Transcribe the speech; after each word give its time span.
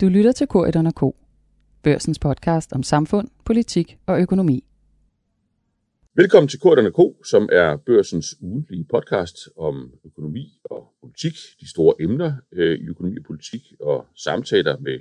Du 0.00 0.08
lytter 0.08 0.32
til 0.32 0.46
Korridon 0.46 0.92
K. 0.92 1.16
Børsens 1.82 2.18
podcast 2.18 2.72
om 2.72 2.82
samfund, 2.82 3.28
politik 3.44 3.98
og 4.06 4.20
økonomi. 4.20 4.64
Velkommen 6.14 6.48
til 6.48 6.60
Korridon 6.60 6.92
K, 6.92 7.26
som 7.26 7.48
er 7.52 7.76
børsens 7.76 8.26
ugentlige 8.42 8.84
podcast 8.84 9.36
om 9.56 9.92
økonomi 10.04 10.60
og 10.64 10.92
politik, 11.00 11.32
de 11.60 11.70
store 11.70 11.94
emner 12.00 12.32
øh, 12.52 12.78
i 12.78 12.86
økonomi 12.86 13.18
og 13.18 13.24
politik, 13.24 13.62
og 13.80 14.06
samtaler 14.16 14.78
med, 14.78 14.98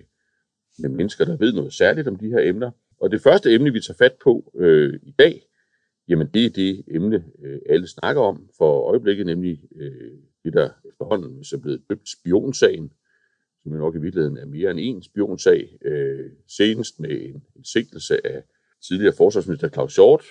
med 0.79 0.89
mennesker, 0.89 1.25
der 1.25 1.37
ved 1.37 1.53
noget 1.53 1.73
særligt 1.73 2.07
om 2.07 2.15
de 2.15 2.29
her 2.29 2.39
emner. 2.39 2.71
Og 3.01 3.11
det 3.11 3.21
første 3.21 3.53
emne, 3.53 3.73
vi 3.73 3.79
tager 3.79 3.97
fat 3.97 4.13
på 4.23 4.53
øh, 4.57 4.99
i 5.03 5.11
dag, 5.11 5.41
jamen 6.07 6.27
det 6.33 6.45
er 6.45 6.49
det 6.49 6.83
emne, 6.87 7.23
øh, 7.45 7.59
alle 7.69 7.87
snakker 7.87 8.21
om 8.21 8.49
for 8.57 8.89
øjeblikket, 8.89 9.25
nemlig 9.25 9.59
øh, 9.75 10.17
det, 10.43 10.53
der 10.53 10.69
efterhånden 10.89 11.39
er 11.53 11.59
blevet 11.61 11.81
døbt 11.89 12.09
spionsagen, 12.09 12.91
som 13.65 13.73
jo 13.73 13.79
nok 13.79 13.95
i 13.95 13.99
virkeligheden 13.99 14.37
er 14.37 14.45
mere 14.45 14.71
end 14.71 14.79
en 14.79 15.03
spionsag, 15.03 15.77
øh, 15.85 16.31
senest 16.47 16.99
med 16.99 17.09
en, 17.09 17.43
en 17.55 17.63
sigtelse 17.63 18.27
af 18.27 18.43
tidligere 18.87 19.13
forsvarsminister 19.17 19.69
Claus 19.69 19.95
Hjort, 19.95 20.25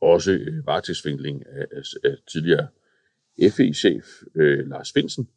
også 0.00 0.32
øh, 0.32 0.66
varetægtsfængsling 0.66 1.46
af, 1.46 1.66
af, 1.72 1.82
af 2.04 2.16
tidligere 2.32 2.68
FE-chef 3.50 4.06
øh, 4.34 4.68
Lars 4.68 4.92
Finsen. 4.92 5.28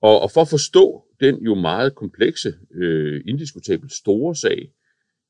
Og, 0.00 0.20
og 0.20 0.30
for 0.30 0.40
at 0.40 0.48
forstå 0.48 1.04
den 1.20 1.44
jo 1.44 1.54
meget 1.54 1.94
komplekse, 1.94 2.54
øh, 2.74 3.22
indiskutabelt 3.26 3.92
store 3.92 4.34
sag, 4.34 4.72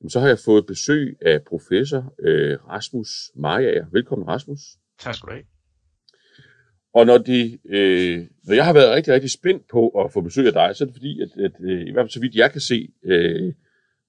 så 0.08 0.20
har 0.20 0.28
jeg 0.28 0.38
fået 0.38 0.66
besøg 0.66 1.18
af 1.20 1.42
professor 1.42 2.14
øh, 2.18 2.58
Rasmus 2.68 3.30
Majager. 3.34 3.86
Velkommen, 3.92 4.28
Rasmus. 4.28 4.60
Tak 4.98 5.14
skal 5.14 5.26
du 5.26 5.32
have. 5.32 5.57
Og 6.98 7.06
når, 7.06 7.18
de, 7.18 7.58
øh, 7.68 8.26
når 8.44 8.54
jeg 8.54 8.64
har 8.64 8.72
været 8.72 8.94
rigtig, 8.94 9.14
rigtig 9.14 9.30
spændt 9.30 9.68
på 9.68 9.88
at 9.88 10.12
få 10.12 10.20
besøg 10.20 10.46
af 10.46 10.52
dig, 10.52 10.76
så 10.76 10.84
er 10.84 10.86
det 10.86 10.94
fordi, 10.94 11.22
at, 11.22 11.30
at 11.44 11.52
øh, 11.60 11.80
i 11.88 11.92
hvert 11.92 12.02
fald 12.02 12.10
så 12.10 12.20
vidt 12.20 12.34
jeg 12.34 12.52
kan 12.52 12.60
se, 12.60 12.88
øh, 13.04 13.52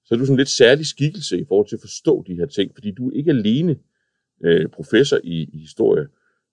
så 0.05 0.15
er 0.15 0.20
du 0.20 0.25
sådan 0.25 0.38
lidt 0.38 0.49
særlig 0.49 0.85
skikkelse 0.85 1.40
i 1.40 1.46
forhold 1.48 1.68
til 1.68 1.76
at 1.76 1.81
forstå 1.81 2.23
de 2.27 2.35
her 2.35 2.46
ting, 2.46 2.71
fordi 2.73 2.91
du 2.91 3.09
er 3.09 3.18
ikke 3.18 3.31
alene 3.31 3.76
øh, 4.43 4.70
professor 4.70 5.18
i, 5.23 5.49
i 5.54 5.57
historie. 5.57 6.04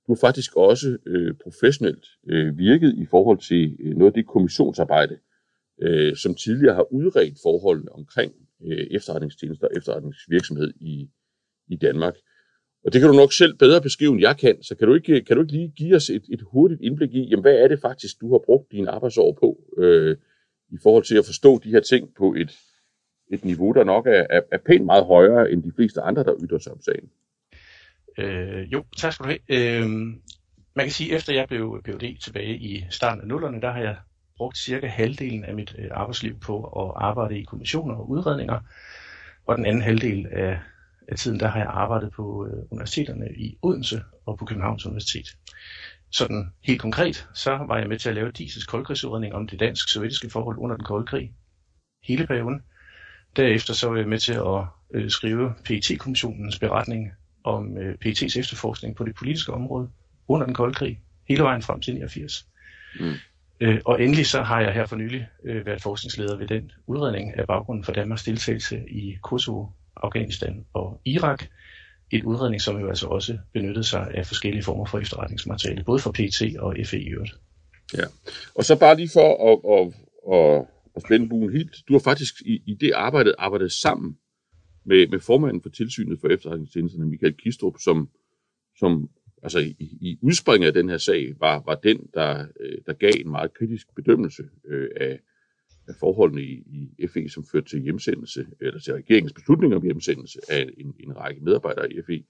Du 0.06 0.12
har 0.14 0.18
faktisk 0.20 0.56
også 0.56 0.98
øh, 1.06 1.34
professionelt 1.44 2.06
øh, 2.28 2.58
virket 2.58 2.94
i 2.98 3.06
forhold 3.06 3.38
til 3.38 3.76
øh, 3.80 3.96
noget 3.96 4.10
af 4.10 4.14
det 4.14 4.26
kommissionsarbejde, 4.26 5.18
øh, 5.82 6.16
som 6.16 6.34
tidligere 6.34 6.74
har 6.74 6.92
udredt 6.92 7.38
forholdene 7.42 7.92
omkring 7.92 8.32
øh, 8.66 8.86
efterretningstjenester 8.90 9.66
og 9.66 9.72
efterretningsvirksomhed 9.76 10.72
i, 10.80 11.08
i 11.68 11.76
Danmark. 11.76 12.14
Og 12.86 12.92
det 12.92 13.00
kan 13.00 13.10
du 13.10 13.16
nok 13.16 13.32
selv 13.32 13.58
bedre 13.58 13.80
beskrive, 13.80 14.12
end 14.12 14.20
jeg 14.20 14.36
kan. 14.38 14.62
Så 14.62 14.74
kan 14.74 14.88
du 14.88 14.94
ikke, 14.94 15.20
kan 15.20 15.36
du 15.36 15.42
ikke 15.42 15.52
lige 15.52 15.72
give 15.76 15.96
os 15.96 16.10
et, 16.10 16.24
et 16.30 16.42
hurtigt 16.52 16.80
indblik 16.80 17.14
i, 17.14 17.28
jamen, 17.28 17.42
hvad 17.42 17.54
er 17.54 17.68
det 17.68 17.80
faktisk, 17.80 18.20
du 18.20 18.32
har 18.32 18.40
brugt 18.46 18.72
dine 18.72 18.90
arbejdsår 18.90 19.32
på, 19.40 19.58
øh, 19.78 20.16
i 20.70 20.76
forhold 20.82 21.04
til 21.04 21.16
at 21.16 21.26
forstå 21.26 21.60
de 21.64 21.70
her 21.70 21.80
ting 21.80 22.08
på 22.18 22.34
et, 22.34 22.56
et 23.30 23.44
niveau, 23.44 23.72
der 23.72 23.84
nok 23.84 24.06
er, 24.06 24.26
er, 24.30 24.40
er 24.52 24.58
pænt 24.66 24.84
meget 24.84 25.04
højere 25.04 25.50
end 25.50 25.62
de 25.62 25.72
fleste 25.76 26.00
andre, 26.00 26.24
der 26.24 26.34
ytter 26.44 26.58
sig 26.58 26.72
om 26.72 26.80
sagen? 26.80 27.08
Øh, 28.18 28.72
jo, 28.72 28.84
tak 28.96 29.12
skal 29.12 29.24
du 29.24 29.30
have. 29.30 29.82
Øh, 29.82 29.88
man 30.76 30.84
kan 30.84 30.90
sige, 30.90 31.10
at 31.10 31.16
efter 31.16 31.34
jeg 31.34 31.48
blev 31.48 31.82
PhD 31.84 32.20
tilbage 32.20 32.56
i 32.56 32.84
starten 32.90 33.20
af 33.20 33.28
nullerne, 33.28 33.60
der 33.60 33.70
har 33.70 33.80
jeg 33.80 33.96
brugt 34.36 34.58
cirka 34.58 34.86
halvdelen 34.86 35.44
af 35.44 35.54
mit 35.54 35.74
øh, 35.78 35.88
arbejdsliv 35.90 36.38
på 36.40 36.64
at 36.64 36.92
arbejde 36.96 37.38
i 37.38 37.44
kommissioner 37.44 37.94
og 37.94 38.10
udredninger, 38.10 38.60
og 39.46 39.56
den 39.56 39.66
anden 39.66 39.82
halvdel 39.82 40.26
af 40.30 40.58
af 41.08 41.16
tiden, 41.16 41.40
der 41.40 41.48
har 41.48 41.58
jeg 41.58 41.68
arbejdet 41.68 42.12
på 42.12 42.46
øh, 42.46 42.64
universiteterne 42.70 43.26
i 43.36 43.58
Odense 43.62 44.02
og 44.26 44.38
på 44.38 44.44
Københavns 44.44 44.86
Universitet. 44.86 45.26
Sådan 46.10 46.52
helt 46.64 46.80
konkret, 46.80 47.28
så 47.34 47.50
var 47.68 47.78
jeg 47.78 47.88
med 47.88 47.98
til 47.98 48.08
at 48.08 48.14
lave 48.14 48.30
DISES 48.30 48.64
koldkrigsudredning 48.64 49.34
om 49.34 49.48
det 49.48 49.60
dansk-sovjetiske 49.60 50.30
forhold 50.30 50.58
under 50.58 50.76
den 50.76 50.84
kolde 50.84 51.06
krig. 51.06 51.32
Hele 52.04 52.26
perioden. 52.26 52.62
Derefter 53.36 53.74
så 53.74 53.88
var 53.88 53.96
jeg 53.96 54.08
med 54.08 54.18
til 54.18 54.32
at 54.32 54.64
øh, 54.94 55.10
skrive 55.10 55.54
PET-kommissionens 55.64 56.58
beretning 56.58 57.12
om 57.44 57.78
øh, 57.78 57.94
PET's 58.04 58.38
efterforskning 58.38 58.96
på 58.96 59.04
det 59.04 59.14
politiske 59.14 59.52
område 59.52 59.90
under 60.28 60.46
den 60.46 60.54
kolde 60.54 60.74
krig, 60.74 61.00
hele 61.28 61.42
vejen 61.42 61.62
frem 61.62 61.80
til 61.80 61.94
89. 61.94 62.46
Mm. 63.00 63.12
Øh, 63.60 63.80
og 63.84 64.02
endelig 64.02 64.26
så 64.26 64.42
har 64.42 64.60
jeg 64.60 64.72
her 64.72 64.86
for 64.86 64.96
nylig 64.96 65.28
øh, 65.44 65.66
været 65.66 65.82
forskningsleder 65.82 66.36
ved 66.36 66.46
den 66.46 66.72
udredning 66.86 67.38
af 67.38 67.46
baggrunden 67.46 67.84
for 67.84 67.92
Danmarks 67.92 68.24
deltagelse 68.24 68.84
i 68.90 69.16
Kosovo 69.22 69.66
Afghanistan 70.02 70.66
og 70.72 71.00
Irak. 71.04 71.44
Et 72.10 72.24
udredning, 72.24 72.62
som 72.62 72.80
jo 72.80 72.88
altså 72.88 73.06
også 73.06 73.38
benyttede 73.52 73.84
sig 73.84 74.10
af 74.14 74.26
forskellige 74.26 74.62
former 74.62 74.84
for 74.84 74.98
efterretningsmateriale, 74.98 75.84
både 75.84 75.98
for 75.98 76.12
PT 76.12 76.42
og 76.58 76.76
FE 76.84 77.00
i 77.00 77.08
øvrigt. 77.08 77.34
Ja, 77.94 78.04
og 78.54 78.64
så 78.64 78.78
bare 78.78 78.96
lige 78.96 79.10
for 79.12 79.28
at, 79.50 79.58
at, 79.76 79.94
at, 80.34 80.66
at 80.96 81.02
spænde 81.02 81.28
buen 81.28 81.52
helt. 81.52 81.76
Du 81.88 81.92
har 81.94 82.00
faktisk 82.00 82.34
i, 82.40 82.62
i 82.66 82.74
det 82.74 82.92
arbejde 82.92 83.34
arbejdet 83.38 83.72
sammen 83.72 84.18
med, 84.84 85.08
med 85.08 85.20
formanden 85.20 85.62
for 85.62 85.68
tilsynet 85.68 86.20
for 86.20 86.28
efterretningstjenesterne, 86.28 87.06
Michael 87.06 87.34
Kistrup, 87.34 87.74
som, 87.80 88.08
som 88.78 89.08
altså 89.42 89.58
i, 89.58 89.76
i 90.00 90.18
udspringet 90.22 90.66
af 90.66 90.74
den 90.74 90.88
her 90.88 90.98
sag 90.98 91.34
var, 91.40 91.62
var 91.66 91.74
den, 91.74 91.98
der, 92.14 92.46
øh, 92.60 92.78
der 92.86 92.92
gav 92.92 93.12
en 93.20 93.30
meget 93.30 93.54
kritisk 93.54 93.94
bedømmelse 93.96 94.42
øh, 94.68 94.88
af, 95.00 95.20
af 95.88 95.94
forholdene 96.00 96.42
i, 96.42 96.62
i 96.98 97.06
FE, 97.06 97.28
som 97.28 97.44
førte 97.52 97.68
til 97.68 97.82
hjemsendelse, 97.82 98.46
eller 98.60 98.80
til 98.80 98.94
regeringens 98.94 99.32
beslutning 99.32 99.74
om 99.74 99.82
hjemsendelse 99.82 100.38
af 100.50 100.68
en, 100.78 100.94
en 101.00 101.16
række 101.16 101.40
medarbejdere 101.40 101.92
i 101.92 102.02
FE. 102.06 102.24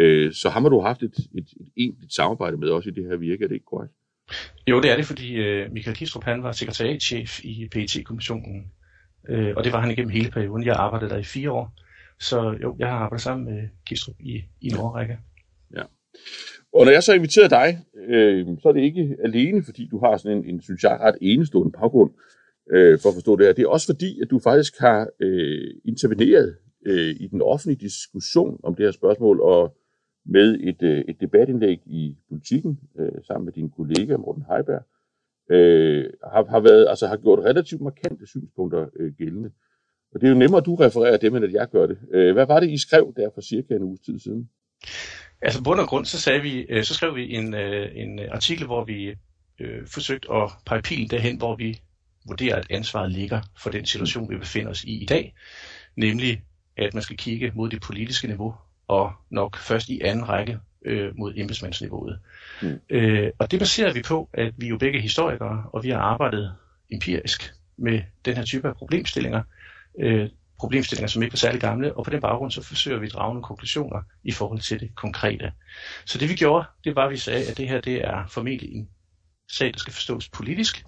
Øh, 0.00 0.32
så 0.32 0.48
har 0.48 0.60
man 0.60 0.72
du 0.72 0.80
haft 0.80 1.02
et, 1.02 1.16
et, 1.34 1.48
et 1.60 1.68
egentligt 1.76 2.14
samarbejde 2.14 2.56
med 2.56 2.68
også 2.68 2.90
i 2.90 2.92
det 2.92 3.04
her 3.04 3.16
virke, 3.16 3.44
er 3.44 3.48
det 3.48 3.54
ikke 3.54 3.66
korrekt? 3.66 3.92
Jo, 4.66 4.80
det 4.80 4.90
er 4.90 4.96
det, 4.96 5.04
fordi 5.04 5.34
øh, 5.34 5.72
Michael 5.72 5.96
Kistrup 5.96 6.24
han 6.24 6.42
var 6.42 6.52
sekretariatchef 6.52 7.44
i 7.44 7.68
PET-kommissionen, 7.72 8.72
øh, 9.28 9.52
og 9.56 9.64
det 9.64 9.72
var 9.72 9.80
han 9.80 9.90
igennem 9.90 10.10
hele 10.10 10.30
perioden. 10.30 10.66
Jeg 10.66 10.76
arbejdede 10.76 11.10
der 11.10 11.16
i 11.18 11.24
fire 11.24 11.50
år, 11.52 11.72
så 12.20 12.58
jo, 12.62 12.76
jeg 12.78 12.88
har 12.88 12.96
arbejdet 12.96 13.22
sammen 13.22 13.54
med 13.54 13.68
Kistrup 13.86 14.16
i, 14.20 14.42
i 14.60 14.68
Nordrække. 14.68 15.18
Ja. 15.76 15.82
Og 16.74 16.84
når 16.84 16.92
jeg 16.92 17.02
så 17.02 17.12
inviterer 17.14 17.48
dig, 17.48 17.78
øh, 18.08 18.46
så 18.62 18.68
er 18.68 18.72
det 18.72 18.82
ikke 18.82 19.16
alene, 19.24 19.64
fordi 19.64 19.88
du 19.90 19.98
har 19.98 20.16
sådan 20.16 20.38
en, 20.38 20.44
en 20.44 20.62
synes 20.62 20.82
jeg, 20.82 20.98
ret 21.00 21.18
enestående 21.20 21.72
baggrund 21.72 22.10
øh, 22.72 22.98
for 23.02 23.08
at 23.08 23.14
forstå 23.14 23.36
det 23.36 23.46
her. 23.46 23.52
Det 23.52 23.62
er 23.62 23.68
også 23.68 23.86
fordi, 23.86 24.20
at 24.22 24.30
du 24.30 24.38
faktisk 24.38 24.78
har 24.78 25.08
øh, 25.20 25.70
interveneret 25.84 26.56
øh, 26.86 27.16
i 27.20 27.26
den 27.26 27.42
offentlige 27.42 27.80
diskussion 27.80 28.60
om 28.62 28.74
det 28.74 28.84
her 28.86 28.92
spørgsmål, 28.92 29.40
og 29.40 29.76
med 30.26 30.58
et, 30.60 30.82
øh, 30.82 31.04
et 31.08 31.20
debatindlæg 31.20 31.78
i 31.86 32.16
politikken 32.28 32.78
øh, 32.98 33.24
sammen 33.26 33.44
med 33.44 33.52
din 33.52 33.70
kollega 33.70 34.16
Morten 34.16 34.44
Heiberg, 34.50 34.84
øh, 35.50 36.04
har, 36.32 36.44
har, 36.44 36.60
været, 36.60 36.86
altså, 36.88 37.06
har 37.06 37.16
gjort 37.16 37.38
relativt 37.38 37.80
markante 37.80 38.26
synspunkter 38.26 38.86
øh, 39.00 39.12
gældende. 39.18 39.50
Og 40.14 40.20
det 40.20 40.26
er 40.26 40.30
jo 40.30 40.38
nemmere, 40.38 40.60
at 40.60 40.66
du 40.66 40.74
refererer 40.74 41.16
dem, 41.16 41.36
end 41.36 41.44
at 41.44 41.52
jeg 41.52 41.68
gør 41.72 41.86
det. 41.86 41.98
Øh, 42.14 42.32
hvad 42.32 42.46
var 42.46 42.60
det, 42.60 42.70
I 42.70 42.78
skrev 42.78 43.14
der 43.16 43.30
for 43.34 43.40
cirka 43.40 43.74
en 43.74 43.82
uges 43.82 44.00
tid 44.00 44.18
siden? 44.18 44.48
Altså, 45.42 45.62
bund 45.64 45.80
og 45.80 45.86
grund, 45.86 46.04
så, 46.04 46.20
sagde 46.20 46.42
vi, 46.42 46.66
øh, 46.68 46.84
så 46.84 46.94
skrev 46.94 47.16
vi 47.16 47.34
en, 47.34 47.54
øh, 47.54 47.88
en 47.94 48.18
artikel, 48.18 48.66
hvor 48.66 48.84
vi 48.84 49.14
øh, 49.60 49.86
forsøgte 49.86 50.32
at 50.32 50.50
pege 50.66 50.82
pilen 50.82 51.10
derhen, 51.10 51.38
hvor 51.38 51.56
vi 51.56 51.80
vurderer, 52.28 52.56
at 52.56 52.66
ansvaret 52.70 53.12
ligger 53.12 53.40
for 53.58 53.70
den 53.70 53.86
situation, 53.86 54.30
vi 54.30 54.36
befinder 54.36 54.70
os 54.70 54.84
i 54.84 55.02
i 55.02 55.06
dag, 55.06 55.34
nemlig 55.96 56.42
at 56.76 56.94
man 56.94 57.02
skal 57.02 57.16
kigge 57.16 57.52
mod 57.54 57.68
det 57.70 57.80
politiske 57.80 58.28
niveau, 58.28 58.54
og 58.88 59.12
nok 59.30 59.56
først 59.56 59.88
i 59.88 60.00
anden 60.00 60.28
række 60.28 60.58
øh, 60.84 61.18
mod 61.18 61.32
embedsmandsniveauet. 61.36 62.18
Mm. 62.62 62.80
Øh, 62.90 63.30
og 63.38 63.50
det 63.50 63.58
baserer 63.58 63.92
vi 63.92 64.02
på, 64.02 64.30
at 64.32 64.54
vi 64.56 64.66
er 64.66 64.70
jo 64.70 64.78
begge 64.78 65.00
historikere, 65.00 65.64
og 65.72 65.84
vi 65.84 65.90
har 65.90 65.98
arbejdet 65.98 66.54
empirisk 66.92 67.52
med 67.78 68.02
den 68.24 68.34
her 68.36 68.44
type 68.44 68.68
af 68.68 68.74
problemstillinger, 68.74 69.42
øh, 70.00 70.28
problemstillinger, 70.58 71.08
som 71.08 71.22
ikke 71.22 71.34
er 71.34 71.38
særlig 71.38 71.60
gamle, 71.60 71.94
og 71.96 72.04
på 72.04 72.10
den 72.10 72.20
baggrund 72.20 72.50
så 72.50 72.62
forsøger 72.62 72.98
vi 72.98 73.06
at 73.06 73.12
drage 73.12 73.34
nogle 73.34 73.42
konklusioner 73.42 74.02
i 74.24 74.32
forhold 74.32 74.60
til 74.60 74.80
det 74.80 74.94
konkrete. 74.94 75.52
Så 76.06 76.18
det 76.18 76.28
vi 76.28 76.34
gjorde, 76.34 76.66
det 76.84 76.96
var, 76.96 77.04
at 77.04 77.10
vi 77.10 77.16
sagde, 77.16 77.50
at 77.50 77.56
det 77.56 77.68
her 77.68 77.80
det 77.80 78.04
er 78.04 78.26
formentlig 78.26 78.72
en 78.72 78.88
sag, 79.50 79.72
der 79.72 79.78
skal 79.78 79.92
forstås 79.92 80.28
politisk, 80.28 80.84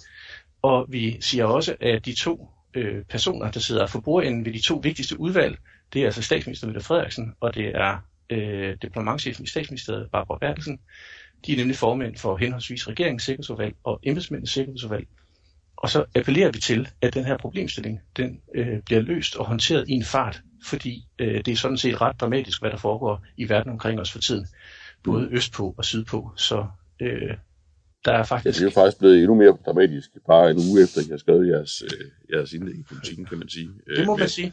og 0.62 0.86
vi 0.88 1.16
siger 1.20 1.44
også, 1.44 1.76
at 1.80 2.06
de 2.06 2.14
to 2.14 2.48
øh, 2.74 3.04
personer, 3.04 3.50
der 3.50 3.60
sidder 3.60 3.86
for 3.86 4.00
bordenden 4.00 4.44
ved 4.44 4.52
de 4.52 4.62
to 4.62 4.80
vigtigste 4.82 5.20
udvalg, 5.20 5.58
det 5.92 6.02
er 6.02 6.06
altså 6.06 6.22
statsminister 6.22 6.66
Mette 6.66 6.80
Frederiksen, 6.80 7.34
og 7.40 7.54
det 7.54 7.66
er 7.66 7.98
øh, 8.30 8.76
diplomatchefen 8.82 9.44
i 9.44 9.48
statsministeriet, 9.48 10.10
Barbara 10.12 10.38
Bertelsen. 10.38 10.80
De 11.46 11.52
er 11.52 11.56
nemlig 11.56 11.76
formænd 11.76 12.16
for 12.16 12.36
henholdsvis 12.36 12.88
regeringens 12.88 13.22
sikkerhedsudvalg 13.22 13.74
og 13.84 14.00
embedsmændens 14.02 14.50
sikkerhedsudvalg. 14.50 15.06
Og 15.76 15.90
så 15.90 16.04
appellerer 16.14 16.50
vi 16.52 16.60
til, 16.60 16.88
at 17.02 17.14
den 17.14 17.24
her 17.24 17.36
problemstilling 17.36 18.00
den, 18.16 18.40
øh, 18.54 18.82
bliver 18.86 19.00
løst 19.00 19.36
og 19.36 19.46
håndteret 19.46 19.88
i 19.88 19.92
en 19.92 20.04
fart, 20.04 20.42
fordi 20.66 21.04
øh, 21.18 21.44
det 21.44 21.48
er 21.48 21.56
sådan 21.56 21.76
set 21.76 22.00
ret 22.00 22.20
dramatisk, 22.20 22.62
hvad 22.62 22.70
der 22.70 22.76
foregår 22.76 23.24
i 23.36 23.48
verden 23.48 23.72
omkring 23.72 24.00
os 24.00 24.12
for 24.12 24.18
tiden. 24.18 24.46
Både 25.04 25.28
østpå 25.30 25.74
og 25.78 25.84
sydpå. 25.84 26.32
Så 26.36 26.66
øh, 27.00 27.36
der 28.04 28.12
er 28.12 28.24
faktisk... 28.24 28.46
Ja, 28.46 28.50
det 28.50 28.60
er 28.60 28.64
jo 28.64 28.80
faktisk 28.80 28.98
blevet 28.98 29.18
endnu 29.18 29.34
mere 29.34 29.56
dramatisk, 29.66 30.10
bare 30.26 30.50
en 30.50 30.56
uge 30.70 30.82
efter, 30.82 31.00
I 31.00 31.10
har 31.10 31.16
skrevet 31.16 31.48
jeres, 31.48 31.82
øh, 31.82 32.06
jeres 32.32 32.52
indlæg 32.52 32.74
i 32.74 32.82
politikken, 32.82 33.24
kan 33.26 33.38
man 33.38 33.48
sige. 33.48 33.70
Det 33.96 34.06
må 34.06 34.14
øh, 34.14 34.18
man 34.18 34.28
sige. 34.28 34.52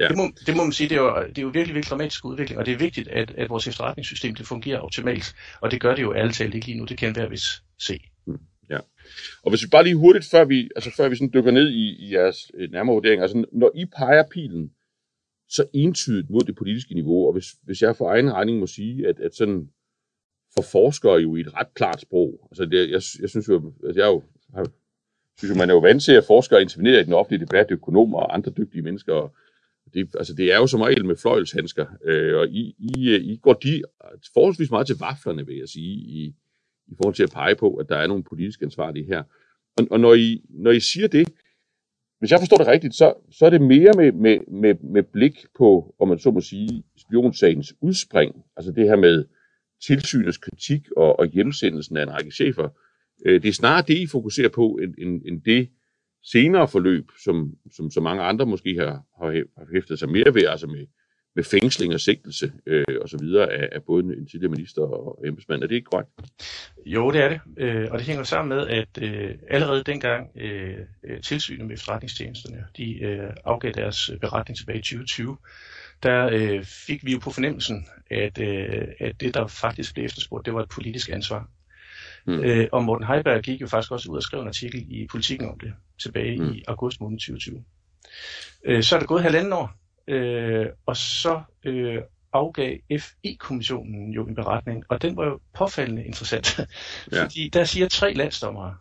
Ja. 0.00 0.08
Det, 0.08 0.16
må, 0.16 0.30
det 0.46 0.56
må 0.56 0.64
man 0.64 0.72
sige, 0.72 0.88
det 0.88 0.96
er, 0.96 1.00
jo, 1.00 1.14
det 1.28 1.38
er 1.38 1.42
jo 1.42 1.48
virkelig, 1.48 1.74
virkelig 1.74 1.90
dramatisk 1.90 2.24
udvikling, 2.24 2.58
og 2.58 2.66
det 2.66 2.74
er 2.74 2.78
vigtigt, 2.78 3.08
at, 3.08 3.30
at 3.30 3.50
vores 3.50 3.66
efterretningssystem 3.66 4.34
det 4.34 4.46
fungerer 4.46 4.78
optimalt, 4.78 5.34
og 5.60 5.70
det 5.70 5.80
gør 5.80 5.94
det 5.94 6.02
jo 6.02 6.12
alle 6.12 6.32
talt 6.32 6.54
ikke 6.54 6.66
lige 6.66 6.78
nu, 6.78 6.84
det 6.84 6.98
kan 6.98 7.12
hver 7.12 7.28
vis 7.28 7.62
se. 7.78 8.00
Mm. 8.26 8.38
Ja. 8.70 8.78
Og 9.42 9.50
hvis 9.50 9.62
vi 9.62 9.68
bare 9.68 9.84
lige 9.84 9.96
hurtigt, 9.96 10.24
før 10.30 10.44
vi, 10.44 10.68
altså 10.76 10.90
før 10.96 11.08
vi 11.08 11.16
sådan 11.16 11.30
dykker 11.34 11.50
ned 11.50 11.68
i, 11.68 12.06
i 12.06 12.14
jeres 12.14 12.50
øh, 12.54 12.70
nærmere 12.70 12.94
vurdering, 12.94 13.22
altså 13.22 13.44
når 13.52 13.72
I 13.74 13.84
peger 13.84 14.24
pilen 14.30 14.70
så 15.48 15.64
entydigt 15.74 16.30
mod 16.30 16.40
det 16.40 16.56
politiske 16.56 16.94
niveau, 16.94 17.26
og 17.26 17.32
hvis, 17.32 17.46
hvis 17.62 17.82
jeg 17.82 17.96
for 17.96 18.10
egen 18.10 18.32
regning 18.32 18.58
må 18.58 18.66
sige, 18.66 19.08
at, 19.08 19.20
at 19.20 19.34
sådan 19.34 19.68
for 20.54 20.62
forskere 20.62 21.14
jo 21.14 21.36
i 21.36 21.40
et 21.40 21.54
ret 21.54 21.74
klart 21.74 22.00
sprog, 22.00 22.48
altså 22.50 22.64
det, 22.64 22.90
jeg, 22.90 23.02
jeg 23.20 23.30
synes 23.30 23.48
jo, 23.48 23.72
at 23.88 23.96
jeg 23.96 24.06
jo 24.06 24.22
har, 24.54 24.66
synes 25.38 25.54
jo, 25.54 25.58
man 25.58 25.70
er 25.70 25.74
jo 25.74 25.80
vant 25.80 26.02
til, 26.02 26.12
at 26.12 26.24
forskere 26.24 26.62
intervenerer 26.62 27.00
i 27.00 27.04
den 27.04 27.12
offentlige 27.12 27.46
debat, 27.46 27.66
økonomer 27.70 28.18
og 28.18 28.34
andre 28.34 28.52
dygtige 28.52 28.82
mennesker, 28.82 29.14
og 29.14 29.34
det, 29.94 30.10
altså 30.14 30.34
det 30.34 30.52
er 30.52 30.56
jo 30.56 30.66
som 30.66 30.80
regel 30.80 31.04
med 31.04 31.16
fløjelshandsker, 31.16 31.86
øh, 32.04 32.36
og 32.36 32.48
I, 32.48 32.74
I, 32.78 33.08
øh, 33.08 33.20
I 33.20 33.36
går 33.36 33.52
de 33.52 33.82
forholdsvis 34.34 34.70
meget 34.70 34.86
til 34.86 34.96
vaflerne, 34.98 35.46
vil 35.46 35.56
jeg 35.56 35.68
sige, 35.68 35.94
i, 35.94 36.34
i 36.86 36.94
forhold 36.96 37.14
til 37.14 37.22
at 37.22 37.30
pege 37.30 37.54
på, 37.54 37.74
at 37.74 37.88
der 37.88 37.96
er 37.96 38.06
nogle 38.06 38.24
politisk 38.24 38.62
ansvarlige 38.62 39.06
her. 39.06 39.22
Og, 39.78 39.86
og 39.90 40.00
når, 40.00 40.14
I, 40.14 40.42
når 40.48 40.70
I 40.70 40.80
siger 40.80 41.08
det, 41.08 41.28
hvis 42.18 42.30
jeg 42.30 42.40
forstår 42.40 42.56
det 42.56 42.66
rigtigt, 42.66 42.94
så, 42.94 43.14
så 43.30 43.46
er 43.46 43.50
det 43.50 43.60
mere 43.60 43.92
med, 43.96 44.12
med, 44.12 44.38
med, 44.48 44.74
med 44.74 45.02
blik 45.02 45.46
på, 45.58 45.94
om 45.98 46.08
man 46.08 46.18
så 46.18 46.30
må 46.30 46.40
sige, 46.40 46.84
spionsagens 46.96 47.74
udspring, 47.80 48.44
altså 48.56 48.72
det 48.72 48.84
her 48.84 48.96
med 48.96 49.24
tilsynets 49.86 50.38
kritik 50.38 50.82
og, 50.96 51.18
og 51.18 51.26
hjemsendelsen 51.26 51.96
af 51.96 52.02
en 52.02 52.12
række 52.12 52.30
chefer. 52.30 52.68
Øh, 53.26 53.42
det 53.42 53.48
er 53.48 53.52
snarere 53.52 53.84
det, 53.88 53.98
I 53.98 54.06
fokuserer 54.06 54.48
på, 54.48 54.78
end, 54.82 54.94
end, 54.98 55.22
end 55.26 55.42
det 55.42 55.68
senere 56.22 56.68
forløb, 56.68 57.10
som, 57.24 57.52
som 57.76 57.90
så 57.90 58.00
mange 58.00 58.22
andre 58.22 58.46
måske 58.46 58.76
har, 58.78 59.02
har 59.18 59.72
hæftet 59.72 59.98
sig 59.98 60.08
mere 60.08 60.34
ved, 60.34 60.46
altså 60.46 60.66
med, 60.66 60.86
med 61.38 61.44
fængsling 61.44 61.94
og 61.94 62.00
sigtelse 62.00 62.52
øh, 62.66 62.84
og 63.00 63.08
så 63.08 63.18
videre 63.18 63.52
af, 63.52 63.68
af 63.72 63.82
både 63.82 64.02
en 64.04 64.26
tidligere 64.26 64.50
minister 64.50 64.82
og 64.82 65.26
embedsmand. 65.26 65.62
Er 65.62 65.66
det 65.66 65.74
ikke 65.74 65.90
korrekt? 65.90 66.10
Jo, 66.86 67.10
det 67.10 67.20
er 67.20 67.28
det. 67.28 67.40
Øh, 67.56 67.88
og 67.90 67.98
det 67.98 68.06
hænger 68.06 68.22
sammen 68.22 68.48
med, 68.48 68.66
at 68.68 69.02
øh, 69.02 69.34
allerede 69.50 69.82
dengang 69.82 70.30
øh, 70.36 70.78
øh 71.04 71.20
tilsynet 71.20 71.66
med 71.66 71.74
efterretningstjenesterne, 71.74 72.64
de 72.76 73.02
øh, 73.02 73.30
afgav 73.44 73.72
deres 73.72 74.10
øh, 74.10 74.18
beretning 74.18 74.56
tilbage 74.58 74.78
i 74.78 74.82
2020, 74.82 75.36
der 76.02 76.28
øh, 76.32 76.64
fik 76.64 77.04
vi 77.04 77.12
jo 77.12 77.18
på 77.18 77.30
fornemmelsen, 77.30 77.86
at, 78.10 78.38
øh, 78.38 78.88
at 79.00 79.20
det, 79.20 79.34
der 79.34 79.46
faktisk 79.46 79.94
blev 79.94 80.04
efterspurgt, 80.04 80.46
det 80.46 80.54
var 80.54 80.62
et 80.62 80.68
politisk 80.68 81.08
ansvar. 81.08 81.48
Mm. 82.26 82.40
Øh, 82.40 82.68
og 82.72 82.84
Morten 82.84 83.06
Heiberg 83.06 83.42
gik 83.42 83.60
jo 83.60 83.66
faktisk 83.66 83.92
også 83.92 84.10
ud 84.10 84.16
og 84.16 84.22
skrev 84.22 84.40
en 84.40 84.48
artikel 84.48 84.86
i 84.88 85.06
Politiken 85.06 85.48
om 85.48 85.58
det, 85.58 85.72
tilbage 86.02 86.38
mm. 86.38 86.52
i 86.52 86.62
august 86.68 87.00
måned 87.00 87.18
2020. 87.18 87.64
Øh, 88.64 88.82
så 88.82 88.94
er 88.94 88.98
det 88.98 89.08
gået 89.08 89.22
halvanden 89.22 89.52
år, 89.52 89.72
øh, 90.08 90.66
og 90.86 90.96
så 90.96 91.42
øh, 91.64 92.02
afgav 92.32 92.76
FE-kommissionen 92.98 94.12
jo 94.12 94.26
en 94.26 94.34
beretning, 94.34 94.84
og 94.88 95.02
den 95.02 95.16
var 95.16 95.24
jo 95.24 95.40
påfaldende 95.54 96.04
interessant, 96.04 96.60
ja. 97.12 97.24
fordi 97.24 97.48
der 97.48 97.64
siger 97.64 97.88
tre 97.88 98.12
landsdommere, 98.12 98.76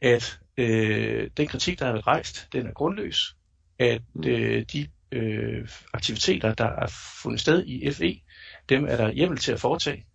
at 0.00 0.38
øh, 0.56 1.30
den 1.36 1.46
kritik, 1.46 1.78
der 1.78 1.84
har 1.84 1.92
været 1.92 2.06
rejst, 2.06 2.48
den 2.52 2.66
er 2.66 2.72
grundløs, 2.72 3.36
at 3.78 4.02
mm. 4.14 4.28
øh, 4.28 4.64
de 4.72 4.86
øh, 5.12 5.68
aktiviteter, 5.92 6.54
der 6.54 6.64
er 6.64 6.86
fundet 7.22 7.40
sted 7.40 7.66
i 7.66 7.90
FE, 7.90 8.20
dem 8.68 8.84
er 8.84 8.96
der 8.96 9.12
hjemmel 9.12 9.38
til 9.38 9.52
at 9.52 9.60
foretage. 9.60 10.06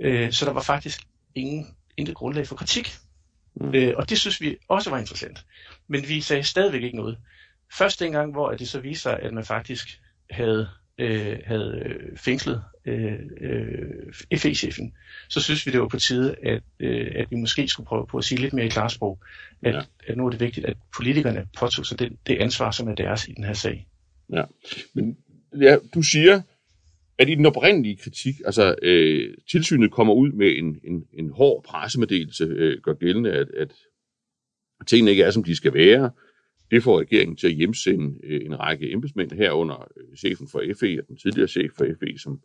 Øh, 0.00 0.32
så 0.32 0.44
der 0.44 0.52
var 0.52 0.62
faktisk 0.62 1.00
ingen, 1.34 1.76
intet 1.96 2.14
grundlag 2.14 2.46
for 2.46 2.56
kritik. 2.56 2.96
Mm. 3.54 3.74
Øh, 3.74 3.94
og 3.96 4.10
det 4.10 4.18
synes 4.18 4.40
vi 4.40 4.56
også 4.68 4.90
var 4.90 4.98
interessant. 4.98 5.46
Men 5.88 6.08
vi 6.08 6.20
sagde 6.20 6.42
stadigvæk 6.42 6.82
ikke 6.82 6.96
noget. 6.96 7.18
Først 7.78 8.00
dengang, 8.00 8.32
hvor 8.32 8.50
det 8.50 8.68
så 8.68 8.80
viste 8.80 9.02
sig, 9.02 9.20
at 9.20 9.32
man 9.32 9.44
faktisk 9.44 10.00
havde, 10.30 10.68
øh, 10.98 11.38
havde 11.44 11.82
øh, 11.84 12.18
fængslet 12.18 12.62
øh, 12.84 13.18
øh, 13.40 14.38
FE-chefen, 14.38 14.92
så 15.28 15.40
synes 15.40 15.66
vi, 15.66 15.72
det 15.72 15.80
var 15.80 15.88
på 15.88 15.98
tide, 15.98 16.36
at, 16.42 16.62
øh, 16.80 17.12
at 17.14 17.30
vi 17.30 17.36
måske 17.36 17.68
skulle 17.68 17.86
prøve 17.86 18.06
på 18.06 18.18
at 18.18 18.24
sige 18.24 18.40
lidt 18.40 18.52
mere 18.52 18.66
i 18.66 18.68
klarsprog, 18.68 19.18
at, 19.62 19.74
ja. 19.74 19.80
at 20.06 20.16
nu 20.16 20.26
er 20.26 20.30
det 20.30 20.40
vigtigt, 20.40 20.66
at 20.66 20.76
politikerne 20.96 21.46
påtog 21.58 21.86
sig 21.86 21.98
det, 21.98 22.12
det 22.26 22.40
ansvar, 22.40 22.70
som 22.70 22.88
er 22.88 22.94
deres 22.94 23.28
i 23.28 23.32
den 23.32 23.44
her 23.44 23.52
sag. 23.52 23.86
Ja, 24.32 24.44
men 24.94 25.18
ja, 25.60 25.76
du 25.94 26.02
siger, 26.02 26.42
at 27.18 27.28
i 27.28 27.34
den 27.34 27.46
oprindelige 27.46 27.96
kritik, 27.96 28.34
altså 28.44 28.74
øh, 28.82 29.34
tilsynet 29.50 29.92
kommer 29.92 30.14
ud 30.14 30.32
med 30.32 30.56
en, 30.56 30.80
en, 30.84 31.06
en 31.12 31.30
hård 31.30 31.64
pressemeddelelse, 31.64 32.44
øh, 32.44 32.80
gør 32.82 32.94
gældende, 32.94 33.32
at, 33.32 33.48
at 33.50 33.72
tingene 34.86 35.10
ikke 35.10 35.22
er, 35.22 35.30
som 35.30 35.44
de 35.44 35.56
skal 35.56 35.74
være. 35.74 36.10
Det 36.70 36.82
får 36.82 37.00
regeringen 37.00 37.36
til 37.36 37.46
at 37.46 37.54
hjemsende 37.54 38.18
øh, 38.24 38.44
en 38.44 38.60
række 38.60 38.92
embedsmænd 38.92 39.32
herunder 39.32 39.88
øh, 39.96 40.16
chefen 40.16 40.48
for 40.48 40.62
FE 40.80 40.98
og 41.00 41.08
den 41.08 41.16
tidligere 41.16 41.48
chef 41.48 41.70
for 41.76 41.84
FE, 42.00 42.18
som, 42.18 42.40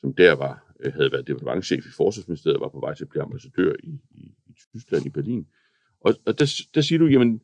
som 0.00 0.14
der 0.14 0.32
var, 0.32 0.74
øh, 0.80 0.92
havde 0.92 1.12
været 1.12 1.26
departementchef 1.26 1.86
i 1.86 1.96
Forsvarsministeriet, 1.96 2.60
var 2.60 2.68
på 2.68 2.80
vej 2.80 2.94
til 2.94 3.04
at 3.04 3.08
blive 3.08 3.22
ambassadør 3.22 3.72
i, 3.82 4.00
i, 4.10 4.34
i 4.46 4.52
Tyskland, 4.74 5.06
i 5.06 5.10
Berlin. 5.10 5.46
Og, 6.00 6.14
og 6.26 6.38
der, 6.38 6.62
der 6.74 6.80
siger 6.80 6.98
du, 6.98 7.06
jamen, 7.06 7.40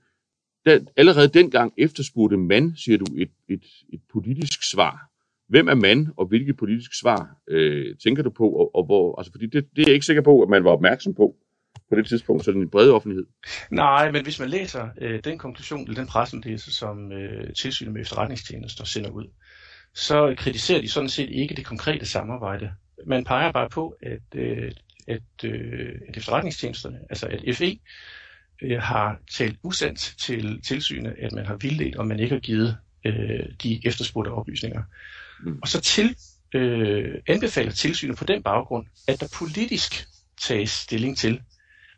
der, 0.65 0.81
allerede 0.97 1.29
dengang 1.29 1.73
efterspurgte 1.79 2.37
man, 2.37 2.77
siger 2.77 2.99
du, 2.99 3.05
et, 3.17 3.31
et, 3.49 3.65
et 3.93 4.01
politisk 4.13 4.71
svar. 4.73 5.09
Hvem 5.49 5.69
er 5.69 5.75
man, 5.75 6.09
og 6.17 6.27
hvilket 6.27 6.57
politisk 6.57 7.01
svar 7.01 7.37
øh, 7.49 7.97
tænker 8.05 8.23
du 8.23 8.31
på, 8.31 8.49
og, 8.49 8.75
og 8.75 8.85
hvor, 8.85 9.19
altså 9.19 9.33
fordi 9.33 9.47
det, 9.47 9.67
det 9.77 9.83
er 9.83 9.87
jeg 9.87 9.95
ikke 9.95 10.07
sikker 10.07 10.23
på, 10.23 10.43
at 10.43 10.49
man 10.49 10.65
var 10.65 10.71
opmærksom 10.71 11.15
på 11.15 11.37
på 11.93 11.97
det 11.97 12.07
tidspunkt, 12.07 12.45
så 12.45 12.53
den 12.53 12.71
brede 12.71 12.95
offentlighed. 12.95 13.27
Nej, 13.71 14.11
men 14.11 14.23
hvis 14.23 14.41
man 14.41 14.49
læser 14.49 14.89
øh, 15.01 15.21
den 15.25 15.39
konklusion, 15.39 15.81
eller 15.81 15.95
den 15.95 16.07
pressemeddelelse, 16.07 16.75
som 16.75 17.13
øh, 17.13 17.55
tilsynet 17.55 17.93
med 17.93 18.01
efterretningstjenester 18.01 18.85
sender 18.85 19.11
ud, 19.11 19.25
så 19.95 20.35
kritiserer 20.39 20.81
de 20.81 20.89
sådan 20.89 21.09
set 21.09 21.31
ikke 21.31 21.55
det 21.55 21.65
konkrete 21.65 22.07
samarbejde. 22.07 22.73
Man 23.07 23.25
peger 23.25 23.53
bare 23.53 23.69
på, 23.69 23.95
at, 24.03 24.41
øh, 24.41 24.73
at, 25.09 25.45
øh, 25.45 25.95
at 26.09 26.17
efterretningstjenesterne, 26.17 26.99
altså 27.11 27.27
at 27.27 27.57
FE, 27.57 27.79
øh, 28.63 28.83
har 28.83 29.19
talt 29.31 29.59
usandt 29.63 30.15
til 30.19 30.63
tilsynet, 30.63 31.15
at 31.19 31.33
man 31.33 31.47
har 31.47 31.57
vildledt, 31.57 31.97
og 31.97 32.07
man 32.07 32.21
ikke 32.21 32.35
har 32.35 32.41
givet 32.41 32.77
øh, 33.07 33.47
de 33.63 33.81
efterspurgte 33.87 34.29
oplysninger. 34.29 34.83
Mm. 35.45 35.59
Og 35.63 35.69
så 35.69 35.81
til 35.81 36.17
øh, 36.55 37.15
anbefaler 37.27 37.73
tilsynet 37.73 38.17
på 38.17 38.25
den 38.25 38.43
baggrund, 38.43 38.87
at 39.09 39.21
der 39.21 39.29
politisk 39.39 40.07
tages 40.41 40.71
stilling 40.71 41.17
til, 41.19 41.41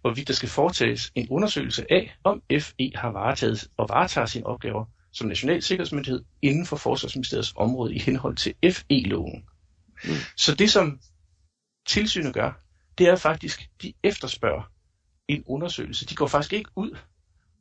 hvorvidt 0.00 0.28
der 0.28 0.34
skal 0.34 0.48
foretages 0.48 1.12
en 1.14 1.26
undersøgelse 1.30 1.86
af, 1.90 2.16
om 2.24 2.42
FE 2.60 2.90
har 2.94 3.10
varetaget 3.10 3.68
og 3.76 3.88
varetager 3.88 4.26
sine 4.26 4.46
opgaver 4.46 4.84
som 5.12 5.28
national 5.28 5.62
sikkerhedsmyndighed 5.62 6.24
inden 6.42 6.66
for 6.66 6.76
Forsvarsministeriets 6.76 7.52
område 7.56 7.94
i 7.94 7.98
henhold 7.98 8.36
til 8.36 8.54
FE-loven. 8.72 9.44
Mm. 10.04 10.10
Så 10.36 10.54
det, 10.54 10.70
som 10.70 11.00
tilsynet 11.86 12.34
gør, 12.34 12.52
det 12.98 13.08
er 13.08 13.16
faktisk, 13.16 13.68
de 13.82 13.92
efterspørger 14.02 14.73
en 15.28 15.42
undersøgelse. 15.46 16.06
De 16.06 16.14
går 16.14 16.26
faktisk 16.26 16.52
ikke 16.52 16.70
ud 16.76 16.96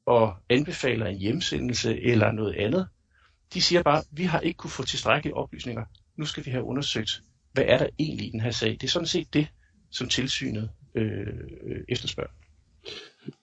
og 0.06 0.36
anbefaler 0.50 1.06
en 1.06 1.18
hjemsendelse 1.18 2.02
eller 2.02 2.32
noget 2.32 2.56
andet. 2.56 2.88
De 3.54 3.62
siger 3.62 3.84
bare, 3.84 4.04
vi 4.12 4.24
har 4.24 4.40
ikke 4.40 4.58
kunne 4.58 4.72
få 4.72 4.84
tilstrækkelige 4.84 5.36
oplysninger. 5.36 5.86
Nu 6.18 6.26
skal 6.26 6.46
vi 6.46 6.52
have 6.52 6.64
undersøgt, 6.64 7.22
hvad 7.54 7.64
er 7.68 7.78
der 7.78 7.88
egentlig 8.00 8.28
i 8.28 8.30
den 8.30 8.42
her 8.42 8.52
sag. 8.52 8.72
Det 8.72 8.84
er 8.84 8.88
sådan 8.88 9.08
set 9.08 9.34
det, 9.34 9.48
som 9.92 10.08
tilsynet 10.08 10.70
øh, 10.96 11.26
efterspørger. 11.90 12.32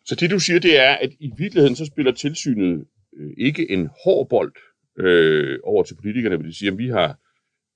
Så 0.04 0.14
det 0.14 0.30
du 0.30 0.38
siger, 0.38 0.61
det 0.61 0.80
er, 0.80 0.92
at 0.92 1.11
i 1.21 1.30
virkeligheden 1.37 1.76
så 1.76 1.87
spiller 1.87 2.12
tilsynet 2.12 2.87
øh, 3.16 3.30
ikke 3.38 3.71
en 3.71 3.88
hård 4.04 4.28
bold 4.28 4.52
øh, 4.99 5.59
over 5.64 5.83
til 5.83 5.95
politikerne, 5.95 6.37
hvor 6.37 6.47
de 6.47 6.54
siger, 6.54 6.73
at 6.73 6.78
vi 6.78 6.88
har, 6.88 7.18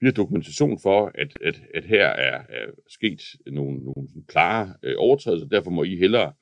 vi 0.05 0.09
har 0.09 0.13
dokumentation 0.13 0.81
for, 0.83 1.13
at, 1.15 1.39
at, 1.45 1.63
at 1.75 1.85
her 1.85 2.07
er, 2.07 2.43
er 2.49 2.67
sket 2.89 3.23
nogle, 3.47 3.79
nogle 3.79 4.09
klare 4.29 4.75
øh, 4.83 4.95
overtrædelser, 4.99 5.49
derfor 5.49 5.71
må 5.71 5.83
I 5.83 5.97
hellere 5.97 6.33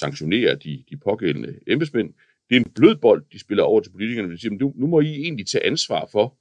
sanktionere 0.00 0.54
de, 0.54 0.84
de 0.90 0.96
pågældende 0.96 1.58
embedsmænd. 1.66 2.14
Det 2.48 2.56
er 2.56 2.60
en 2.60 2.72
blød 2.74 2.96
bold, 2.96 3.24
de 3.32 3.38
spiller 3.40 3.64
over 3.64 3.80
til 3.80 3.90
politikerne, 3.90 4.32
de 4.32 4.40
siger, 4.40 4.50
men 4.50 4.58
nu, 4.58 4.72
nu 4.76 4.86
må 4.86 5.00
I 5.00 5.06
egentlig 5.06 5.46
tage 5.46 5.66
ansvar 5.66 6.08
for, 6.12 6.38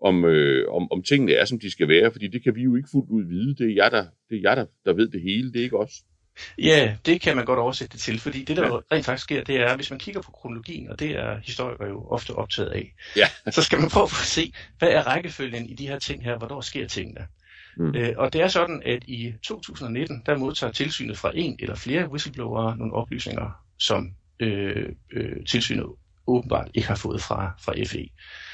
om, 0.00 0.24
øh, 0.24 0.68
om, 0.68 0.92
om 0.92 1.02
tingene 1.02 1.32
er, 1.32 1.44
som 1.44 1.58
de 1.58 1.70
skal 1.70 1.88
være, 1.88 2.10
fordi 2.10 2.28
det 2.28 2.42
kan 2.42 2.54
vi 2.54 2.62
jo 2.62 2.76
ikke 2.76 2.88
fuldt 2.92 3.10
ud 3.10 3.24
vide. 3.24 3.54
Det 3.54 3.70
er 3.70 3.74
jer, 3.74 3.88
der, 3.88 4.06
det 4.30 4.36
er 4.36 4.40
jer, 4.40 4.54
der, 4.54 4.66
der 4.84 4.92
ved 4.92 5.08
det 5.08 5.22
hele, 5.22 5.52
det 5.52 5.58
er 5.58 5.64
ikke 5.64 5.78
os. 5.78 5.92
Ja, 6.58 6.96
det 7.06 7.20
kan 7.20 7.36
man 7.36 7.44
godt 7.44 7.58
oversætte 7.58 7.92
det 7.92 8.00
til, 8.00 8.20
fordi 8.20 8.44
det, 8.44 8.56
der 8.56 8.66
ja. 8.66 8.76
rent 8.92 9.06
faktisk 9.06 9.24
sker, 9.24 9.44
det 9.44 9.56
er, 9.56 9.76
hvis 9.76 9.90
man 9.90 9.98
kigger 9.98 10.22
på 10.22 10.30
kronologien, 10.30 10.90
og 10.90 10.98
det 10.98 11.10
er 11.10 11.38
historikere 11.44 11.88
jo 11.88 12.08
ofte 12.08 12.34
optaget 12.34 12.68
af, 12.68 12.94
ja. 13.16 13.28
så 13.50 13.62
skal 13.62 13.80
man 13.80 13.90
prøve 13.90 14.04
at 14.04 14.10
se, 14.10 14.52
hvad 14.78 14.88
er 14.88 15.02
rækkefølgen 15.02 15.66
i 15.66 15.74
de 15.74 15.88
her 15.88 15.98
ting 15.98 16.24
her, 16.24 16.38
hvornår 16.38 16.60
sker 16.60 16.86
tingene. 16.86 17.26
Mm. 17.76 17.94
Øh, 17.94 18.14
og 18.16 18.32
det 18.32 18.40
er 18.40 18.48
sådan, 18.48 18.82
at 18.86 19.04
i 19.06 19.34
2019, 19.42 20.22
der 20.26 20.36
modtager 20.36 20.72
tilsynet 20.72 21.18
fra 21.18 21.32
en 21.34 21.56
eller 21.58 21.74
flere 21.74 22.10
whistleblowere 22.10 22.76
nogle 22.76 22.94
oplysninger, 22.94 23.64
som 23.78 24.14
øh, 24.40 24.88
øh, 25.12 25.46
tilsynet 25.46 25.86
åbenbart 26.26 26.70
ikke 26.74 26.88
har 26.88 26.96
fået 26.96 27.22
fra, 27.22 27.52
fra 27.60 27.74
FE. 27.86 28.08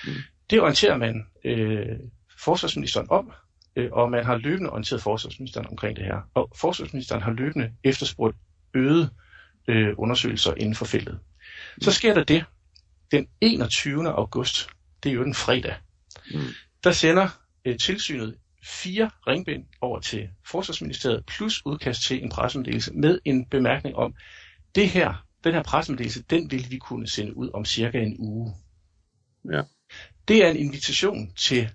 Mm. 0.04 0.12
Det 0.50 0.60
orienterer 0.60 0.96
man 0.96 1.26
øh, 1.44 1.96
forsvarsministeren 2.38 3.06
om, 3.10 3.32
øh, 3.76 3.92
og 3.92 4.10
man 4.10 4.24
har 4.24 4.36
løbende 4.36 4.70
orienteret 4.70 5.02
forsvarsministeren 5.02 5.66
omkring 5.66 5.96
det 5.96 6.04
her. 6.04 6.20
Og 6.34 6.52
forsvarsministeren 6.54 7.22
har 7.22 7.32
løbende 7.32 7.72
efterspurgt 7.84 8.36
øget 8.74 9.10
øh, 9.68 9.94
undersøgelser 9.98 10.54
inden 10.54 10.74
for 10.74 10.84
feltet. 10.84 11.18
Så 11.80 11.92
sker 11.92 12.14
der 12.14 12.24
det, 12.24 12.44
den 13.10 13.26
21. 13.40 14.08
august, 14.08 14.68
det 15.02 15.10
er 15.10 15.14
jo 15.14 15.24
den 15.24 15.34
fredag, 15.34 15.74
mm. 16.34 16.40
der 16.84 16.92
sender 16.92 17.28
øh, 17.64 17.78
tilsynet 17.78 18.36
fire 18.64 19.10
ringbind 19.26 19.64
over 19.80 20.00
til 20.00 20.28
Forsvarsministeriet, 20.46 21.26
plus 21.26 21.62
udkast 21.66 22.02
til 22.02 22.22
en 22.22 22.30
pressemeddelelse 22.30 22.92
med 22.94 23.18
en 23.24 23.46
bemærkning 23.46 23.96
om, 23.96 24.14
det 24.74 24.88
her, 24.88 25.26
den 25.44 25.54
her 25.54 25.62
pressemeddelelse, 25.62 26.22
den 26.22 26.50
vil 26.50 26.66
vi 26.70 26.78
kunne 26.78 27.06
sende 27.06 27.36
ud 27.36 27.50
om 27.54 27.64
cirka 27.64 27.98
en 27.98 28.16
uge. 28.18 28.54
Ja. 29.52 29.62
Det 30.28 30.44
er 30.44 30.48
en 30.48 30.56
invitation 30.56 31.32
til 31.36 31.70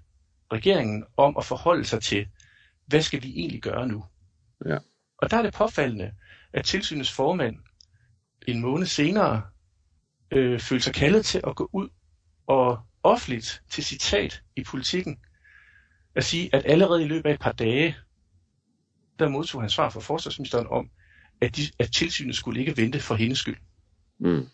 regeringen 0.53 1.05
om 1.17 1.37
at 1.37 1.45
forholde 1.45 1.85
sig 1.85 2.01
til, 2.01 2.27
hvad 2.85 3.01
skal 3.01 3.23
vi 3.23 3.33
egentlig 3.35 3.61
gøre 3.61 3.87
nu? 3.87 4.05
Ja. 4.65 4.77
Og 5.17 5.31
der 5.31 5.37
er 5.37 5.41
det 5.41 5.53
påfaldende, 5.53 6.13
at 6.53 6.65
tilsynets 6.65 7.11
formand 7.11 7.55
en 8.47 8.61
måned 8.61 8.87
senere 8.87 9.41
øh, 10.31 10.59
følte 10.59 10.83
sig 10.83 10.93
kaldet 10.93 11.25
til 11.25 11.41
at 11.47 11.55
gå 11.55 11.69
ud 11.73 11.89
og 12.47 12.79
offentligt 13.03 13.63
til 13.69 13.83
citat 13.83 14.43
i 14.55 14.63
politikken 14.63 15.19
at 16.15 16.23
sige, 16.23 16.55
at 16.55 16.65
allerede 16.65 17.03
i 17.03 17.07
løbet 17.07 17.29
af 17.29 17.33
et 17.33 17.39
par 17.39 17.51
dage, 17.51 17.97
der 19.19 19.29
modtog 19.29 19.61
han 19.61 19.69
svar 19.69 19.89
fra 19.89 19.99
forsvarsministeren 19.99 20.67
om, 20.67 20.89
at, 21.41 21.55
de, 21.55 21.61
at 21.79 21.91
tilsynet 21.91 22.35
skulle 22.35 22.59
ikke 22.59 22.77
vente 22.77 22.99
for 22.99 23.15
hendes 23.15 23.39
skyld. 23.39 23.57
Mm. 24.19 24.49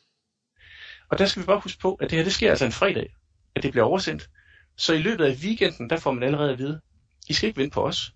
Og 1.10 1.18
der 1.20 1.26
skal 1.26 1.42
vi 1.42 1.46
bare 1.46 1.60
huske 1.60 1.80
på, 1.80 1.96
at 1.96 2.10
det 2.10 2.18
her 2.18 2.24
det 2.24 2.34
sker 2.34 2.50
altså 2.50 2.66
en 2.66 2.72
fredag, 2.72 3.16
at 3.56 3.64
det 3.64 3.72
bliver 3.72 3.86
oversendt. 3.86 4.30
Så 4.78 4.94
i 4.94 5.02
løbet 5.02 5.26
af 5.26 5.38
weekenden, 5.44 5.90
der 5.90 5.98
får 5.98 6.12
man 6.12 6.24
allerede 6.24 6.52
at 6.52 6.60
vide, 6.60 6.82
I 7.30 7.34
skal 7.34 7.48
ikke 7.48 7.62
vente 7.62 7.74
på 7.74 7.88
os. 7.88 8.16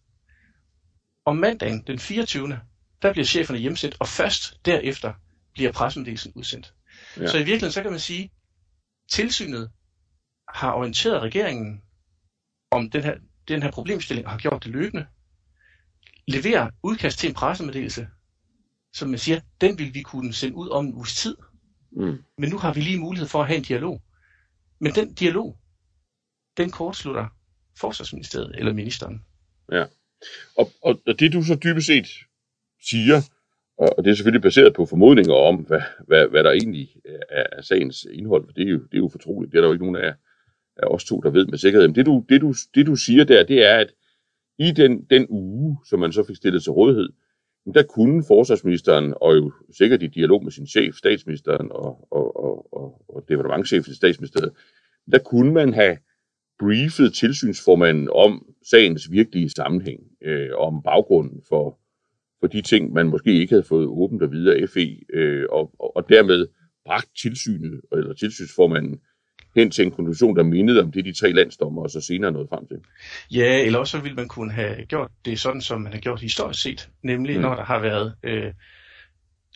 Om 1.26 1.36
mandagen, 1.36 1.84
den 1.88 2.00
24. 2.00 2.60
der 3.02 3.12
bliver 3.12 3.26
cheferne 3.26 3.60
hjemsendt, 3.60 3.96
og 4.00 4.08
først 4.08 4.66
derefter 4.66 5.14
bliver 5.54 5.72
pressemeddelelsen 5.72 6.32
udsendt. 6.36 6.74
Ja. 7.18 7.28
Så 7.28 7.38
i 7.38 7.40
virkeligheden, 7.40 7.72
så 7.72 7.82
kan 7.82 7.92
man 7.92 8.00
sige, 8.00 8.32
tilsynet 9.10 9.72
har 10.48 10.74
orienteret 10.74 11.22
regeringen 11.22 11.82
om 12.72 12.90
den 12.90 13.04
her, 13.04 13.18
den 13.48 13.64
her 13.64 13.72
problemstilling, 13.72 14.28
og 14.28 14.32
har 14.32 14.40
gjort 14.40 14.64
det 14.64 14.72
løbende. 14.72 15.08
Leverer 16.28 16.70
udkast 16.84 17.20
til 17.20 17.30
en 17.30 17.36
pressemeddelelse, 17.36 18.08
som 18.94 19.10
man 19.10 19.20
siger, 19.20 19.40
den 19.62 19.80
vil 19.80 19.94
vi 19.94 20.02
kunne 20.02 20.34
sende 20.34 20.56
ud 20.56 20.70
om 20.70 20.86
en 20.86 20.94
uges 20.94 21.16
tid. 21.16 21.38
Mm. 21.92 22.24
Men 22.38 22.50
nu 22.50 22.58
har 22.58 22.74
vi 22.74 22.82
lige 22.82 23.00
mulighed 23.00 23.28
for 23.28 23.42
at 23.42 23.48
have 23.48 23.58
en 23.58 23.64
dialog. 23.64 24.02
Men 24.80 24.96
den 24.96 25.14
dialog, 25.14 25.60
den 26.60 26.72
kortslutter 26.72 27.26
forsvarsministeriet 27.80 28.56
eller 28.58 28.74
ministeren. 28.74 29.22
Ja, 29.72 29.86
og, 30.58 30.72
og, 30.82 31.02
og 31.08 31.20
det 31.20 31.34
du 31.34 31.44
så 31.44 31.56
dybest 31.56 31.88
set 31.88 32.08
siger, 32.90 33.22
og 33.78 34.04
det 34.04 34.12
er 34.12 34.16
selvfølgelig 34.16 34.42
baseret 34.42 34.74
på 34.74 34.86
formodninger 34.86 35.34
om, 35.34 35.56
hvad, 35.56 35.82
hvad, 36.08 36.28
hvad 36.28 36.44
der 36.44 36.52
egentlig 36.52 36.90
er, 37.30 37.44
er 37.52 37.62
sagens 37.62 38.08
indhold, 38.12 38.46
for 38.46 38.52
det 38.54 38.68
er, 38.68 38.72
jo, 38.72 38.80
det 38.80 38.94
er 38.94 38.98
jo 38.98 39.10
fortroligt. 39.10 39.52
Det 39.52 39.58
er 39.58 39.62
der 39.62 39.68
jo 39.68 39.74
ikke 39.74 39.86
nogen 39.86 40.04
af, 40.04 40.14
af 40.78 40.88
os 40.88 41.06
to, 41.06 41.22
der 41.22 41.30
ved 41.30 41.46
med 41.46 41.58
sikkerhed. 41.58 41.88
Men 41.88 41.96
det 41.96 42.06
du, 42.06 42.26
det, 42.30 42.42
du, 42.42 42.54
det 42.76 42.88
du 42.88 42.96
siger 42.96 43.24
der, 43.24 43.44
det 43.44 43.66
er, 43.66 43.78
at 43.78 43.94
i 44.60 44.72
den, 44.72 45.06
den 45.10 45.26
uge, 45.30 45.78
som 45.90 46.00
man 46.00 46.14
så 46.14 46.24
fik 46.24 46.36
stillet 46.36 46.64
til 46.64 46.72
rådighed, 46.72 47.10
der 47.74 47.84
kunne 47.84 48.24
forsvarsministeren, 48.28 49.14
og 49.22 49.36
jo 49.36 49.52
sikkert 49.78 50.04
i 50.04 50.08
dialog 50.08 50.44
med 50.44 50.52
sin 50.52 50.68
chef, 50.68 50.96
statsministeren 50.96 51.72
og, 51.72 52.08
og, 52.12 52.44
og, 52.44 52.74
og, 52.74 53.02
og 53.10 53.26
departementchefen 53.30 53.92
i 53.92 53.96
statsministeriet, 53.96 54.52
der 55.12 55.20
kunne 55.20 55.54
man 55.54 55.74
have 55.74 55.98
briefet 56.60 57.14
tilsynsformanden 57.14 58.10
om 58.12 58.46
sagens 58.70 59.12
virkelige 59.12 59.50
sammenhæng, 59.50 60.00
øh, 60.24 60.50
om 60.58 60.82
baggrunden 60.84 61.42
for, 61.50 61.80
for 62.40 62.48
de 62.48 62.62
ting, 62.62 62.94
man 62.94 63.08
måske 63.08 63.34
ikke 63.34 63.54
havde 63.54 63.64
fået 63.64 63.88
åbent 63.88 64.24
og 64.24 64.32
videre 64.32 64.56
af 64.56 64.70
FE, 64.70 65.00
øh, 65.14 65.46
og, 65.50 65.72
og, 65.80 65.96
og 65.96 66.10
dermed 66.10 66.48
bragt 66.86 67.10
tilsynet, 67.22 67.82
eller 67.92 68.14
tilsynsformanden, 68.14 69.00
hen 69.56 69.72
til 69.72 69.86
en 69.86 69.92
konklusion, 69.92 70.36
der 70.36 70.44
mindede 70.44 70.82
om 70.82 70.92
det, 70.92 71.06
de 71.06 71.14
tre 71.14 71.32
landsdommer 71.32 71.82
og 71.82 71.90
så 71.90 72.02
senere 72.02 72.32
nåede 72.32 72.48
frem 72.48 72.68
til. 72.68 72.78
Ja, 73.32 73.66
eller 73.66 73.80
også 73.80 74.00
ville 74.00 74.16
man 74.16 74.28
kunne 74.28 74.52
have 74.52 74.86
gjort 74.86 75.12
det 75.26 75.40
sådan, 75.40 75.62
som 75.62 75.82
man 75.82 75.94
har 75.94 76.00
gjort 76.00 76.22
historisk 76.22 76.62
set, 76.62 76.90
nemlig 77.04 77.36
mm. 77.36 77.42
når 77.42 77.56
der 77.56 77.64
har 77.64 77.80
været 77.80 78.16
øh, 78.24 78.54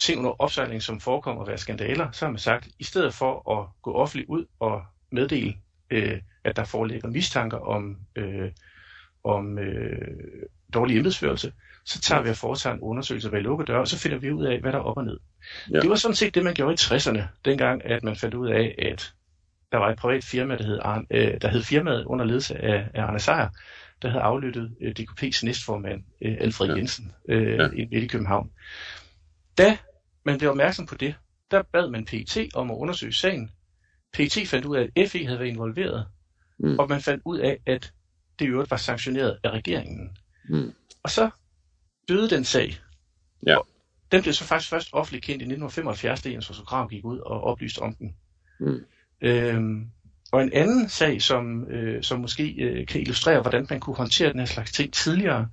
ting 0.02 0.20
under 0.20 0.42
opsejling, 0.42 0.82
som 0.82 1.00
forekommer 1.00 1.42
at 1.42 1.48
være 1.48 1.58
skandaler, 1.58 2.12
så 2.12 2.26
har 2.26 2.32
man 2.32 2.40
sagt, 2.40 2.68
i 2.80 2.84
stedet 2.84 3.14
for 3.14 3.60
at 3.60 3.68
gå 3.82 3.94
offentligt 3.94 4.30
ud 4.30 4.46
og 4.60 4.82
meddele, 5.12 5.54
øh, 5.90 6.20
at 6.44 6.56
der 6.56 6.64
foreligger 6.64 7.10
mistanker 7.10 7.58
om, 7.58 7.98
øh, 8.16 8.52
om 9.24 9.60
øh, 9.60 9.98
dårlig 10.74 10.98
embedsførelse, 10.98 11.54
så 11.86 12.02
tager 12.02 12.22
vi 12.22 12.30
og 12.30 12.38
foretager 12.38 12.74
en 12.74 12.82
undersøgelse 12.82 13.30
bag 13.30 13.42
lukkede 13.42 13.68
døre, 13.68 13.80
og 13.80 13.88
så 13.88 14.00
finder 14.00 14.18
vi 14.18 14.32
ud 14.32 14.46
af, 14.46 14.60
hvad 14.60 14.72
der 14.72 14.78
er 14.78 14.84
op 14.84 14.98
og 14.98 15.06
ned. 15.06 15.20
Ja. 15.72 15.80
Det 15.80 15.90
var 15.90 15.96
sådan 15.96 16.16
set 16.16 16.36
det, 16.36 16.44
man 16.44 16.54
gjorde 16.54 16.74
i 16.74 16.78
60'erne, 16.80 17.22
dengang 17.46 17.86
at 17.86 18.04
man 18.04 18.16
fandt 18.16 18.36
ud 18.36 18.50
af, 18.50 18.76
at 18.78 19.14
der 19.72 19.78
var 19.78 19.90
et 19.90 19.98
privat 19.98 20.24
firma, 20.24 20.58
der 20.58 20.64
hed, 20.64 21.06
øh, 21.12 21.42
der 21.42 21.48
hed 21.48 21.64
firmaet 21.64 22.06
under 22.06 22.26
ledelse 22.26 22.58
af, 22.62 22.88
af 22.94 23.04
Arne 23.04 23.20
Sejer, 23.20 23.50
der 24.02 24.10
havde 24.10 24.24
aflyttet 24.24 24.76
øh, 24.82 24.96
DKP's 25.00 25.46
næstformand, 25.46 26.04
øh, 26.22 26.38
Alfred 26.40 26.68
ja. 26.68 26.76
Jensen, 26.76 27.12
øh, 27.30 27.58
ja. 27.58 27.70
i, 27.74 28.04
i 28.04 28.08
København. 28.08 28.52
Da 29.58 29.78
man 30.26 30.38
blev 30.38 30.50
opmærksom 30.50 30.86
på 30.86 30.96
det, 30.96 31.16
der 31.52 31.62
bad 31.62 31.90
man 31.90 32.06
PET 32.06 32.38
om 32.56 32.72
at 32.72 32.76
undersøge 32.76 33.14
sagen. 33.14 33.52
PET 34.14 34.48
fandt 34.48 34.66
ud 34.66 34.78
af, 34.78 34.90
at 34.96 35.10
FE 35.10 35.26
havde 35.26 35.40
været 35.40 35.50
involveret, 35.50 36.06
mm. 36.64 36.80
og 36.80 36.90
man 36.90 37.02
fandt 37.02 37.22
ud 37.26 37.40
af, 37.40 37.60
at 37.66 37.94
det 38.40 38.46
i 38.46 38.48
øvrigt 38.48 38.72
var 38.72 38.78
sanktioneret 38.78 39.40
af 39.44 39.50
regeringen. 39.50 40.18
Mm. 40.50 40.74
Og 41.04 41.10
så 41.10 41.30
døde 42.10 42.30
den 42.30 42.44
sag. 42.44 42.80
Ja. 43.48 43.58
Og 43.58 43.68
den 44.12 44.22
blev 44.22 44.34
så 44.34 44.44
faktisk 44.44 44.70
først 44.70 44.90
offentligt 44.92 45.26
kendt 45.26 45.42
i 45.42 45.46
1975, 45.46 46.22
da 46.22 46.30
Jens 46.30 46.62
Grav 46.66 46.90
gik 46.90 47.06
ud 47.06 47.20
og 47.20 47.42
oplyste 47.42 47.80
om 47.80 47.96
den. 47.96 48.16
Mm. 48.60 48.86
Øhm, 49.22 49.88
og 50.32 50.44
en 50.44 50.54
anden 50.54 50.90
sag, 50.90 51.22
som, 51.22 51.68
øh, 51.68 52.04
som 52.04 52.20
måske 52.20 52.56
øh, 52.60 52.88
kan 52.88 53.02
illustrere, 53.02 53.42
hvordan 53.42 53.68
man 53.70 53.80
kunne 53.80 53.96
håndtere 53.96 54.32
den 54.32 54.40
her 54.40 54.46
slags 54.46 54.72
ting 54.72 54.94
tidligere, 54.94 55.50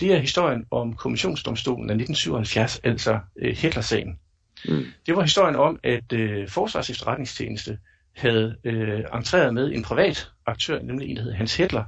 det 0.00 0.14
er 0.14 0.18
historien 0.18 0.64
om 0.70 0.96
kommissionsdomstolen 0.96 1.90
af 1.90 1.94
1977, 1.94 2.80
altså 2.84 3.20
øh, 3.38 3.56
Hitler-sagen. 3.56 4.18
Mm. 4.68 4.84
Det 5.06 5.16
var 5.16 5.22
historien 5.22 5.56
om, 5.56 5.80
at 5.82 6.12
øh, 6.12 6.48
Forsvars 6.48 6.90
efterretningstjeneste 6.90 7.78
havde 8.16 8.56
øh, 8.64 9.00
entreret 9.14 9.54
med 9.54 9.72
en 9.72 9.82
privat 9.82 10.31
aktør, 10.46 10.82
nemlig 10.82 11.08
en, 11.08 11.16
der 11.16 11.22
hed 11.22 11.32
Hans 11.32 11.56
Hitler, 11.56 11.84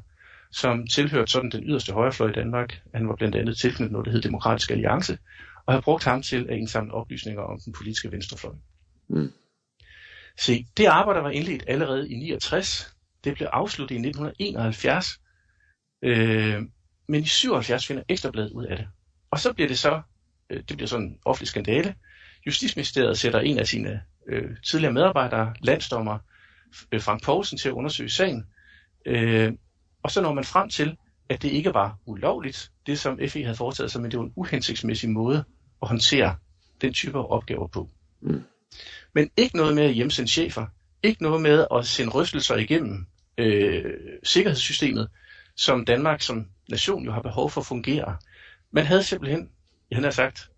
som 0.53 0.87
tilhørte 0.87 1.33
sådan 1.33 1.51
den 1.51 1.65
yderste 1.65 1.93
højrefløj 1.93 2.29
i 2.29 2.33
Danmark. 2.33 2.81
Han 2.95 3.09
var 3.09 3.17
blandt 3.17 3.37
andet 3.37 3.57
tilknyttet 3.57 3.93
noget, 3.93 4.07
der 4.07 4.13
hed 4.13 4.23
Demokratisk 4.23 4.71
Alliance, 4.71 5.19
og 5.67 5.75
havde 5.75 5.83
brugt 5.83 6.05
ham 6.05 6.23
til 6.23 6.47
at 6.49 6.57
indsamle 6.57 6.95
oplysninger 6.95 7.43
om 7.43 7.61
den 7.65 7.73
politiske 7.73 8.13
venstrefløj. 8.13 8.55
Mm. 9.09 9.33
Se, 10.39 10.67
det 10.77 10.87
arbejde 10.87 11.23
var 11.23 11.31
indledt 11.31 11.65
allerede 11.67 12.11
i 12.11 12.15
69. 12.15 12.95
Det 13.25 13.35
blev 13.35 13.49
afsluttet 13.53 13.95
i 13.95 13.99
1971. 13.99 15.21
Øh, 16.03 16.63
men 17.09 17.23
i 17.23 17.27
77 17.27 17.87
finder 17.87 18.03
Ekstrabladet 18.09 18.51
ud 18.51 18.65
af 18.65 18.77
det. 18.77 18.89
Og 19.31 19.41
så 19.41 19.53
bliver 19.53 19.69
det 19.69 19.79
så, 19.79 20.03
øh, 20.51 20.63
det 20.69 20.77
bliver 20.77 20.89
sådan 20.89 21.07
en 21.07 21.19
offentlig 21.25 21.49
skandale. 21.49 21.95
Justitsministeriet 22.47 23.19
sætter 23.19 23.41
en 23.41 23.59
af 23.59 23.67
sine 23.67 24.03
øh, 24.29 24.57
tidligere 24.67 24.93
medarbejdere, 24.93 25.55
landsdommer 25.63 26.19
Frank 27.01 27.23
Poulsen, 27.23 27.59
til 27.59 27.69
at 27.69 27.73
undersøge 27.73 28.11
sagen. 28.11 28.47
Øh, 29.07 29.53
og 30.03 30.11
så 30.11 30.23
når 30.23 30.33
man 30.33 30.45
frem 30.45 30.69
til, 30.69 30.97
at 31.29 31.43
det 31.43 31.49
ikke 31.49 31.75
var 31.75 31.99
ulovligt, 32.07 32.73
det 32.87 32.99
som 32.99 33.19
FE 33.29 33.43
havde 33.43 33.57
foretaget 33.57 33.91
sig, 33.91 34.03
men 34.03 34.11
det 34.11 34.19
var 34.19 34.25
en 34.25 34.33
uhensigtsmæssig 34.37 35.11
måde 35.11 35.45
at 35.83 35.89
håndtere 35.89 36.37
den 36.81 36.93
type 36.93 37.19
opgaver 37.19 37.67
på. 37.67 37.91
Mm. 38.21 38.43
Men 39.15 39.31
ikke 39.37 39.57
noget 39.57 39.75
med 39.75 39.83
at 39.83 39.95
hjemsende 39.95 40.31
chefer. 40.31 40.67
Ikke 41.03 41.23
noget 41.23 41.43
med 41.43 41.67
at 41.75 41.87
sende 41.87 42.13
rystelser 42.13 42.57
igennem 42.57 43.07
øh, 43.39 43.95
sikkerhedssystemet, 44.23 45.09
som 45.57 45.85
Danmark 45.85 46.23
som 46.23 46.47
nation 46.71 47.05
jo 47.05 47.13
har 47.13 47.23
behov 47.23 47.51
for 47.51 47.61
at 47.61 47.67
fungere. 47.67 48.17
Man 48.71 48.87
havde 48.87 49.03
simpelthen, 49.03 49.51
jeg 49.91 49.99
har 49.99 50.11
sagt, 50.11 50.51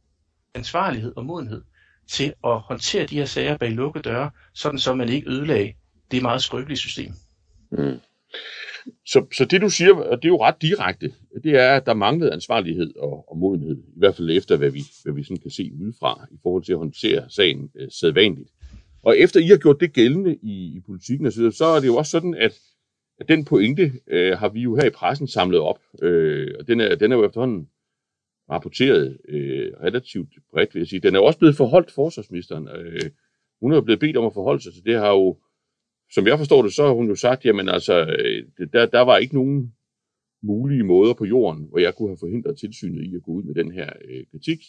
ansvarlighed 0.54 1.12
og 1.16 1.26
modenhed 1.26 1.62
til 2.08 2.34
at 2.44 2.60
håndtere 2.60 3.06
de 3.06 3.14
her 3.14 3.24
sager 3.24 3.56
bag 3.56 3.70
lukkede 3.70 4.02
døre, 4.02 4.30
sådan 4.52 4.78
så 4.78 4.94
man 4.94 5.08
ikke 5.08 5.30
ødelagde 5.30 5.74
det 6.10 6.22
meget 6.22 6.42
skrøbelige 6.42 6.76
system. 6.76 7.12
Mm. 7.70 8.00
Så, 9.06 9.26
så 9.36 9.44
det 9.44 9.60
du 9.60 9.70
siger, 9.70 9.94
og 9.94 10.16
det 10.22 10.24
er 10.24 10.32
jo 10.32 10.42
ret 10.42 10.62
direkte, 10.62 11.12
det 11.44 11.52
er, 11.52 11.76
at 11.76 11.86
der 11.86 11.94
manglede 11.94 12.32
ansvarlighed 12.32 12.96
og, 12.96 13.30
og 13.30 13.38
modenhed, 13.38 13.76
i 13.76 13.98
hvert 13.98 14.16
fald 14.16 14.30
efter, 14.30 14.56
hvad 14.56 14.70
vi, 14.70 14.82
hvad 15.02 15.14
vi 15.14 15.22
sådan 15.22 15.36
kan 15.36 15.50
se 15.50 15.70
udefra, 15.80 16.26
i 16.32 16.36
forhold 16.42 16.62
til 16.62 16.72
at 16.72 16.78
håndtere 16.78 17.30
sagen 17.30 17.70
øh, 17.74 17.88
sædvanligt. 17.90 18.50
Og 19.02 19.18
efter 19.18 19.40
I 19.40 19.46
har 19.46 19.56
gjort 19.56 19.80
det 19.80 19.92
gældende 19.92 20.36
i, 20.42 20.76
i 20.76 20.80
politikken, 20.86 21.32
så, 21.32 21.50
så 21.50 21.64
er 21.64 21.80
det 21.80 21.86
jo 21.86 21.96
også 21.96 22.10
sådan, 22.10 22.34
at, 22.34 22.58
at 23.20 23.28
den 23.28 23.44
pointe 23.44 23.92
øh, 24.06 24.38
har 24.38 24.48
vi 24.48 24.60
jo 24.60 24.76
her 24.76 24.84
i 24.84 24.90
pressen 24.90 25.28
samlet 25.28 25.60
op, 25.60 25.78
øh, 26.02 26.54
og 26.58 26.68
den 26.68 26.80
er, 26.80 26.94
den 26.94 27.12
er 27.12 27.16
jo 27.16 27.26
efterhånden 27.26 27.68
rapporteret 28.50 29.18
øh, 29.28 29.72
relativt 29.82 30.28
bredt, 30.52 30.74
vil 30.74 30.80
jeg 30.80 30.86
sige. 30.86 31.00
Den 31.00 31.14
er 31.14 31.18
jo 31.18 31.24
også 31.24 31.38
blevet 31.38 31.56
forholdt 31.56 31.90
forsvarsministeren. 31.90 32.68
Øh, 32.68 33.10
hun 33.60 33.72
er 33.72 33.76
jo 33.76 33.82
blevet 33.82 34.00
bedt 34.00 34.16
om 34.16 34.26
at 34.26 34.34
forholde 34.34 34.62
sig 34.62 34.72
til 34.72 34.84
det, 34.84 34.98
har 34.98 35.10
jo 35.10 35.38
som 36.14 36.26
jeg 36.26 36.38
forstår 36.38 36.62
det, 36.62 36.72
så 36.74 36.86
har 36.86 36.92
hun 36.92 37.08
jo 37.08 37.14
sagt, 37.14 37.44
jamen 37.44 37.68
altså, 37.68 38.16
øh, 38.18 38.68
der, 38.72 38.86
der 38.86 39.00
var 39.00 39.16
ikke 39.16 39.34
nogen 39.34 39.72
mulige 40.42 40.82
måder 40.82 41.14
på 41.14 41.24
jorden, 41.24 41.66
hvor 41.68 41.78
jeg 41.78 41.94
kunne 41.94 42.08
have 42.08 42.18
forhindret 42.20 42.58
tilsynet 42.58 43.04
i 43.04 43.14
at 43.14 43.22
gå 43.22 43.30
ud 43.30 43.42
med 43.42 43.54
den 43.54 43.72
her 43.72 43.92
øh, 44.08 44.24
kritik, 44.30 44.60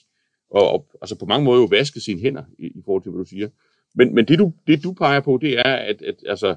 og, 0.52 0.72
og 0.72 0.88
altså 1.02 1.18
på 1.20 1.26
mange 1.26 1.46
måder 1.46 1.62
jo 1.62 1.68
vaske 1.68 2.00
sine 2.00 2.22
hænder 2.22 2.44
i, 2.60 2.66
i 2.66 2.82
forhold 2.86 3.04
til, 3.04 3.12
hvad 3.12 3.20
du 3.20 3.30
siger. 3.30 3.50
Men, 3.96 4.16
men 4.16 4.26
det, 4.28 4.40
du, 4.40 4.54
det, 4.68 4.84
du 4.84 4.94
peger 4.94 5.20
på, 5.20 5.40
det 5.42 5.60
er, 5.60 5.76
at, 5.76 6.02
at 6.02 6.16
altså, 6.26 6.56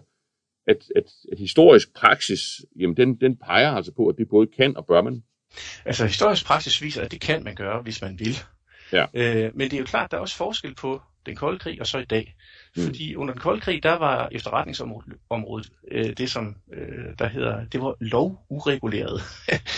at, 0.66 0.76
at, 0.96 1.04
at 1.32 1.38
historisk 1.38 1.94
praksis, 1.94 2.40
jamen 2.76 2.96
den, 2.96 3.14
den 3.14 3.37
peger 3.37 3.70
altså 3.70 3.92
på, 3.92 4.06
at 4.06 4.14
det 4.18 4.28
både 4.28 4.46
kan 4.46 4.76
og 4.76 4.87
bør 4.87 5.02
man. 5.02 5.22
Altså 5.84 6.06
historisk 6.06 6.46
praksis 6.46 6.82
viser, 6.82 7.02
at 7.02 7.12
det 7.12 7.20
kan 7.20 7.44
man 7.44 7.54
gøre, 7.54 7.82
hvis 7.82 8.02
man 8.02 8.18
vil. 8.18 8.37
Ja. 8.92 9.06
Øh, 9.14 9.56
men 9.56 9.70
det 9.70 9.72
er 9.72 9.78
jo 9.78 9.84
klart, 9.84 10.10
der 10.10 10.16
er 10.16 10.20
også 10.20 10.37
forskel 10.37 10.75
på 10.75 11.00
den 11.26 11.37
kolde 11.37 11.58
krig 11.58 11.80
og 11.80 11.87
så 11.87 11.99
i 11.99 12.04
dag. 12.04 12.34
Mm. 12.77 12.85
Fordi 12.85 13.15
under 13.15 13.35
den 13.35 13.41
kolde 13.41 13.61
krig, 13.61 13.83
der 13.83 13.99
var 13.99 14.29
efterretningsområdet 14.33 15.73
øh, 15.91 16.17
det, 16.17 16.31
som 16.31 16.57
øh, 16.73 17.05
der 17.19 17.29
hedder, 17.29 17.65
det 17.65 17.81
var 17.81 17.95
lovureguleret. 18.00 19.23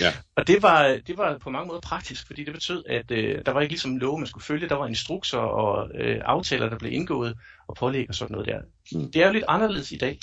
ja. 0.01 0.13
og 0.37 0.47
det 0.47 0.63
var, 0.63 0.99
det 1.07 1.19
var 1.19 1.39
på 1.39 1.51
mange 1.51 1.67
måder 1.67 1.81
praktisk, 1.81 2.27
fordi 2.27 2.45
det 2.45 2.55
betød, 2.55 2.85
at 2.89 3.11
øh, 3.11 3.43
der 3.47 3.53
var 3.53 3.61
ikke 3.61 3.73
ligesom 3.73 3.97
lov, 3.97 4.19
man 4.19 4.27
skulle 4.27 4.45
følge. 4.45 4.69
Der 4.69 4.75
var 4.75 4.87
instrukser 4.87 5.39
og 5.39 5.91
øh, 5.95 6.21
aftaler, 6.25 6.69
der 6.69 6.79
blev 6.79 6.93
indgået 6.93 7.39
og 7.69 7.77
pålæg 7.77 8.09
og 8.09 8.15
sådan 8.15 8.33
noget 8.33 8.47
der. 8.47 8.61
Mm. 8.93 9.13
Det 9.13 9.23
er 9.23 9.27
jo 9.27 9.33
lidt 9.33 9.45
anderledes 9.49 9.93
i 9.93 9.97
dag. 9.97 10.19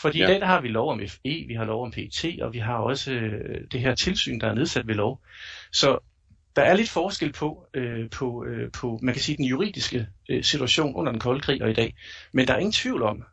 Fordi 0.00 0.18
ja. 0.18 0.24
i 0.24 0.28
dag 0.28 0.40
der 0.40 0.46
har 0.46 0.60
vi 0.60 0.68
lov 0.68 0.90
om 0.92 1.00
FE, 1.08 1.44
vi 1.48 1.54
har 1.54 1.64
lov 1.64 1.84
om 1.84 1.90
PET, 1.90 2.42
og 2.42 2.52
vi 2.52 2.58
har 2.58 2.76
også 2.76 3.12
øh, 3.12 3.60
det 3.72 3.80
her 3.80 3.94
tilsyn, 3.94 4.40
der 4.40 4.46
er 4.46 4.54
nedsat 4.54 4.86
ved 4.86 4.94
lov. 4.94 5.20
Så 5.72 5.98
der 6.58 6.64
er 6.64 6.74
lidt 6.74 6.90
forskel 6.90 7.32
på, 7.32 7.66
øh, 7.74 8.10
på, 8.10 8.44
øh, 8.44 8.72
på, 8.72 8.98
man 9.02 9.14
kan 9.14 9.22
sige, 9.22 9.36
den 9.36 9.44
juridiske 9.44 10.06
øh, 10.28 10.44
situation 10.44 10.94
under 10.94 11.12
den 11.12 11.20
kolde 11.20 11.40
krig 11.40 11.62
og 11.62 11.70
i 11.70 11.72
dag. 11.72 11.96
Men 12.32 12.46
der 12.46 12.54
er 12.54 12.58
ingen 12.58 12.72
tvivl 12.72 13.02
om, 13.02 13.24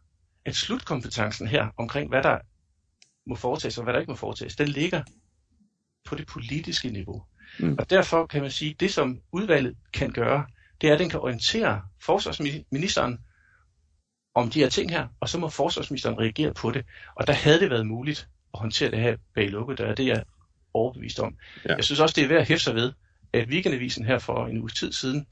at 0.46 0.56
slutkompetencen 0.56 1.48
her 1.48 1.68
omkring, 1.78 2.10
hvad 2.10 2.24
der 2.24 2.38
må 3.28 3.36
foretages 3.36 3.78
og 3.78 3.84
hvad 3.84 3.94
der 3.94 4.00
ikke 4.00 4.12
må 4.12 4.16
foretages, 4.16 4.56
den 4.56 4.68
ligger 4.68 5.04
på 6.06 6.16
det 6.16 6.28
politiske 6.28 6.90
niveau. 6.90 7.24
Mm. 7.60 7.76
Og 7.80 7.90
derfor 7.90 8.26
kan 8.26 8.42
man 8.42 8.52
sige, 8.52 8.72
at 8.72 8.80
det 8.80 8.94
som 8.94 9.22
udvalget 9.32 9.76
kan 9.94 10.12
gøre, 10.12 10.46
det 10.82 10.90
er, 10.90 10.94
at 10.94 11.00
den 11.00 11.10
kan 11.10 11.20
orientere 11.20 11.82
forsvarsministeren 12.02 13.20
om 14.36 14.50
de 14.50 14.60
her 14.60 14.70
ting 14.70 14.92
her, 14.92 15.08
og 15.20 15.30
så 15.30 15.40
må 15.40 15.50
forsvarsministeren 15.50 16.20
reagere 16.20 16.54
på 16.54 16.72
det. 16.72 16.86
Og 17.16 17.28
der 17.28 17.34
havde 17.34 17.60
det 17.60 17.70
været 17.70 17.88
muligt 17.88 18.28
at 18.54 18.60
håndtere 18.60 18.92
det 18.92 19.00
her 19.00 19.18
bag 19.36 19.50
lukkede 19.50 19.78
døre. 19.78 19.96
Det 19.96 20.10
er 20.10 20.14
jeg 20.14 20.24
overbevist 20.74 21.20
om. 21.20 21.38
Ja. 21.66 21.76
Jeg 21.76 21.84
synes 21.84 22.00
også, 22.00 22.14
det 22.16 22.24
er 22.24 22.28
værd 22.28 22.42
at 22.42 22.48
hæfte 22.48 22.64
sig 22.64 22.76
ved, 22.76 22.94
at 23.36 23.48
Weekendavisen 23.48 24.06
her 24.06 24.20
for 24.20 24.48
en 24.48 24.58
uges 24.58 24.74
tid 24.74 24.92
siden, 24.92 25.28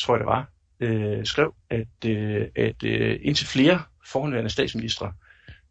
tror 0.00 0.14
jeg 0.14 0.20
det 0.20 0.26
var, 0.26 0.50
øh, 0.80 1.26
skrev, 1.26 1.54
at, 1.70 2.10
øh, 2.10 2.46
at 2.56 2.84
øh, 2.84 3.18
indtil 3.22 3.46
flere 3.46 3.82
forhåndværende 4.06 4.50
statsministre, 4.50 5.12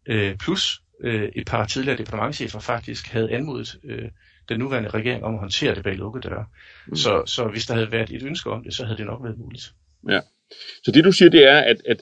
øh, 0.05 0.35
plus 0.35 0.81
øh, 1.03 1.29
et 1.35 1.47
par 1.47 1.65
tidligere 1.65 1.97
departementchefer 1.97 2.59
faktisk 2.59 3.07
havde 3.07 3.31
anmodet 3.31 3.79
øh, 3.83 4.09
den 4.49 4.59
nuværende 4.59 4.89
regering 4.89 5.23
om 5.23 5.33
at 5.33 5.39
håndtere 5.39 5.75
det 5.75 5.83
bag 5.83 5.95
lukkede 5.95 6.29
døre. 6.29 6.45
Mm. 6.87 6.95
Så, 6.95 7.23
så 7.25 7.47
hvis 7.47 7.65
der 7.65 7.73
havde 7.73 7.91
været 7.91 8.09
et 8.09 8.23
ønske 8.23 8.49
om 8.49 8.63
det, 8.63 8.73
så 8.73 8.85
havde 8.85 8.97
det 8.97 9.05
nok 9.05 9.23
været 9.23 9.37
muligt. 9.37 9.73
Ja. 10.09 10.19
Så 10.83 10.91
det 10.91 11.03
du 11.03 11.11
siger, 11.11 11.29
det 11.29 11.47
er, 11.47 11.59
at, 11.59 11.81
at 11.85 12.01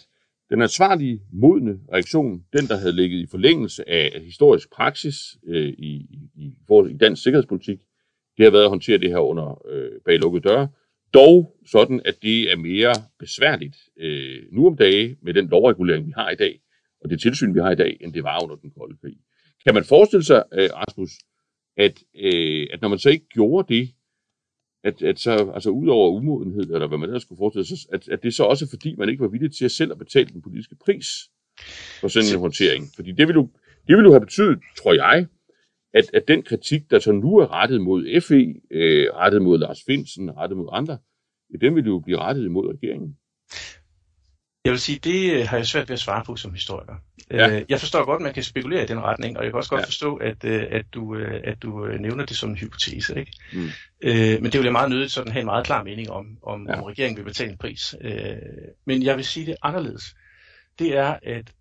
den 0.50 0.62
ansvarlige, 0.62 1.22
modne 1.34 1.80
reaktion, 1.94 2.44
den 2.54 2.68
der 2.68 2.78
havde 2.78 2.96
ligget 2.96 3.20
i 3.20 3.28
forlængelse 3.32 3.90
af 3.90 4.22
historisk 4.24 4.72
praksis 4.72 5.16
øh, 5.48 5.68
i, 5.68 6.06
i, 6.36 6.54
i 6.90 6.98
dansk 7.00 7.24
sikkerhedspolitik, 7.24 7.80
det 8.40 8.46
har 8.46 8.52
været 8.52 8.64
at 8.64 8.70
håndtere 8.70 8.98
det 8.98 9.10
her 9.10 9.18
under 9.18 9.62
øh, 9.70 9.92
bag 10.06 10.20
lukkede 10.20 10.50
døre. 10.50 10.68
Dog 11.14 11.56
sådan, 11.66 12.02
at 12.06 12.16
det 12.22 12.52
er 12.52 12.56
mere 12.56 12.94
besværligt 13.20 13.78
øh, 14.00 14.44
nu 14.52 14.68
om 14.68 14.78
dage 14.78 15.18
med 15.22 15.34
den 15.34 15.48
lovregulering, 15.48 16.08
vi 16.08 16.14
har 16.16 16.30
i 16.30 16.36
dag, 16.36 16.60
og 17.04 17.10
det 17.10 17.22
tilsyn, 17.22 17.54
vi 17.54 17.60
har 17.60 17.72
i 17.72 17.76
dag, 17.76 17.98
end 18.02 18.14
det 18.14 18.24
var 18.24 18.44
under 18.44 18.56
den 18.56 18.72
kolde 18.72 18.98
krig. 19.02 19.18
Kan 19.66 19.74
man 19.74 19.84
forestille 19.84 20.24
sig, 20.24 20.44
øh, 20.54 20.70
Rasmus, 20.74 21.12
at, 21.78 22.04
øh, 22.16 22.68
at 22.74 22.82
når 22.82 22.88
man 22.88 23.00
så 23.00 23.10
ikke 23.10 23.28
gjorde 23.30 23.76
det, 23.76 23.90
at, 24.84 25.02
at 25.02 25.20
så, 25.20 25.52
altså 25.54 25.70
ud 25.70 25.88
over 25.88 26.10
umodenhed, 26.10 26.64
eller 26.64 26.88
hvad 26.88 26.98
man 26.98 27.10
ellers 27.10 27.22
skulle 27.22 27.40
forestille 27.40 27.66
sig, 27.66 27.78
at, 27.94 28.10
at 28.10 28.24
det 28.24 28.34
så 28.34 28.44
også 28.44 28.70
fordi, 28.70 28.96
man 28.96 29.10
ikke 29.10 29.22
var 29.22 29.28
villig 29.28 29.52
til 29.52 29.66
at 29.66 29.72
selv 29.72 29.92
at 29.92 29.98
betale 29.98 30.30
den 30.30 30.42
politiske 30.42 30.76
pris 30.86 31.08
for 32.02 32.08
sådan 32.08 32.34
en 32.34 32.40
håndtering. 32.40 32.84
Fordi 32.96 33.12
det 33.12 33.28
vil 33.28 33.34
jo, 33.34 33.50
det 33.88 33.98
vil 33.98 34.04
jo 34.04 34.12
have 34.12 34.20
betydet, 34.20 34.60
tror 34.78 34.94
jeg, 34.94 35.28
at, 35.94 36.06
at 36.14 36.28
den 36.28 36.44
kritik, 36.44 36.82
der 36.92 37.00
så 37.00 37.12
nu 37.12 37.38
er 37.38 37.54
rettet 37.54 37.82
mod 37.82 38.22
FE, 38.22 38.54
øh, 38.72 39.08
rettet 39.14 39.42
mod 39.42 39.60
Lars 39.60 39.80
Finsen, 39.86 40.38
rettet 40.38 40.58
mod 40.58 40.70
andre, 40.72 40.98
den 41.62 41.76
vil 41.76 41.86
jo 41.86 42.00
blive 42.00 42.18
rettet 42.18 42.46
imod 42.46 42.76
regeringen. 42.76 43.18
Jeg 44.66 44.72
vil 44.72 44.80
sige, 44.80 45.00
det 45.00 45.34
øh, 45.34 45.48
har 45.48 45.58
jeg 45.58 45.68
svært 45.68 45.90
ved 45.90 45.94
at 45.94 46.00
svare 46.00 46.24
på 46.26 46.36
som 46.36 46.54
historiker. 46.54 46.96
Ja. 47.32 47.56
Øh, 47.56 47.66
jeg 47.70 47.80
forstår 47.80 48.06
godt, 48.06 48.20
at 48.20 48.24
man 48.24 48.34
kan 48.34 48.44
spekulere 48.44 48.84
i 48.84 48.88
den 48.88 49.00
retning, 49.00 49.38
og 49.38 49.44
jeg 49.44 49.52
kan 49.52 49.58
også 49.58 49.70
godt 49.70 49.82
ja. 49.82 49.86
forstå, 49.86 50.16
at, 50.16 50.46
øh, 50.46 50.66
at, 50.72 50.86
du, 50.94 51.16
at 51.44 51.62
du 51.62 51.88
nævner 52.00 52.26
det 52.26 52.38
som 52.38 52.50
en 52.50 52.58
hypotese. 52.58 53.20
Ikke? 53.20 53.32
Mm. 53.54 53.70
Men 54.42 54.44
det 54.44 54.54
vil 54.54 54.64
jeg 54.64 54.72
meget 54.72 54.90
nødigt 54.90 55.12
sådan 55.12 55.32
have 55.32 55.40
en 55.40 55.46
meget 55.46 55.66
klar 55.66 55.84
mening 55.84 56.10
om, 56.10 56.38
om, 56.44 56.68
ja. 56.68 56.78
om 56.78 56.84
regeringen 56.84 57.18
vil 57.18 57.24
betale 57.24 57.52
en 57.52 57.58
pris. 57.58 57.96
Men 58.86 59.04
jeg 59.04 59.18
vil 59.18 59.26
sige 59.26 59.46
det 59.46 59.56
anderledes. 59.62 60.16
Det 60.80 60.98
er, 60.98 61.16
at 61.24 61.52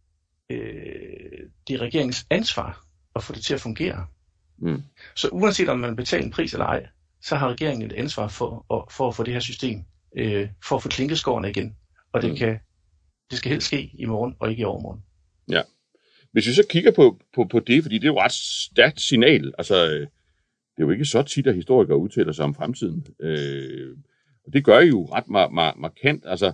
det 1.68 1.74
er 1.74 1.80
regeringens 1.80 2.26
ansvar 2.30 2.84
at 3.16 3.22
få 3.22 3.32
det 3.32 3.44
til 3.44 3.54
at 3.54 3.60
fungere. 3.60 4.06
Mm. 4.58 4.82
Så 5.16 5.28
uanset 5.28 5.68
om 5.68 5.78
man 5.78 5.96
betaler 5.96 6.24
en 6.24 6.30
pris 6.30 6.52
eller 6.52 6.66
ej, 6.66 6.86
så 7.22 7.36
har 7.36 7.48
regeringen 7.48 7.90
et 7.90 7.96
ansvar 7.96 8.28
for, 8.28 8.74
at, 8.74 8.92
for 8.92 9.08
at 9.08 9.14
få 9.14 9.22
det 9.22 9.32
her 9.32 9.40
system, 9.40 9.84
øh, 10.16 10.48
for 10.64 10.76
at 10.76 10.82
få 10.82 10.88
klinkeskårene 10.88 11.50
igen. 11.50 11.76
Og 12.12 12.22
det, 12.22 12.30
mm. 12.30 12.36
kan, 12.36 12.58
det 13.30 13.38
skal 13.38 13.50
helst 13.50 13.66
ske 13.66 13.90
i 13.94 14.04
morgen 14.04 14.34
og 14.38 14.50
ikke 14.50 14.60
i 14.60 14.64
overmorgen. 14.64 15.02
Ja. 15.50 15.62
Hvis 16.32 16.46
vi 16.46 16.52
så 16.52 16.66
kigger 16.70 16.90
på, 16.90 17.20
på, 17.34 17.44
på 17.44 17.60
det, 17.60 17.82
fordi 17.82 17.94
det 17.94 18.04
er 18.04 18.08
jo 18.08 18.16
et 18.16 18.22
ret 18.22 18.32
stærkt 18.32 19.00
signal, 19.00 19.52
altså 19.58 19.86
øh, 19.86 20.00
det 20.76 20.84
er 20.84 20.86
jo 20.86 20.90
ikke 20.90 21.04
så 21.04 21.22
tit, 21.22 21.46
at 21.46 21.54
historikere 21.54 21.98
udtaler 21.98 22.32
sig 22.32 22.44
om 22.44 22.54
fremtiden. 22.54 23.06
Øh, 23.20 23.96
og 24.46 24.52
det 24.52 24.64
gør 24.64 24.80
I 24.80 24.88
jo 24.88 25.04
ret 25.04 25.24
mar- 25.24 25.50
mar- 25.50 25.80
markant. 25.80 26.24
Altså, 26.26 26.52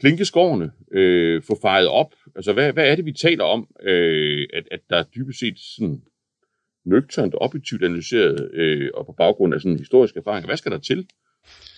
klinkeskårene 0.00 0.72
øh, 0.92 1.42
få 1.42 1.58
fejret 1.62 1.88
op. 1.88 2.14
Altså, 2.34 2.52
hvad, 2.52 2.72
hvad 2.72 2.88
er 2.90 2.96
det, 2.96 3.04
vi 3.04 3.12
taler 3.12 3.44
om, 3.44 3.68
øh, 3.82 4.48
at, 4.52 4.68
at 4.70 4.80
der 4.90 5.02
dybest 5.02 5.38
set 5.40 5.58
sådan 5.58 6.02
nøgternt, 6.86 7.34
objektivt 7.40 7.84
analyseret 7.84 8.50
øh, 8.54 8.90
og 8.94 9.06
på 9.06 9.12
baggrund 9.12 9.54
af 9.54 9.60
sådan 9.60 9.78
historisk 9.78 10.16
erfaring. 10.16 10.46
Hvad 10.46 10.56
skal 10.56 10.72
der 10.72 10.78
til 10.78 11.08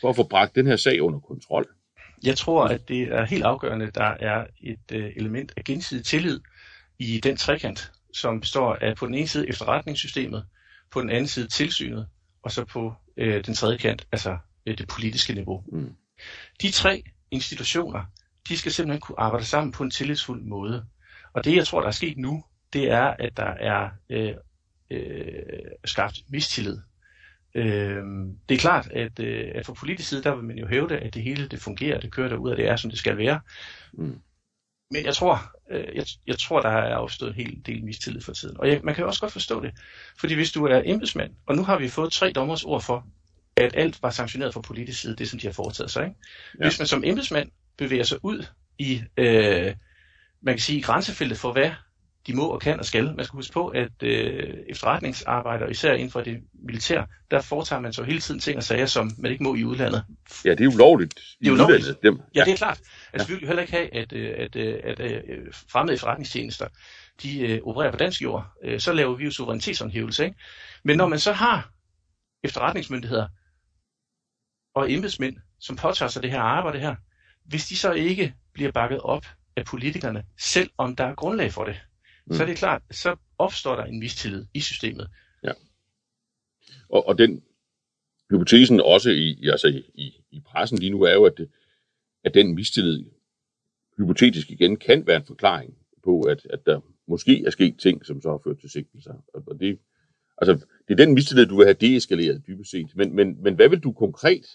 for 0.00 0.10
at 0.10 0.16
få 0.16 0.28
bragt 0.28 0.54
den 0.54 0.66
her 0.66 0.76
sag 0.76 1.02
under 1.02 1.20
kontrol? 1.20 1.66
Jeg 2.24 2.36
tror, 2.36 2.64
at 2.64 2.88
det 2.88 3.02
er 3.02 3.24
helt 3.24 3.44
afgørende, 3.44 3.90
der 3.94 4.14
er 4.20 4.46
et 4.62 4.92
øh, 4.92 5.10
element 5.16 5.52
af 5.56 5.64
gensidig 5.64 6.04
tillid 6.04 6.40
i 6.98 7.20
den 7.20 7.36
trekant, 7.36 7.92
som 8.14 8.40
består 8.40 8.74
af 8.74 8.96
på 8.96 9.06
den 9.06 9.14
ene 9.14 9.28
side 9.28 9.48
efterretningssystemet, 9.48 10.44
på 10.90 11.00
den 11.00 11.10
anden 11.10 11.26
side 11.26 11.48
tilsynet, 11.48 12.06
og 12.42 12.50
så 12.50 12.64
på 12.64 12.94
øh, 13.16 13.44
den 13.44 13.54
tredje 13.54 13.76
kant, 13.76 14.06
altså 14.12 14.38
øh, 14.66 14.78
det 14.78 14.88
politiske 14.88 15.34
niveau. 15.34 15.64
Mm. 15.72 15.94
De 16.62 16.70
tre 16.70 17.02
institutioner, 17.30 18.04
de 18.48 18.58
skal 18.58 18.72
simpelthen 18.72 19.00
kunne 19.00 19.20
arbejde 19.20 19.44
sammen 19.44 19.72
på 19.72 19.82
en 19.82 19.90
tillidsfuld 19.90 20.42
måde. 20.42 20.84
Og 21.32 21.44
det, 21.44 21.56
jeg 21.56 21.66
tror, 21.66 21.80
der 21.80 21.88
er 21.88 21.92
sket 21.92 22.18
nu, 22.18 22.44
det 22.72 22.90
er, 22.90 23.04
at 23.18 23.36
der 23.36 23.54
er 23.60 23.88
øh, 24.10 24.34
øh, 24.90 25.32
skabt 25.84 26.20
mistillid. 26.28 26.78
Øh, 27.54 28.02
det 28.48 28.54
er 28.54 28.58
klart, 28.58 28.90
at, 28.92 29.20
øh, 29.20 29.50
at 29.54 29.66
fra 29.66 29.72
politisk 29.72 30.08
side, 30.08 30.22
der 30.22 30.34
vil 30.34 30.44
man 30.44 30.58
jo 30.58 30.66
hævde, 30.66 30.98
at 30.98 31.14
det 31.14 31.22
hele 31.22 31.48
det 31.48 31.60
fungerer, 31.60 32.00
det 32.00 32.12
kører 32.12 32.28
derud, 32.28 32.50
og 32.50 32.56
det 32.56 32.68
er, 32.68 32.76
som 32.76 32.90
det 32.90 32.98
skal 32.98 33.16
være. 33.16 33.40
Mm. 33.92 34.20
Men 34.90 35.04
jeg 35.04 35.14
tror, 35.14 35.56
øh, 35.70 35.96
jeg, 35.96 36.06
jeg 36.26 36.38
tror, 36.38 36.60
der 36.60 36.68
er 36.68 36.96
opstået 36.96 37.28
en 37.28 37.34
hel 37.34 37.62
del 37.66 37.84
mistillid 37.84 38.20
for 38.20 38.32
tiden. 38.32 38.60
Og 38.60 38.68
jeg, 38.68 38.80
man 38.84 38.94
kan 38.94 39.02
jo 39.02 39.08
også 39.08 39.20
godt 39.20 39.32
forstå 39.32 39.62
det. 39.62 39.72
Fordi 40.18 40.34
hvis 40.34 40.52
du 40.52 40.64
er 40.64 40.82
embedsmand, 40.84 41.30
og 41.46 41.56
nu 41.56 41.64
har 41.64 41.78
vi 41.78 41.88
fået 41.88 42.12
tre 42.12 42.32
dommers 42.32 42.64
ord 42.64 42.82
for, 42.82 43.06
at 43.56 43.74
alt 43.76 44.02
var 44.02 44.10
sanktioneret 44.10 44.54
fra 44.54 44.60
politisk 44.60 45.00
side, 45.00 45.16
det 45.16 45.28
som 45.28 45.38
de 45.38 45.46
har 45.46 45.52
foretaget 45.52 45.90
sig. 45.90 46.04
Ikke? 46.04 46.16
Ja. 46.58 46.64
Hvis 46.64 46.78
man 46.78 46.86
som 46.86 47.04
embedsmand 47.04 47.50
bevæger 47.76 48.04
sig 48.04 48.18
ud 48.22 48.46
i, 48.78 49.02
øh, 49.16 49.74
man 50.40 50.54
kan 50.54 50.58
sige, 50.58 50.82
grænsefeltet 50.82 51.38
for, 51.38 51.52
hvad 51.52 51.70
de 52.26 52.36
må 52.36 52.46
og 52.46 52.60
kan 52.60 52.78
og 52.78 52.84
skal. 52.84 53.14
Man 53.16 53.24
skal 53.24 53.36
huske 53.36 53.52
på, 53.52 53.68
at 53.68 54.02
øh, 54.02 54.54
efterretningsarbejder, 54.68 55.66
især 55.66 55.92
inden 55.92 56.10
for 56.10 56.20
det 56.20 56.38
militær, 56.66 57.04
der 57.30 57.40
foretager 57.40 57.80
man 57.80 57.92
så 57.92 58.02
hele 58.02 58.20
tiden 58.20 58.40
ting 58.40 58.56
og 58.56 58.62
sager, 58.62 58.86
som 58.86 59.10
man 59.18 59.32
ikke 59.32 59.44
må 59.44 59.54
i 59.54 59.64
udlandet. 59.64 60.04
Ja, 60.44 60.50
det 60.50 60.60
er 60.60 60.74
ulovligt 60.74 61.14
i 61.18 61.44
det 61.44 61.48
er 61.48 61.52
ulovligt. 61.52 61.78
udlandet. 61.78 62.02
Dem. 62.02 62.20
Ja, 62.34 62.44
det 62.44 62.52
er 62.52 62.56
klart. 62.56 62.80
Altså, 63.12 63.28
ja. 63.28 63.34
vi 63.34 63.40
vil 63.40 63.46
heller 63.46 63.62
ikke 63.62 63.72
have, 63.72 63.94
at, 63.94 64.12
øh, 64.12 64.34
at, 64.38 64.56
øh, 64.56 64.80
at, 64.84 65.00
at, 65.00 65.10
at 65.10 65.54
fremmede 65.72 65.94
efterretningstjenester, 65.94 66.68
de 67.22 67.60
uh, 67.62 67.68
opererer 67.68 67.90
på 67.90 67.96
dansk 67.96 68.22
jord. 68.22 68.46
Uh, 68.66 68.78
så 68.78 68.92
laver 68.92 69.16
vi 69.16 69.24
jo 69.24 69.30
suverænitetshåndhævelse. 69.30 70.24
Ikke? 70.24 70.36
Men 70.84 70.96
når 70.96 71.08
man 71.08 71.18
så 71.18 71.32
har 71.32 71.70
efterretningsmyndigheder 72.44 73.28
og 74.74 74.92
embedsmænd, 74.92 75.36
som 75.60 75.76
påtager 75.76 76.08
sig 76.08 76.22
det 76.22 76.30
her 76.30 76.40
arbejde 76.40 76.78
her, 76.78 76.94
hvis 77.44 77.66
de 77.66 77.76
så 77.76 77.92
ikke 77.92 78.34
bliver 78.54 78.72
bakket 78.72 79.00
op 79.00 79.26
af 79.56 79.64
politikerne, 79.64 80.24
selv 80.38 80.70
om 80.78 80.96
der 80.96 81.04
er 81.04 81.14
grundlag 81.14 81.52
for 81.52 81.64
det, 81.64 81.80
mm. 82.28 82.34
så 82.34 82.42
er 82.42 82.46
det 82.46 82.56
klart, 82.56 82.82
så 82.90 83.16
opstår 83.38 83.76
der 83.76 83.84
en 83.84 83.98
mistillid 83.98 84.44
i 84.54 84.60
systemet. 84.60 85.08
Ja. 85.44 85.52
Og, 86.88 87.06
og 87.06 87.18
den 87.18 87.42
hypotesen 88.30 88.80
også 88.80 89.10
i, 89.10 89.48
altså 89.48 89.68
i, 89.94 90.22
i 90.30 90.40
pressen 90.40 90.78
lige 90.78 90.90
nu 90.90 91.02
er 91.02 91.12
jo, 91.12 91.24
at, 91.24 91.32
det, 91.38 91.48
at 92.24 92.34
den 92.34 92.54
mistillid 92.54 93.04
hypotetisk 93.98 94.50
igen 94.50 94.76
kan 94.76 95.06
være 95.06 95.16
en 95.16 95.26
forklaring 95.26 95.74
på, 96.04 96.20
at, 96.20 96.46
at 96.50 96.66
der 96.66 96.80
måske 97.08 97.44
er 97.46 97.50
sket 97.50 97.78
ting, 97.78 98.06
som 98.06 98.20
så 98.20 98.30
har 98.30 98.40
ført 98.44 98.60
til 98.60 98.70
sigtelser. 98.70 99.14
Og 99.34 99.60
det, 99.60 99.78
altså, 100.38 100.66
det 100.88 101.00
er 101.00 101.04
den 101.04 101.14
mistillid, 101.14 101.46
du 101.46 101.56
vil 101.56 101.66
have 101.66 101.74
deeskaleret 101.80 102.42
dybest 102.46 102.70
set. 102.70 102.96
Men, 102.96 103.16
men, 103.16 103.42
men 103.42 103.54
hvad 103.54 103.68
vil 103.68 103.80
du 103.80 103.92
konkret, 103.92 104.46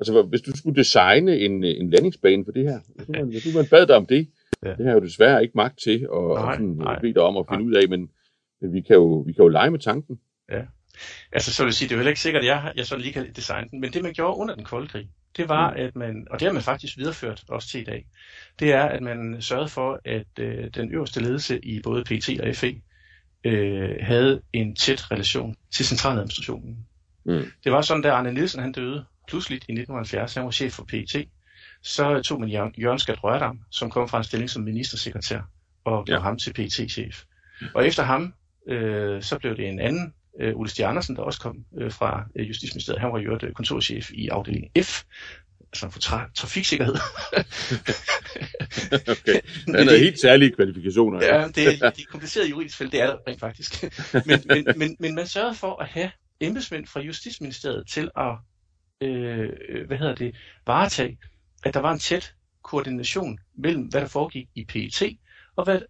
altså 0.00 0.22
hvis 0.22 0.40
du 0.40 0.56
skulle 0.56 0.76
designe 0.76 1.38
en, 1.38 1.64
en 1.64 1.90
landingsbane 1.90 2.44
for 2.44 2.52
det 2.52 2.64
her, 2.64 2.80
hvis 2.96 3.06
du, 3.06 3.24
hvis 3.24 3.44
du 3.44 3.58
man 3.58 3.66
bad 3.66 3.86
dig 3.86 3.96
om 3.96 4.06
det, 4.06 4.28
Ja. 4.62 4.68
Det 4.68 4.78
har 4.78 4.92
jeg 4.92 4.94
jo 4.94 5.06
desværre 5.06 5.42
ikke 5.42 5.52
magt 5.56 5.78
til 5.84 6.08
at 6.14 6.28
nej, 6.28 6.54
sådan, 6.54 6.66
nej, 6.66 7.00
bede 7.00 7.14
dig 7.14 7.22
om 7.22 7.36
at 7.36 7.46
finde 7.50 7.64
nej. 7.64 7.70
ud 7.70 7.82
af, 7.82 7.88
men, 7.88 8.08
men 8.60 8.72
vi, 8.72 8.80
kan 8.80 8.96
jo, 8.96 9.24
vi 9.26 9.32
kan 9.32 9.42
jo 9.42 9.48
lege 9.48 9.70
med 9.70 9.78
tanken. 9.78 10.18
Ja. 10.50 10.62
Altså, 11.32 11.54
så 11.54 11.62
vil 11.62 11.68
jeg 11.68 11.74
sige, 11.74 11.88
det 11.88 11.92
er 11.92 11.96
jo 11.96 12.00
heller 12.00 12.10
ikke 12.10 12.20
sikkert, 12.20 12.42
at 12.42 12.46
jeg, 12.46 12.72
jeg 12.76 12.86
sådan 12.86 13.02
lige 13.02 13.12
kan 13.12 13.32
designe 13.36 13.68
den, 13.70 13.80
men 13.80 13.92
det 13.92 14.02
man 14.02 14.12
gjorde 14.12 14.36
under 14.36 14.54
den 14.54 14.64
kolde 14.64 14.88
krig, 14.88 15.08
det 15.36 15.48
var, 15.48 15.70
mm. 15.70 15.76
at 15.80 15.96
man, 15.96 16.26
og 16.30 16.40
det 16.40 16.46
har 16.46 16.52
man 16.52 16.62
faktisk 16.62 16.98
videreført 16.98 17.44
også 17.48 17.68
til 17.68 17.80
i 17.80 17.84
dag, 17.84 18.06
det 18.58 18.72
er, 18.72 18.84
at 18.84 19.02
man 19.02 19.36
sørgede 19.40 19.68
for, 19.68 20.00
at 20.04 20.26
øh, 20.40 20.70
den 20.74 20.92
øverste 20.92 21.22
ledelse 21.22 21.64
i 21.64 21.80
både 21.82 22.04
PT 22.04 22.40
og 22.40 22.56
FE 22.56 22.80
øh, 23.44 23.96
havde 24.00 24.42
en 24.52 24.76
tæt 24.76 25.10
relation 25.10 25.56
til 25.74 25.86
centraladministrationen. 25.86 26.86
Mm. 27.24 27.44
Det 27.64 27.72
var 27.72 27.80
sådan, 27.80 28.02
da 28.02 28.10
Arne 28.10 28.32
Nielsen 28.32 28.60
han 28.60 28.72
døde 28.72 29.04
pludseligt 29.28 29.64
i 29.68 29.72
1970, 29.72 30.34
han 30.34 30.44
var 30.44 30.50
chef 30.50 30.72
for 30.72 30.84
PT, 30.84 31.16
så 31.82 32.22
tog 32.22 32.40
man 32.40 32.48
Jørgen, 32.48 32.74
Jørgen 32.78 32.98
Skat 32.98 33.24
Rørdam, 33.24 33.60
som 33.70 33.90
kom 33.90 34.08
fra 34.08 34.18
en 34.18 34.24
stilling 34.24 34.50
som 34.50 34.62
ministersekretær, 34.62 35.40
og 35.84 36.04
gjorde 36.04 36.20
ja. 36.20 36.24
ham 36.24 36.38
til 36.38 36.52
PT-chef. 36.52 37.24
Og 37.74 37.86
efter 37.86 38.02
ham, 38.02 38.34
øh, 38.68 39.22
så 39.22 39.38
blev 39.38 39.56
det 39.56 39.68
en 39.68 39.80
anden 39.80 40.14
øh, 40.40 40.56
Ole 40.56 40.70
Stig 40.70 40.84
Andersen, 40.84 41.16
der 41.16 41.22
også 41.22 41.40
kom 41.40 41.64
øh, 41.78 41.92
fra 41.92 42.24
øh, 42.36 42.48
Justitsministeriet. 42.48 43.00
Han 43.00 43.12
var 43.12 43.18
jo 43.18 43.38
øh, 43.42 43.52
kontorchef 43.52 44.10
i 44.12 44.28
afdeling 44.28 44.70
F, 44.82 45.02
altså 45.60 45.88
for 45.90 46.00
tra- 46.00 46.32
trafiksikkerhed. 46.34 46.94
okay. 49.12 49.40
Han 49.66 49.88
har 49.88 49.98
helt 49.98 50.20
særlige 50.20 50.50
kvalifikationer. 50.50 51.24
Ja, 51.24 51.48
det 51.54 51.82
er, 51.82 51.90
de 51.90 52.04
komplicerede 52.04 52.50
juridisk 52.50 52.78
felt, 52.78 52.92
det 52.92 53.00
er 53.00 53.06
der 53.06 53.16
rent 53.28 53.40
faktisk. 53.40 53.84
men, 54.26 54.42
men, 54.44 54.66
men, 54.76 54.96
men 54.98 55.14
man 55.14 55.26
sørgede 55.26 55.54
for 55.54 55.82
at 55.82 55.88
have 55.88 56.10
embedsmænd 56.40 56.86
fra 56.86 57.00
Justitsministeriet 57.00 57.88
til 57.88 58.10
at 58.16 58.34
øh, 59.00 59.48
hvad 59.86 59.98
hedder 59.98 60.14
det, 60.14 60.36
varetage, 60.66 61.18
at 61.64 61.74
der 61.74 61.80
var 61.80 61.92
en 61.92 61.98
tæt 61.98 62.34
koordination 62.62 63.38
mellem, 63.54 63.82
hvad 63.82 64.00
der 64.00 64.06
foregik 64.06 64.48
i 64.54 64.64
PET, 64.64 65.18
og 65.56 65.64
hvad 65.64 65.80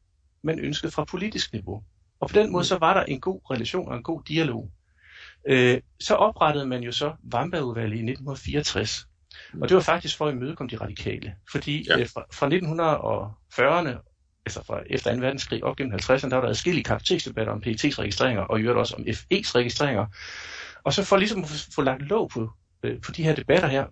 man 0.42 0.58
ønskede 0.58 0.92
fra 0.92 1.04
politisk 1.04 1.52
niveau. 1.52 1.82
Og 2.20 2.28
på 2.28 2.34
den 2.34 2.52
måde 2.52 2.64
så 2.64 2.78
var 2.78 2.94
der 2.94 3.02
en 3.02 3.20
god 3.20 3.40
relation 3.50 3.88
og 3.88 3.96
en 3.96 4.02
god 4.02 4.22
dialog. 4.28 4.70
Øh, 5.48 5.80
så 6.00 6.14
oprettede 6.14 6.66
man 6.66 6.82
jo 6.82 6.92
så 6.92 7.14
Vambergudvalget 7.22 7.96
i 7.96 8.10
1964. 8.10 9.08
Og 9.60 9.68
det 9.68 9.74
var 9.74 9.82
faktisk 9.82 10.16
for 10.16 10.26
at 10.26 10.34
imødekomme 10.34 10.70
de 10.70 10.76
radikale. 10.76 11.34
Fordi 11.52 11.86
ja. 11.88 11.98
øh, 11.98 12.08
fra, 12.08 12.24
fra 12.32 12.46
1940'erne, 12.46 13.98
altså 14.46 14.64
fra 14.66 14.82
efter 14.86 15.14
2. 15.14 15.20
verdenskrig 15.20 15.64
op 15.64 15.76
gennem 15.76 15.94
50'erne, 15.94 16.28
der 16.28 16.34
var 16.34 16.40
der 16.40 16.48
adskillige 16.48 16.84
kapacitetsdebatter 16.84 17.52
om 17.52 17.62
PET's 17.66 17.98
registreringer, 17.98 18.42
og 18.42 18.58
i 18.58 18.62
øvrigt 18.62 18.78
også 18.78 18.94
om 18.96 19.02
FE's 19.02 19.54
registreringer. 19.54 20.06
Og 20.84 20.92
så 20.92 21.04
for 21.04 21.16
ligesom 21.16 21.42
at 21.42 21.68
få 21.74 21.82
lagt 21.82 22.02
låg 22.02 22.30
på, 22.30 22.50
øh, 22.82 23.00
på 23.00 23.12
de 23.12 23.22
her 23.22 23.34
debatter 23.34 23.68
her, 23.68 23.86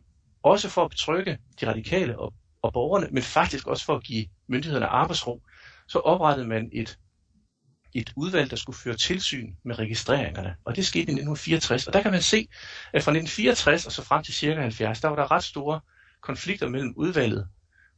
også 0.46 0.68
for 0.68 0.84
at 0.84 0.90
betrygge 0.90 1.38
de 1.60 1.68
radikale 1.68 2.18
og, 2.18 2.34
og 2.62 2.72
borgerne, 2.72 3.08
men 3.10 3.22
faktisk 3.22 3.66
også 3.66 3.84
for 3.84 3.96
at 3.96 4.02
give 4.02 4.26
myndighederne 4.48 4.86
arbejdsro, 4.86 5.42
så 5.88 5.98
oprettede 5.98 6.48
man 6.48 6.70
et 6.72 6.98
et 7.94 8.12
udvalg, 8.16 8.50
der 8.50 8.56
skulle 8.56 8.78
føre 8.78 8.96
tilsyn 8.96 9.54
med 9.64 9.78
registreringerne. 9.78 10.56
Og 10.64 10.76
det 10.76 10.86
skete 10.86 11.00
i 11.00 11.16
1964. 11.16 11.86
Og 11.86 11.92
der 11.92 12.02
kan 12.02 12.10
man 12.10 12.22
se, 12.22 12.48
at 12.92 13.02
fra 13.02 13.10
1964 13.10 13.86
og 13.86 13.92
så 13.92 14.02
frem 14.02 14.22
til 14.22 14.34
cirka 14.34 14.60
70, 14.60 15.00
der 15.00 15.08
var 15.08 15.16
der 15.16 15.30
ret 15.30 15.44
store 15.44 15.80
konflikter 16.22 16.68
mellem 16.68 16.94
udvalget 16.96 17.48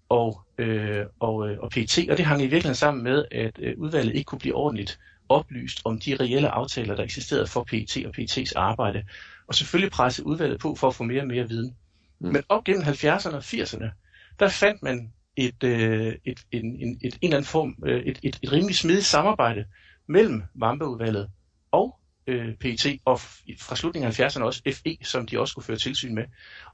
og, 0.09 0.43
øh, 0.59 1.07
og, 1.21 1.51
øh, 1.51 1.59
og 1.59 1.71
PT, 1.71 1.99
og 2.11 2.17
det 2.17 2.25
hang 2.25 2.41
i 2.41 2.45
virkeligheden 2.45 2.75
sammen 2.75 3.05
med, 3.05 3.25
at 3.31 3.59
øh, 3.59 3.75
udvalget 3.79 4.15
ikke 4.15 4.25
kunne 4.25 4.39
blive 4.39 4.55
ordentligt 4.55 4.99
oplyst 5.29 5.81
om 5.85 6.01
de 6.01 6.17
reelle 6.17 6.49
aftaler, 6.49 6.97
der 6.97 7.03
eksisterede 7.03 7.47
for 7.47 7.65
PT 7.65 7.97
og 8.07 8.15
PT's 8.19 8.53
arbejde. 8.57 9.05
Og 9.47 9.55
selvfølgelig 9.55 9.93
presse 9.93 10.27
udvalget 10.27 10.61
på 10.61 10.75
for 10.75 10.89
at 10.89 10.95
få 10.95 11.05
mere 11.05 11.21
og 11.21 11.27
mere 11.27 11.49
viden. 11.49 11.77
Mm. 12.21 12.33
Men 12.33 12.43
op 12.49 12.65
gennem 12.65 12.83
70'erne 12.83 13.35
og 13.35 13.43
80'erne, 13.45 13.91
der 14.39 14.49
fandt 14.49 14.83
man 14.83 15.13
et, 15.37 15.65
øh, 15.65 16.15
et, 16.25 16.41
en, 16.53 16.65
en, 16.65 16.99
et, 17.03 17.15
en 17.15 17.19
eller 17.23 17.37
anden 17.37 17.45
form, 17.45 17.77
øh, 17.87 18.01
et, 18.01 18.19
et, 18.23 18.39
et 18.43 18.53
rimelig 18.53 18.77
smidigt 18.77 19.07
samarbejde 19.07 19.65
mellem 20.09 20.43
Vampeudvalget 20.55 21.31
og 21.71 21.99
øh, 22.27 22.55
PET, 22.55 22.87
og 23.05 23.21
fra 23.61 23.77
slutningen 23.77 24.09
af 24.09 24.21
70'erne 24.21 24.43
også 24.43 24.63
FE, 24.75 24.99
som 25.03 25.27
de 25.27 25.41
også 25.41 25.53
skulle 25.53 25.65
føre 25.65 25.77
tilsyn 25.77 26.15
med. 26.15 26.25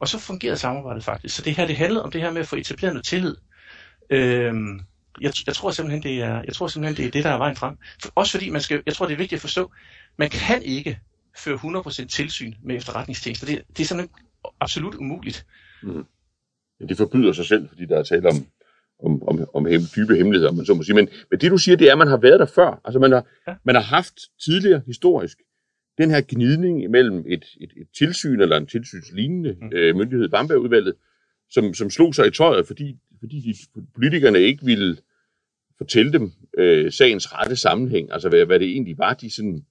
Og 0.00 0.08
så 0.08 0.18
fungerede 0.18 0.56
samarbejdet 0.56 1.04
faktisk. 1.04 1.36
Så 1.36 1.42
det 1.42 1.56
her, 1.56 1.66
det 1.66 1.76
handlede 1.76 2.04
om 2.04 2.10
det 2.10 2.20
her 2.20 2.30
med 2.30 2.40
at 2.40 2.48
få 2.48 2.56
etableret 2.56 2.94
noget 2.94 3.06
tillid. 3.06 3.36
Øh, 4.10 4.54
jeg, 5.20 5.32
jeg, 5.46 5.54
tror 5.54 5.70
simpelthen, 5.70 6.02
det 6.02 6.22
er, 6.22 6.42
jeg 6.46 6.54
tror 6.54 6.66
simpelthen, 6.66 6.96
det 6.96 7.06
er 7.06 7.10
det, 7.10 7.24
der 7.24 7.30
er 7.30 7.38
vejen 7.38 7.56
frem. 7.56 7.78
For, 8.02 8.12
også 8.14 8.32
fordi, 8.32 8.50
man 8.50 8.60
skal, 8.60 8.82
jeg 8.86 8.94
tror, 8.94 9.06
det 9.06 9.12
er 9.12 9.18
vigtigt 9.18 9.38
at 9.38 9.40
forstå, 9.40 9.72
man 10.16 10.30
kan 10.30 10.62
ikke 10.62 10.98
føre 11.36 11.56
100% 11.56 12.06
tilsyn 12.06 12.54
med 12.62 12.76
efterretningstjenester. 12.76 13.46
Det, 13.46 13.62
det 13.76 13.82
er 13.82 13.86
simpelthen 13.86 14.16
absolut 14.64 14.94
umuligt. 14.94 15.46
Mm. 15.82 16.04
Ja, 16.80 16.84
det 16.86 16.96
forbyder 16.96 17.32
sig 17.32 17.46
selv, 17.46 17.68
fordi 17.68 17.86
der 17.86 17.98
er 17.98 18.02
tale 18.02 18.28
om 18.28 18.46
om, 19.02 19.22
om, 19.28 19.48
om 19.54 19.66
hem, 19.66 19.80
dybe 19.96 20.16
hemmeligheder, 20.16 20.52
man 20.52 20.66
så 20.66 20.74
må 20.74 20.82
sige. 20.82 20.94
Men, 20.94 21.08
men 21.30 21.40
det 21.40 21.50
du 21.50 21.58
siger, 21.58 21.76
det 21.76 21.88
er, 21.88 21.92
at 21.92 21.98
man 21.98 22.08
har 22.08 22.16
været 22.16 22.40
der 22.40 22.46
før. 22.46 22.80
Altså 22.84 22.98
man 22.98 23.12
har, 23.12 23.26
ja. 23.48 23.54
man 23.64 23.74
har 23.74 23.82
haft 23.82 24.14
tidligere 24.44 24.82
historisk 24.86 25.38
den 25.98 26.10
her 26.10 26.22
gnidning 26.28 26.82
imellem 26.82 27.24
et, 27.28 27.44
et, 27.60 27.72
et 27.76 27.88
tilsyn 27.98 28.40
eller 28.40 28.56
en 28.56 28.66
tilsynslignende 28.66 29.56
mm. 29.60 29.70
øh, 29.72 29.96
myndighed, 29.96 30.28
Bambergudvalget, 30.28 30.94
som, 31.50 31.74
som 31.74 31.90
slog 31.90 32.14
sig 32.14 32.26
i 32.26 32.30
tøjet, 32.30 32.66
fordi, 32.66 32.96
fordi 33.20 33.40
de, 33.40 33.80
politikerne 33.94 34.40
ikke 34.40 34.64
ville 34.64 34.96
fortælle 35.78 36.12
dem 36.12 36.32
øh, 36.58 36.92
sagens 36.92 37.32
rette 37.32 37.56
sammenhæng, 37.56 38.12
altså 38.12 38.28
hvad, 38.28 38.46
hvad 38.46 38.58
det 38.58 38.68
egentlig 38.68 38.98
var, 38.98 39.14
de 39.14 39.30
sådan 39.30 39.64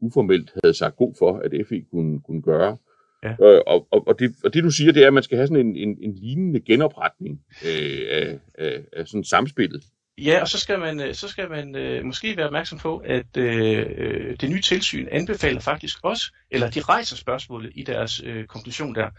uformelt 0.00 0.52
havde 0.64 0.74
sagt 0.74 0.96
god 0.96 1.14
for, 1.18 1.38
at 1.38 1.52
FE 1.68 1.82
kunne, 1.90 2.20
kunne 2.20 2.42
gøre. 2.42 2.76
Ja. 3.24 3.30
Øh, 3.30 3.60
og, 3.66 3.88
og, 3.92 4.08
og, 4.08 4.18
det, 4.18 4.34
og 4.44 4.54
det 4.54 4.64
du 4.64 4.70
siger, 4.70 4.92
det 4.92 5.02
er, 5.02 5.06
at 5.06 5.14
man 5.14 5.22
skal 5.22 5.36
have 5.36 5.46
sådan 5.46 5.66
en, 5.66 5.76
en, 5.76 5.98
en 6.00 6.14
lignende 6.14 6.60
genopretning 6.60 7.40
øh, 7.64 8.00
af, 8.10 8.38
af, 8.58 8.80
af 8.92 9.06
sådan 9.06 9.24
samspillet. 9.24 9.84
Ja, 10.18 10.40
og 10.40 10.48
så 10.48 10.58
skal 10.58 10.78
man, 10.78 11.00
øh, 11.00 11.14
så 11.14 11.28
skal 11.28 11.50
man 11.50 11.76
øh, 11.76 12.04
måske 12.04 12.36
være 12.36 12.46
opmærksom 12.46 12.78
på, 12.78 12.96
at 12.96 13.36
øh, 13.36 13.86
øh, 13.96 14.36
det 14.40 14.50
nye 14.50 14.60
tilsyn 14.60 15.06
anbefaler 15.10 15.60
faktisk 15.60 15.98
også, 16.02 16.32
eller 16.50 16.70
de 16.70 16.80
rejser 16.80 17.16
spørgsmålet 17.16 17.72
i 17.74 17.82
deres 17.82 18.22
øh, 18.24 18.46
konklusion 18.46 18.94
der, 18.94 19.10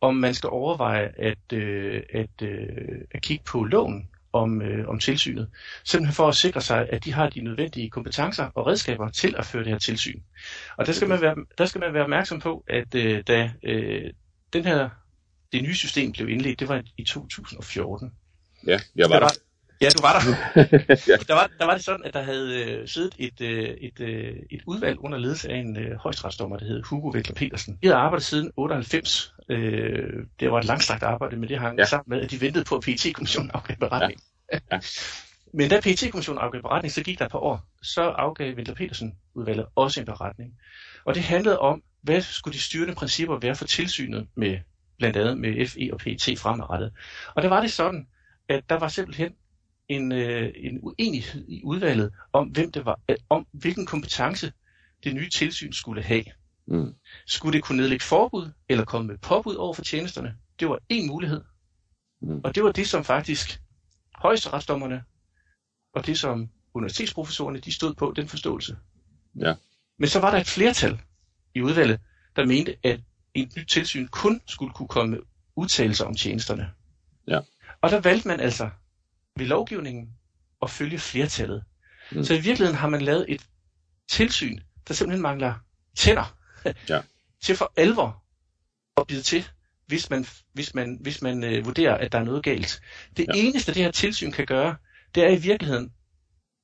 om 0.00 0.16
man 0.16 0.34
skal 0.34 0.50
overveje 0.50 1.12
at, 1.18 1.52
øh, 1.52 2.02
at, 2.12 2.42
øh, 2.42 2.68
at 3.10 3.22
kigge 3.22 3.44
på 3.44 3.64
loven 3.64 4.08
om, 4.36 4.62
øh, 4.62 4.88
om 4.88 4.98
tilsynet. 4.98 5.50
Simpelthen 5.84 6.14
for 6.14 6.28
at 6.28 6.34
sikre 6.34 6.60
sig, 6.60 6.88
at 6.92 7.04
de 7.04 7.12
har 7.12 7.28
de 7.28 7.40
nødvendige 7.40 7.90
kompetencer 7.90 8.50
og 8.54 8.66
redskaber 8.66 9.10
til 9.10 9.34
at 9.38 9.46
føre 9.46 9.64
det 9.64 9.72
her 9.72 9.78
tilsyn. 9.78 10.20
Og 10.76 10.86
der 10.86 10.92
skal 10.92 11.08
man 11.08 11.20
være, 11.20 11.34
der 11.58 11.66
skal 11.66 11.80
man 11.80 11.94
være 11.94 12.02
opmærksom 12.02 12.40
på, 12.40 12.64
at 12.68 12.94
øh, 12.94 13.22
da 13.26 13.50
øh, 13.62 14.12
den 14.52 14.64
her, 14.64 14.88
det 15.52 15.62
nye 15.62 15.74
system 15.74 16.12
blev 16.12 16.28
indledt, 16.28 16.60
det 16.60 16.68
var 16.68 16.82
i 16.96 17.04
2014. 17.04 18.12
Ja, 18.66 18.80
jeg 18.96 19.10
var 19.10 19.18
der. 19.18 19.28
Ja, 19.80 19.88
du 19.88 20.02
var 20.02 20.12
der. 20.12 20.20
der, 21.28 21.34
var, 21.34 21.50
der 21.58 21.64
var 21.64 21.74
det 21.74 21.84
sådan, 21.84 22.04
at 22.04 22.14
der 22.14 22.22
havde 22.22 22.64
øh, 22.64 22.88
siddet 22.88 23.14
et, 23.18 23.40
øh, 23.40 23.68
et, 23.68 24.00
øh, 24.00 24.36
et 24.50 24.62
udvalg 24.66 24.98
under 24.98 25.18
ledelse 25.18 25.50
af 25.50 25.56
en 25.56 25.76
øh, 25.76 25.96
højstrafsdommer, 25.96 26.56
der 26.56 26.66
hed 26.66 26.82
Hugo 26.82 27.08
Vettler 27.08 27.34
Petersen. 27.34 27.78
De 27.82 27.86
havde 27.86 27.96
arbejdet 27.96 28.24
siden 28.24 28.52
98. 28.56 29.34
Øh, 29.48 30.26
det 30.40 30.50
var 30.52 30.58
et 30.58 30.64
langstrakt 30.64 31.02
arbejde, 31.02 31.36
men 31.36 31.48
det 31.48 31.58
hang 31.58 31.78
ja. 31.78 31.84
sammen 31.84 32.16
med, 32.16 32.24
at 32.24 32.30
de 32.30 32.40
ventede 32.40 32.64
på, 32.64 32.76
at 32.76 32.82
PET-kommissionen 32.82 33.50
afgav 33.54 33.76
beretning. 33.76 34.20
Ja. 34.52 34.58
Ja. 34.72 34.80
men 35.52 35.70
da 35.70 35.80
PET-kommissionen 35.80 36.38
afgav 36.38 36.62
beretning, 36.62 36.92
så 36.92 37.02
gik 37.02 37.18
der 37.18 37.24
et 37.24 37.30
par 37.30 37.38
år. 37.38 37.64
Så 37.82 38.02
afgav 38.02 38.56
Vettler 38.56 38.74
Petersen 38.74 39.14
udvalget 39.34 39.66
også 39.74 40.00
en 40.00 40.06
beretning. 40.06 40.54
Og 41.04 41.14
det 41.14 41.22
handlede 41.22 41.58
om, 41.58 41.82
hvad 42.02 42.20
skulle 42.20 42.54
de 42.54 42.60
styrende 42.60 42.94
principper 42.94 43.38
være 43.38 43.54
for 43.54 43.64
tilsynet 43.64 44.26
med 44.34 44.58
blandt 44.98 45.16
andet 45.16 45.38
med 45.38 45.66
FE 45.66 45.88
og 45.92 45.98
PET 45.98 46.38
fremadrettet. 46.38 46.92
Og 47.34 47.42
der 47.42 47.48
var 47.48 47.60
det 47.60 47.72
sådan, 47.72 48.06
at 48.48 48.64
der 48.68 48.78
var 48.78 48.88
simpelthen 48.88 49.32
en, 49.88 50.12
øh, 50.12 50.52
en 50.56 50.78
uenighed 50.82 51.44
i 51.48 51.62
udvalget 51.64 52.12
om, 52.32 52.48
hvem 52.48 52.72
det 52.72 52.84
var, 52.84 53.00
øh, 53.08 53.16
om 53.28 53.46
hvilken 53.52 53.86
kompetence 53.86 54.52
det 55.04 55.14
nye 55.14 55.30
tilsyn 55.30 55.72
skulle 55.72 56.02
have. 56.02 56.24
Mm. 56.66 56.94
Skulle 57.26 57.52
det 57.52 57.64
kunne 57.64 57.78
nedlægge 57.78 58.04
forbud, 58.04 58.50
eller 58.68 58.84
komme 58.84 59.06
med 59.06 59.18
påbud 59.18 59.54
over 59.54 59.74
for 59.74 59.82
tjenesterne? 59.82 60.36
Det 60.60 60.68
var 60.68 60.78
en 60.88 61.06
mulighed. 61.06 61.40
Mm. 62.22 62.40
Og 62.44 62.54
det 62.54 62.64
var 62.64 62.72
det, 62.72 62.88
som 62.88 63.04
faktisk 63.04 63.60
højesteretsdommerne 64.14 65.04
og 65.94 66.06
det, 66.06 66.18
som 66.18 66.48
universitetsprofessorerne 66.74 67.58
de 67.58 67.72
stod 67.72 67.94
på, 67.94 68.12
den 68.16 68.28
forståelse. 68.28 68.76
Ja. 69.40 69.54
Men 69.98 70.08
så 70.08 70.20
var 70.20 70.30
der 70.30 70.38
et 70.38 70.46
flertal 70.46 71.00
i 71.54 71.60
udvalget, 71.60 72.00
der 72.36 72.44
mente, 72.44 72.76
at 72.82 73.00
et 73.34 73.56
nyt 73.56 73.68
tilsyn 73.68 74.08
kun 74.08 74.40
skulle 74.46 74.72
kunne 74.72 74.88
komme 74.88 75.10
med 75.10 75.20
udtalelser 75.56 76.04
om 76.04 76.14
tjenesterne. 76.14 76.70
Ja. 77.28 77.40
Og 77.80 77.90
der 77.90 78.00
valgte 78.00 78.28
man 78.28 78.40
altså 78.40 78.70
ved 79.36 79.46
lovgivningen 79.46 80.08
at 80.62 80.70
følge 80.70 80.98
flertallet. 80.98 81.64
Mm. 82.12 82.24
Så 82.24 82.34
i 82.34 82.40
virkeligheden 82.40 82.76
har 82.76 82.88
man 82.88 83.02
lavet 83.02 83.26
et 83.28 83.46
tilsyn, 84.08 84.58
der 84.88 84.94
simpelthen 84.94 85.22
mangler 85.22 85.54
tænder 85.96 86.36
ja. 86.88 87.00
til 87.44 87.56
for 87.56 87.72
alvor 87.76 88.24
at 88.96 89.06
bide 89.06 89.22
til, 89.22 89.48
hvis 89.86 90.10
man, 90.10 90.26
hvis 90.52 90.74
man, 90.74 90.98
hvis 91.00 91.22
man 91.22 91.44
øh, 91.44 91.64
vurderer, 91.64 91.94
at 91.94 92.12
der 92.12 92.18
er 92.18 92.24
noget 92.24 92.44
galt. 92.44 92.80
Det 93.16 93.26
ja. 93.34 93.40
eneste, 93.40 93.74
det 93.74 93.82
her 93.82 93.90
tilsyn 93.90 94.32
kan 94.32 94.46
gøre, 94.46 94.76
det 95.14 95.24
er 95.24 95.28
i 95.28 95.40
virkeligheden 95.40 95.92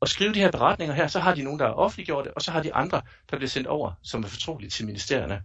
at 0.03 0.09
skrive 0.09 0.35
de 0.35 0.41
her 0.41 0.51
beretninger 0.51 0.95
her, 0.95 1.07
så 1.07 1.21
har 1.21 1.35
de 1.35 1.43
nogen, 1.43 1.59
der 1.59 1.67
er 1.67 1.73
offentliggjort 1.73 2.25
det, 2.25 2.35
og 2.35 2.43
så 2.43 2.51
har 2.51 2.63
de 2.63 2.75
andre, 2.75 3.03
der 3.31 3.37
bliver 3.37 3.49
sendt 3.49 3.67
over, 3.67 3.93
som 4.03 4.23
er 4.25 4.29
fortrolige 4.29 4.71
til 4.71 4.87
ministerierne. 4.87 5.43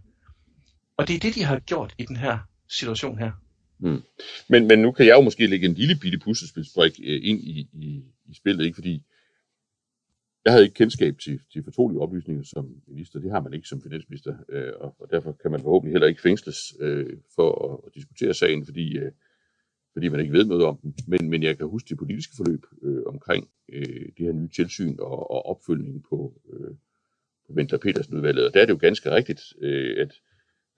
Og 0.96 1.08
det 1.08 1.16
er 1.16 1.20
det, 1.20 1.34
de 1.34 1.44
har 1.44 1.58
gjort 1.58 1.94
i 1.98 2.04
den 2.04 2.16
her 2.16 2.38
situation 2.68 3.18
her. 3.18 3.32
Mm. 3.78 4.02
Men, 4.48 4.66
men 4.66 4.78
nu 4.78 4.92
kan 4.92 5.06
jeg 5.06 5.14
jo 5.14 5.20
måske 5.20 5.46
lægge 5.46 5.66
en 5.66 5.74
lille 5.74 5.96
bitte 6.02 6.18
puslespilsbrik 6.18 7.00
øh, 7.04 7.20
ind 7.22 7.40
i, 7.40 7.68
i, 7.72 8.02
i 8.28 8.34
spillet, 8.34 8.64
ikke? 8.64 8.74
fordi 8.74 9.02
jeg 10.44 10.52
havde 10.52 10.64
ikke 10.64 10.74
kendskab 10.74 11.18
til, 11.18 11.40
til 11.52 11.64
fortrolige 11.64 12.00
oplysninger 12.00 12.42
som 12.42 12.82
minister. 12.86 13.20
Det 13.20 13.30
har 13.30 13.40
man 13.40 13.54
ikke 13.54 13.68
som 13.68 13.82
finansminister, 13.82 14.36
øh, 14.48 14.72
og, 14.80 14.96
og 14.98 15.10
derfor 15.10 15.32
kan 15.32 15.50
man 15.50 15.62
forhåbentlig 15.62 15.94
heller 15.94 16.08
ikke 16.08 16.22
fængsles 16.22 16.58
øh, 16.80 17.16
for 17.34 17.72
at, 17.72 17.80
at 17.86 17.94
diskutere 17.94 18.34
sagen, 18.34 18.64
fordi, 18.64 18.98
øh, 18.98 19.12
fordi 19.92 20.08
man 20.08 20.20
ikke 20.20 20.32
ved 20.32 20.44
noget 20.44 20.64
om 20.64 20.78
den. 20.82 20.94
Men, 21.06 21.30
men 21.30 21.42
jeg 21.42 21.58
kan 21.58 21.66
huske 21.66 21.88
det 21.88 21.98
politiske 21.98 22.36
forløb 22.36 22.64
øh, 22.82 23.02
omkring 23.06 23.48
øh, 23.68 24.06
det 24.18 24.26
her 24.26 24.32
nye 24.32 24.48
tilsyn 24.48 24.96
og, 24.98 25.30
og 25.30 25.46
opfølgning 25.46 26.04
på, 26.10 26.40
øh, 26.52 26.70
på 27.46 27.52
Venter 27.52 27.78
Petersen 27.78 28.16
udvalget. 28.16 28.46
Og 28.46 28.54
der 28.54 28.60
er 28.60 28.66
det 28.66 28.72
jo 28.72 28.78
ganske 28.80 29.10
rigtigt, 29.10 29.40
øh, 29.60 29.96
at 30.00 30.20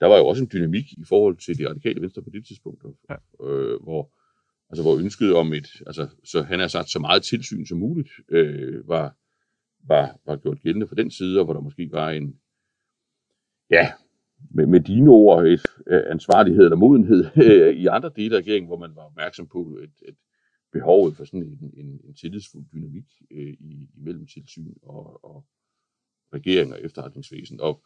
der 0.01 0.07
var 0.07 0.17
jo 0.17 0.27
også 0.27 0.43
en 0.43 0.49
dynamik 0.53 0.93
i 0.93 1.03
forhold 1.09 1.37
til 1.37 1.57
det 1.57 1.69
radikale 1.69 2.01
venstre 2.01 2.21
på 2.21 2.29
det 2.29 2.45
tidspunkt, 2.45 2.83
ja. 3.09 3.15
øh, 3.45 3.83
hvor, 3.83 4.11
altså, 4.69 4.83
hvor 4.83 4.97
ønsket 4.97 5.35
om 5.35 5.53
et, 5.53 5.69
altså, 5.87 6.07
så 6.23 6.41
han 6.41 6.59
har 6.59 6.67
sagt, 6.67 6.89
så 6.89 6.99
meget 6.99 7.23
tilsyn 7.23 7.65
som 7.65 7.77
muligt, 7.77 8.09
øh, 8.29 8.87
var, 8.87 9.15
var, 9.87 10.19
var 10.25 10.35
gjort 10.35 10.61
gældende 10.61 10.87
for 10.87 10.95
den 10.95 11.11
side, 11.11 11.39
og 11.39 11.45
hvor 11.45 11.53
der 11.53 11.61
måske 11.61 11.89
var 11.91 12.09
en, 12.09 12.39
ja, 13.69 13.91
med, 14.49 14.65
med 14.65 14.79
dine 14.79 15.09
ord, 15.09 15.45
et 15.45 15.61
øh, 15.87 16.03
ansvarlighed 16.09 16.63
eller 16.63 16.77
modenhed 16.77 17.25
øh, 17.45 17.75
i 17.75 17.85
andre 17.85 18.11
dele 18.15 18.35
af 18.35 18.39
regeringen, 18.39 18.67
hvor 18.67 18.77
man 18.77 18.95
var 18.95 19.01
opmærksom 19.01 19.47
på 19.47 19.79
et, 19.83 20.09
et 20.09 20.15
behovet 20.73 21.17
for 21.17 21.25
sådan 21.25 21.43
en, 21.43 21.73
en, 21.77 22.01
en 22.03 22.13
tillidsfuld 22.13 22.65
dynamik 22.73 23.05
øh, 23.31 23.53
i, 23.59 23.89
imellem 23.97 24.27
tilsyn 24.27 24.73
og, 24.81 25.25
og 25.25 25.45
regering 26.33 26.73
og 26.73 26.81
efterretningsvæsen. 26.81 27.61
Og, 27.61 27.83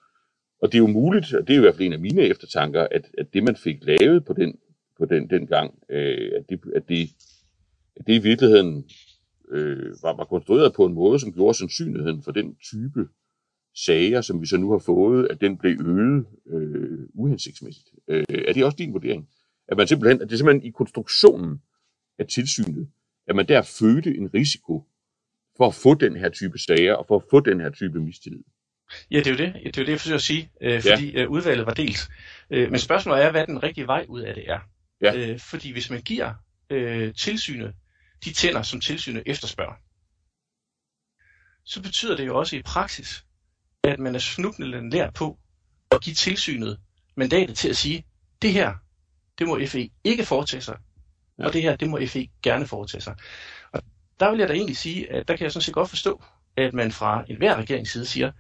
og 0.62 0.72
det 0.72 0.78
er 0.78 0.80
jo 0.80 0.88
muligt, 0.88 1.34
og 1.34 1.48
det 1.48 1.54
er 1.54 1.58
i 1.58 1.62
hvert 1.62 1.76
fald 1.76 1.86
en 1.88 1.94
af 1.94 2.00
mine 2.00 2.22
eftertanker, 2.22 2.88
at, 2.92 3.12
at 3.18 3.34
det 3.34 3.44
man 3.44 3.56
fik 3.56 3.78
lavet 3.82 4.26
på 4.26 4.34
den, 4.34 4.56
på 4.98 5.06
den, 5.06 5.30
den 5.30 5.48
gang, 5.48 5.80
øh, 5.90 6.32
at, 6.36 6.50
det, 6.50 6.60
at, 6.76 6.90
det, 6.90 7.10
at 7.96 8.08
det 8.08 8.14
i 8.14 8.24
virkeligheden 8.24 8.90
øh, 9.52 9.94
var, 10.04 10.16
var 10.16 10.26
konstrueret 10.26 10.74
på 10.74 10.86
en 10.86 10.94
måde, 10.94 11.20
som 11.20 11.34
gjorde 11.34 11.58
sandsynligheden 11.58 12.24
for 12.24 12.32
den 12.32 12.56
type 12.56 13.08
sager, 13.76 14.22
som 14.22 14.42
vi 14.42 14.46
så 14.46 14.58
nu 14.58 14.72
har 14.72 14.80
fået, 14.80 15.28
at 15.30 15.42
den 15.42 15.58
blev 15.58 15.78
øget 15.86 16.26
øh, 16.48 17.00
uhensigtsmæssigt. 17.14 17.90
Øh, 18.08 18.26
er 18.30 18.54
det 18.54 18.66
også 18.66 18.76
din 18.78 18.94
vurdering? 18.94 19.30
At 19.68 19.78
man 19.78 19.88
simpelthen, 19.88 20.22
at 20.22 20.28
det 20.30 20.34
er 20.34 20.38
simpelthen 20.38 20.68
i 20.68 20.72
konstruktionen 20.72 21.62
af 22.20 22.28
tilsynet, 22.28 22.88
at 23.28 23.36
man 23.36 23.48
der 23.48 23.62
fødte 23.62 24.18
en 24.18 24.34
risiko 24.34 24.84
for 25.58 25.68
at 25.68 25.74
få 25.74 25.94
den 25.94 26.16
her 26.16 26.30
type 26.30 26.58
sager, 26.58 26.94
og 26.94 27.06
for 27.08 27.16
at 27.16 27.24
få 27.30 27.40
den 27.40 27.60
her 27.60 27.70
type 27.70 28.00
mistillid? 28.00 28.44
Ja, 29.12 29.18
det 29.18 29.28
er 29.28 29.32
jo 29.32 29.38
det. 29.38 29.54
Det 29.54 29.78
er 29.78 29.82
jo 29.82 29.86
det, 29.86 29.92
jeg 29.92 30.00
forsøger 30.00 30.18
at 30.18 30.22
sige, 30.22 30.52
øh, 30.62 30.82
fordi 30.82 31.12
ja. 31.12 31.22
øh, 31.22 31.30
udvalget 31.30 31.66
var 31.66 31.74
delt. 31.74 32.10
Øh, 32.50 32.72
men 32.72 32.80
spørgsmålet 32.80 33.24
er, 33.24 33.32
hvad 33.32 33.48
den 33.48 33.64
rigtige 33.64 33.88
vej 33.88 34.06
ud 34.10 34.22
af 34.22 34.36
det 34.36 34.50
er. 34.50 34.60
Ja. 35.02 35.16
Øh, 35.16 35.40
fordi 35.40 35.72
hvis 35.72 35.90
man 35.90 36.02
giver 36.02 36.34
øh, 36.70 37.14
tilsynet 37.14 37.74
de 38.26 38.34
tænder, 38.34 38.62
som 38.62 38.82
tilsynet 38.82 39.24
efterspørger, 39.26 39.76
så 41.66 41.82
betyder 41.82 42.16
det 42.18 42.26
jo 42.26 42.38
også 42.38 42.56
i 42.56 42.62
praksis, 42.62 43.26
at 43.84 44.00
man 44.00 44.16
er 44.16 44.20
snublende 44.20 44.90
lær 44.90 45.10
på 45.12 45.40
at 45.92 46.02
give 46.02 46.14
tilsynet 46.14 46.80
mandatet 47.16 47.58
til 47.58 47.70
at 47.70 47.78
sige, 47.78 48.06
det 48.42 48.54
her, 48.54 48.74
det 49.40 49.48
må 49.48 49.60
FE 49.68 49.90
ikke 50.04 50.26
foretage 50.26 50.62
sig, 50.62 50.78
ja. 51.40 51.46
og 51.46 51.54
det 51.54 51.62
her, 51.62 51.76
det 51.76 51.90
må 51.90 52.00
FE 52.08 52.28
gerne 52.44 52.68
foretage 52.68 53.02
sig. 53.02 53.16
Og 53.72 53.82
der 54.20 54.32
vil 54.32 54.40
jeg 54.40 54.48
da 54.48 54.54
egentlig 54.54 54.78
sige, 54.78 55.12
at 55.12 55.28
der 55.28 55.36
kan 55.36 55.44
jeg 55.44 55.52
sådan 55.52 55.64
set 55.64 55.74
godt 55.74 55.90
forstå, 55.90 56.24
at 56.58 56.74
man 56.74 56.92
fra 56.92 57.24
enhver 57.28 57.56
regerings 57.56 57.92
side 57.92 58.06
siger, 58.06 58.32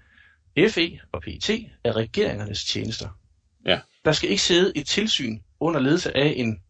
FE 0.57 0.99
og 1.11 1.21
PET 1.21 1.49
er 1.83 1.95
regeringernes 1.95 2.65
tjenester. 2.65 3.09
Ja. 3.65 3.79
Der 4.05 4.11
skal 4.11 4.29
ikke 4.29 4.41
sidde 4.41 4.71
et 4.75 4.87
tilsyn 4.87 5.39
under 5.59 5.79
ledelse 5.79 6.17
af 6.17 6.33
en 6.37 6.61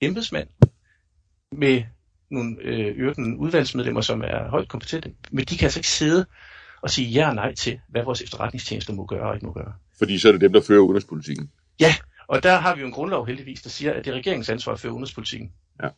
embedsmand 0.00 0.48
med 1.52 1.82
nogle 2.30 2.56
øh, 2.62 3.08
udvalgsmedlemmer, 3.38 4.00
som 4.00 4.20
er 4.20 4.48
højt 4.48 4.68
kompetente, 4.68 5.14
men 5.30 5.44
de 5.44 5.56
kan 5.56 5.66
altså 5.66 5.78
ikke 5.78 5.88
sidde 5.88 6.26
og 6.82 6.90
sige 6.90 7.08
ja 7.08 7.28
og 7.28 7.34
nej 7.34 7.54
til, 7.54 7.80
hvad 7.88 8.04
vores 8.04 8.22
efterretningstjenester 8.22 8.92
må 8.92 9.06
gøre 9.06 9.28
og 9.28 9.34
ikke 9.34 9.46
må 9.46 9.52
gøre. 9.52 9.74
Fordi 9.98 10.18
så 10.18 10.28
er 10.28 10.32
det 10.32 10.40
dem, 10.40 10.52
der 10.52 10.60
fører 10.60 10.80
udenrigspolitikken. 10.80 11.50
Ja, 11.80 11.94
og 12.26 12.42
der 12.42 12.58
har 12.58 12.74
vi 12.74 12.80
jo 12.80 12.86
en 12.86 12.92
grundlov 12.92 13.26
heldigvis, 13.26 13.62
der 13.62 13.70
siger, 13.70 13.92
at 13.92 14.04
det 14.04 14.10
er 14.10 14.14
regeringens 14.14 14.50
ansvar 14.50 14.72
at 14.72 14.80
føre 14.80 14.92
udenrigspolitikken. 14.92 15.52
Ja. 15.82 15.88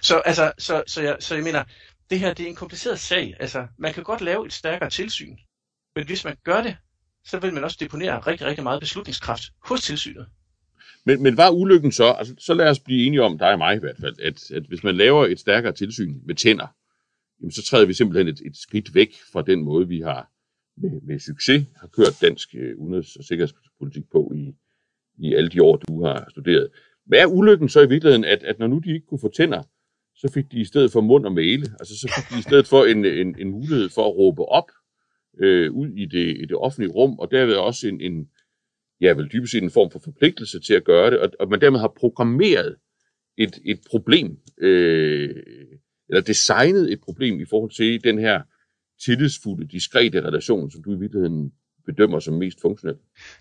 Så, 0.00 0.18
altså, 0.18 0.52
så, 0.58 0.82
så, 0.86 1.02
jeg, 1.02 1.16
så 1.20 1.34
jeg 1.34 1.44
mener, 1.44 1.64
det 2.10 2.20
her 2.20 2.34
det 2.34 2.44
er 2.44 2.48
en 2.48 2.54
kompliceret 2.54 3.00
sag. 3.00 3.36
Altså, 3.40 3.66
man 3.78 3.94
kan 3.94 4.02
godt 4.02 4.20
lave 4.20 4.46
et 4.46 4.52
stærkere 4.52 4.90
tilsyn, 4.90 5.36
men 5.96 6.06
hvis 6.06 6.24
man 6.24 6.36
gør 6.44 6.62
det, 6.62 6.76
så 7.24 7.38
vil 7.38 7.54
man 7.54 7.64
også 7.64 7.76
deponere 7.80 8.18
rigtig, 8.18 8.46
rigtig 8.46 8.62
meget 8.62 8.80
beslutningskraft 8.80 9.42
hos 9.64 9.82
tilsynet. 9.82 10.26
Men, 11.06 11.22
men 11.22 11.36
var 11.36 11.50
ulykken 11.50 11.92
så, 11.92 12.04
altså, 12.04 12.34
så 12.38 12.54
lad 12.54 12.70
os 12.70 12.80
blive 12.80 13.06
enige 13.06 13.22
om, 13.22 13.38
dig 13.38 13.52
og 13.52 13.58
mig 13.58 13.76
i 13.76 13.78
hvert 13.78 13.96
fald, 14.00 14.20
at, 14.20 14.50
at 14.50 14.62
hvis 14.62 14.84
man 14.84 14.96
laver 14.96 15.26
et 15.26 15.40
stærkere 15.40 15.72
tilsyn 15.72 16.20
med 16.26 16.34
tænder, 16.34 16.66
jamen, 17.40 17.52
så 17.52 17.62
træder 17.62 17.86
vi 17.86 17.94
simpelthen 17.94 18.28
et, 18.28 18.40
et 18.46 18.56
skridt 18.56 18.94
væk 18.94 19.14
fra 19.32 19.42
den 19.42 19.64
måde, 19.64 19.88
vi 19.88 20.00
har 20.00 20.30
med, 20.76 21.00
med 21.00 21.18
succes 21.18 21.66
har 21.80 21.86
kørt 21.86 22.20
dansk 22.20 22.48
øh, 22.54 22.74
udenrigs- 22.78 23.16
og 23.18 23.24
sikkerhedspolitik 23.24 24.04
på 24.12 24.32
i, 24.34 24.54
i 25.18 25.34
alle 25.34 25.50
de 25.50 25.62
år, 25.62 25.76
du 25.76 26.04
har 26.04 26.26
studeret. 26.30 26.68
Hvad 27.06 27.18
er 27.18 27.26
ulykken 27.26 27.68
så 27.68 27.80
i 27.80 27.88
virkeligheden, 27.88 28.24
at, 28.24 28.42
at 28.42 28.58
når 28.58 28.66
nu 28.66 28.78
de 28.78 28.94
ikke 28.94 29.06
kunne 29.06 29.20
få 29.20 29.28
tænder, 29.28 29.62
så 30.14 30.30
fik 30.34 30.52
de 30.52 30.60
i 30.60 30.64
stedet 30.64 30.92
for 30.92 31.00
mund 31.00 31.26
og 31.26 31.32
male, 31.32 31.66
altså 31.80 31.98
så 31.98 32.12
fik 32.16 32.34
de 32.34 32.38
i 32.38 32.42
stedet 32.42 32.66
for 32.66 32.84
en, 32.84 33.04
en, 33.04 33.36
en 33.38 33.50
mulighed 33.50 33.88
for 33.88 34.08
at 34.08 34.16
råbe 34.16 34.44
op 34.44 34.70
øh, 35.40 35.72
ud 35.72 35.88
i 35.88 36.06
det, 36.06 36.36
i 36.42 36.46
det 36.46 36.56
offentlige 36.56 36.92
rum, 36.92 37.18
og 37.18 37.30
derved 37.30 37.54
også 37.54 37.88
en, 37.88 38.00
en, 38.00 38.28
ja, 39.00 39.12
vel 39.12 39.32
dybest 39.32 39.52
set 39.52 39.62
en 39.62 39.70
form 39.70 39.90
for 39.90 39.98
forpligtelse 40.04 40.60
til 40.60 40.74
at 40.74 40.84
gøre 40.84 41.10
det, 41.10 41.18
og, 41.18 41.30
og 41.40 41.48
man 41.48 41.60
dermed 41.60 41.80
har 41.80 41.92
programmeret 41.96 42.76
et, 43.38 43.58
et 43.64 43.80
problem, 43.90 44.38
øh, 44.58 45.42
eller 46.08 46.22
designet 46.22 46.92
et 46.92 47.00
problem 47.00 47.40
i 47.40 47.44
forhold 47.44 47.70
til 47.70 48.04
den 48.04 48.18
her 48.18 48.42
tillidsfulde, 49.04 49.68
diskrete 49.68 50.20
relation, 50.20 50.70
som 50.70 50.82
du 50.82 50.94
i 50.96 50.98
virkeligheden 50.98 51.52
bedømmer 51.86 52.18
som 52.18 52.34
mest 52.34 52.60
funktionel. 52.60 52.96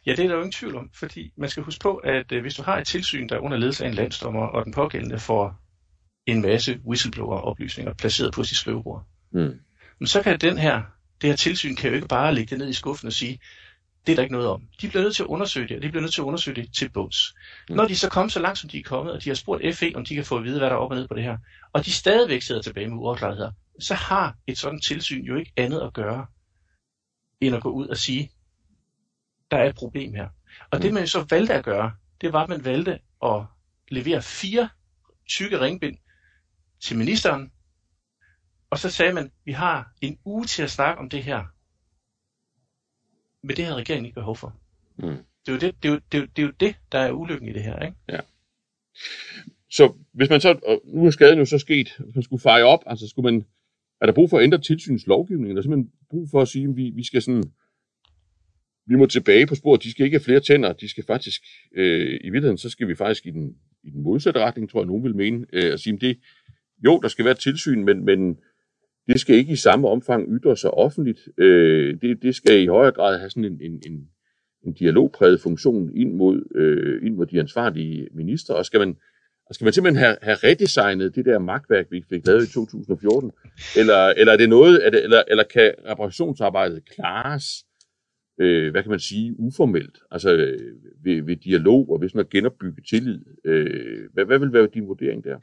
Ja, 0.06 0.12
det 0.12 0.20
er 0.20 0.28
der 0.28 0.36
jo 0.36 0.42
ingen 0.42 0.52
tvivl 0.52 0.76
om, 0.76 0.90
fordi 0.94 1.32
man 1.38 1.50
skal 1.50 1.64
huske 1.64 1.82
på, 1.82 1.96
at 1.96 2.32
øh, 2.32 2.42
hvis 2.42 2.56
du 2.56 2.64
har 2.64 2.78
et 2.78 2.88
tilsyn, 2.88 3.30
der 3.30 3.36
er 3.36 3.40
under 3.40 3.58
ledelse 3.58 3.86
af 3.86 3.90
en 3.90 3.96
landsdommer, 3.96 4.42
og 4.42 4.66
den 4.66 4.74
pågældende 4.74 5.20
får 5.20 5.62
en 6.26 6.42
masse 6.42 6.80
whistleblower-oplysninger 6.86 7.94
placeret 7.94 8.34
på 8.34 8.44
sit 8.44 8.58
skrivebord, 8.58 9.08
mm. 9.32 10.06
så 10.06 10.22
kan 10.24 10.40
den 10.40 10.58
her, 10.58 10.82
det 11.22 11.30
her 11.30 11.36
tilsyn 11.36 11.76
kan 11.76 11.90
jo 11.90 11.96
ikke 11.96 12.08
bare 12.08 12.36
lægge 12.36 12.50
det 12.50 12.58
ned 12.58 12.70
i 12.70 12.74
skuffen 12.74 13.08
og 13.08 13.14
sige, 13.14 13.40
det 14.06 14.12
er 14.12 14.16
der 14.16 14.24
ikke 14.24 14.34
noget 14.34 14.48
om. 14.48 14.68
De 14.82 14.88
bliver 14.88 15.04
nødt 15.04 15.16
til 15.16 15.24
at 15.24 15.28
undersøge 15.28 15.68
det, 15.68 15.78
og 15.78 15.84
de 15.84 15.90
bliver 15.90 16.02
nødt 16.02 16.14
til 16.14 16.22
at 16.22 16.26
undersøge 16.26 16.62
det 16.62 16.74
til 16.74 16.90
bunds. 16.90 17.34
Mm. 17.70 17.76
Når 17.76 17.88
de 17.88 17.96
så 17.96 18.10
kommer 18.10 18.30
så 18.30 18.40
langt, 18.40 18.60
som 18.60 18.70
de 18.70 18.80
er 18.80 18.84
kommet, 18.84 19.14
og 19.14 19.24
de 19.24 19.30
har 19.30 19.36
spurgt 19.36 19.76
FE, 19.76 19.92
om 19.96 20.06
de 20.06 20.16
kan 20.16 20.26
få 20.26 20.38
at 20.38 20.44
vide, 20.44 20.60
hvad 20.60 20.70
der 20.70 20.76
er 20.76 20.80
op 20.80 20.92
og 20.92 20.98
ned 20.98 21.08
på 21.08 21.14
det 21.14 21.24
her, 21.24 21.38
og 21.74 21.86
de 21.86 21.92
stadigvæk 21.92 22.42
sidder 22.42 22.62
tilbage 22.62 22.88
med 22.88 22.98
uafklaretheder, 22.98 23.52
så 23.80 23.94
har 23.94 24.36
et 24.48 24.58
sådan 24.58 24.82
tilsyn 24.82 25.24
jo 25.24 25.36
ikke 25.36 25.54
andet 25.58 25.82
at 25.82 25.94
gøre, 25.94 26.26
end 27.42 27.56
at 27.56 27.62
gå 27.62 27.70
ud 27.70 27.88
og 27.88 27.98
sige, 27.98 28.32
der 29.52 29.58
er 29.58 29.70
et 29.70 29.76
problem 29.76 30.14
her. 30.14 30.28
Og 30.72 30.78
mm. 30.78 30.82
det 30.82 30.94
man 30.94 31.08
så 31.08 31.26
valgte 31.30 31.54
at 31.54 31.64
gøre, 31.64 31.92
det 32.22 32.34
var, 32.34 32.44
at 32.44 32.50
man 32.50 32.66
valgte 32.66 33.00
at 33.24 33.44
levere 33.90 34.22
fire 34.22 34.70
tykke 35.30 35.60
ringbind 35.60 35.98
til 36.82 36.98
ministeren, 36.98 37.52
og 38.72 38.80
så 38.80 38.90
sagde 38.90 39.14
man, 39.14 39.32
vi 39.46 39.52
har 39.52 39.94
en 40.02 40.18
uge 40.26 40.46
til 40.46 40.64
at 40.64 40.72
snakke 40.72 41.00
om 41.00 41.10
det 41.10 41.24
her. 41.24 41.44
Men 43.48 43.58
det 43.58 43.66
har 43.66 43.76
regeringen 43.76 44.06
ikke 44.06 44.16
behov 44.16 44.36
for. 44.36 44.56
Mm. 44.98 45.08
Det, 45.46 45.48
er 45.48 45.52
jo 45.52 45.60
det, 45.60 45.84
det, 45.84 45.90
er 45.90 45.94
jo, 45.94 46.00
det, 46.12 46.18
er 46.18 46.22
jo, 46.22 46.28
det 46.36 46.42
er 46.42 46.46
jo 46.46 46.54
det, 46.60 46.76
der 46.92 47.00
er 47.00 47.12
ulykken 47.12 47.50
i 47.50 47.54
det 47.54 47.64
her. 47.64 47.80
Ikke? 47.80 47.98
Ja. 48.10 48.20
Så 49.72 49.94
hvis 50.14 50.30
man 50.30 50.42
så, 50.42 50.60
og 50.68 50.82
nu 50.86 51.06
er 51.06 51.12
skaden 51.12 51.40
jo 51.40 51.46
så 51.46 51.58
sket, 51.58 51.98
hvis 52.00 52.16
man 52.16 52.24
skulle 52.24 52.42
feje 52.42 52.64
op, 52.64 52.84
altså 52.86 53.08
skulle 53.08 53.32
man, 53.32 53.46
er 54.02 54.06
der 54.06 54.14
brug 54.14 54.30
for 54.30 54.38
at 54.38 54.44
ændre 54.44 54.62
tilsynslovgivningen? 54.62 55.52
Er 55.52 55.56
der 55.56 55.62
simpelthen 55.62 55.92
brug 56.10 56.30
for 56.32 56.42
at 56.42 56.48
sige, 56.48 56.70
at 56.70 56.76
vi, 56.76 56.90
vi 56.90 57.04
skal 57.04 57.22
sådan, 57.22 57.44
vi 58.86 58.96
må 58.96 59.06
tilbage 59.06 59.48
på 59.48 59.56
sporet, 59.56 59.84
de 59.84 59.92
skal 59.92 60.06
ikke 60.06 60.16
have 60.16 60.24
flere 60.24 60.40
tænder, 60.40 60.74
de 60.74 60.90
skal 60.90 61.06
faktisk, 61.06 61.42
øh, 61.76 62.20
i 62.24 62.30
virkeligheden, 62.30 62.58
så 62.58 62.70
skal 62.70 62.88
vi 62.88 62.96
faktisk 62.96 63.26
i 63.26 63.32
den, 63.32 63.56
i 63.84 63.90
den 63.90 64.04
modsatte 64.04 64.40
retning, 64.40 64.70
tror 64.70 64.80
jeg, 64.80 64.88
nogen 64.88 65.04
vil 65.04 65.16
mene, 65.16 65.46
øh, 65.54 65.74
at 65.74 65.80
sige, 65.80 65.94
at 65.94 66.02
det, 66.02 66.20
jo, 66.86 67.00
der 67.00 67.08
skal 67.08 67.26
være 67.26 67.32
et 67.32 67.40
tilsyn, 67.40 67.84
men, 67.84 68.06
men 68.06 68.38
det 69.08 69.20
skal 69.20 69.36
ikke 69.36 69.54
i 69.54 69.56
samme 69.56 69.88
omfang 69.88 70.28
ytre 70.30 70.58
sig 70.58 70.72
offentligt. 70.72 71.20
Øh, 71.38 72.02
det, 72.02 72.22
det 72.22 72.36
skal 72.36 72.64
i 72.64 72.68
højere 72.68 72.92
grad 72.92 73.20
have 73.20 73.30
sådan 73.30 73.46
en, 73.46 73.62
en, 73.62 73.82
en, 73.88 74.08
en 74.66 74.74
dialogpræget 74.74 75.42
funktion 75.42 75.96
ind 75.96 76.14
mod, 76.14 76.44
øh, 76.56 77.06
ind 77.06 77.16
mod 77.16 77.26
de 77.26 77.40
ansvarlige 77.40 78.08
minister, 78.14 78.54
og 78.54 78.66
skal 78.66 78.80
man, 78.80 78.96
og 79.46 79.56
skal 79.56 79.66
man 79.66 79.74
simpelthen 79.74 80.04
have, 80.04 80.18
have 80.22 80.38
redesignet 80.44 81.16
det 81.16 81.26
der 81.26 81.40
magtværk, 81.40 81.86
vi 81.92 82.04
fik 82.10 82.28
lavet 82.28 82.50
i 82.50 82.54
2014? 82.54 83.32
Eller, 83.78 84.14
eller 84.18 84.34
er 84.34 84.38
det 84.38 84.50
noget, 84.50 84.86
er 84.86 84.90
det, 84.90 85.04
eller, 85.04 85.24
eller 85.28 85.44
kan 85.44 85.74
reparationsarbejdet 85.90 86.90
klares, 86.90 87.46
øh, 88.42 88.72
hvad 88.72 88.84
kan 88.84 88.90
man 88.90 89.00
sige, 89.00 89.40
uformelt, 89.40 89.98
altså 90.12 90.36
øh, 90.36 90.60
ved, 91.04 91.22
ved 91.22 91.36
dialog 91.36 91.90
og 91.90 92.02
ved 92.02 92.10
sådan 92.10 92.20
at 92.20 92.30
genopbygge 92.30 92.82
tillid? 92.90 93.20
Øh, 93.46 94.00
hvad, 94.14 94.26
hvad 94.26 94.40
vil 94.40 94.54
være 94.54 94.68
din 94.74 94.88
vurdering 94.88 95.24
der? 95.24 95.38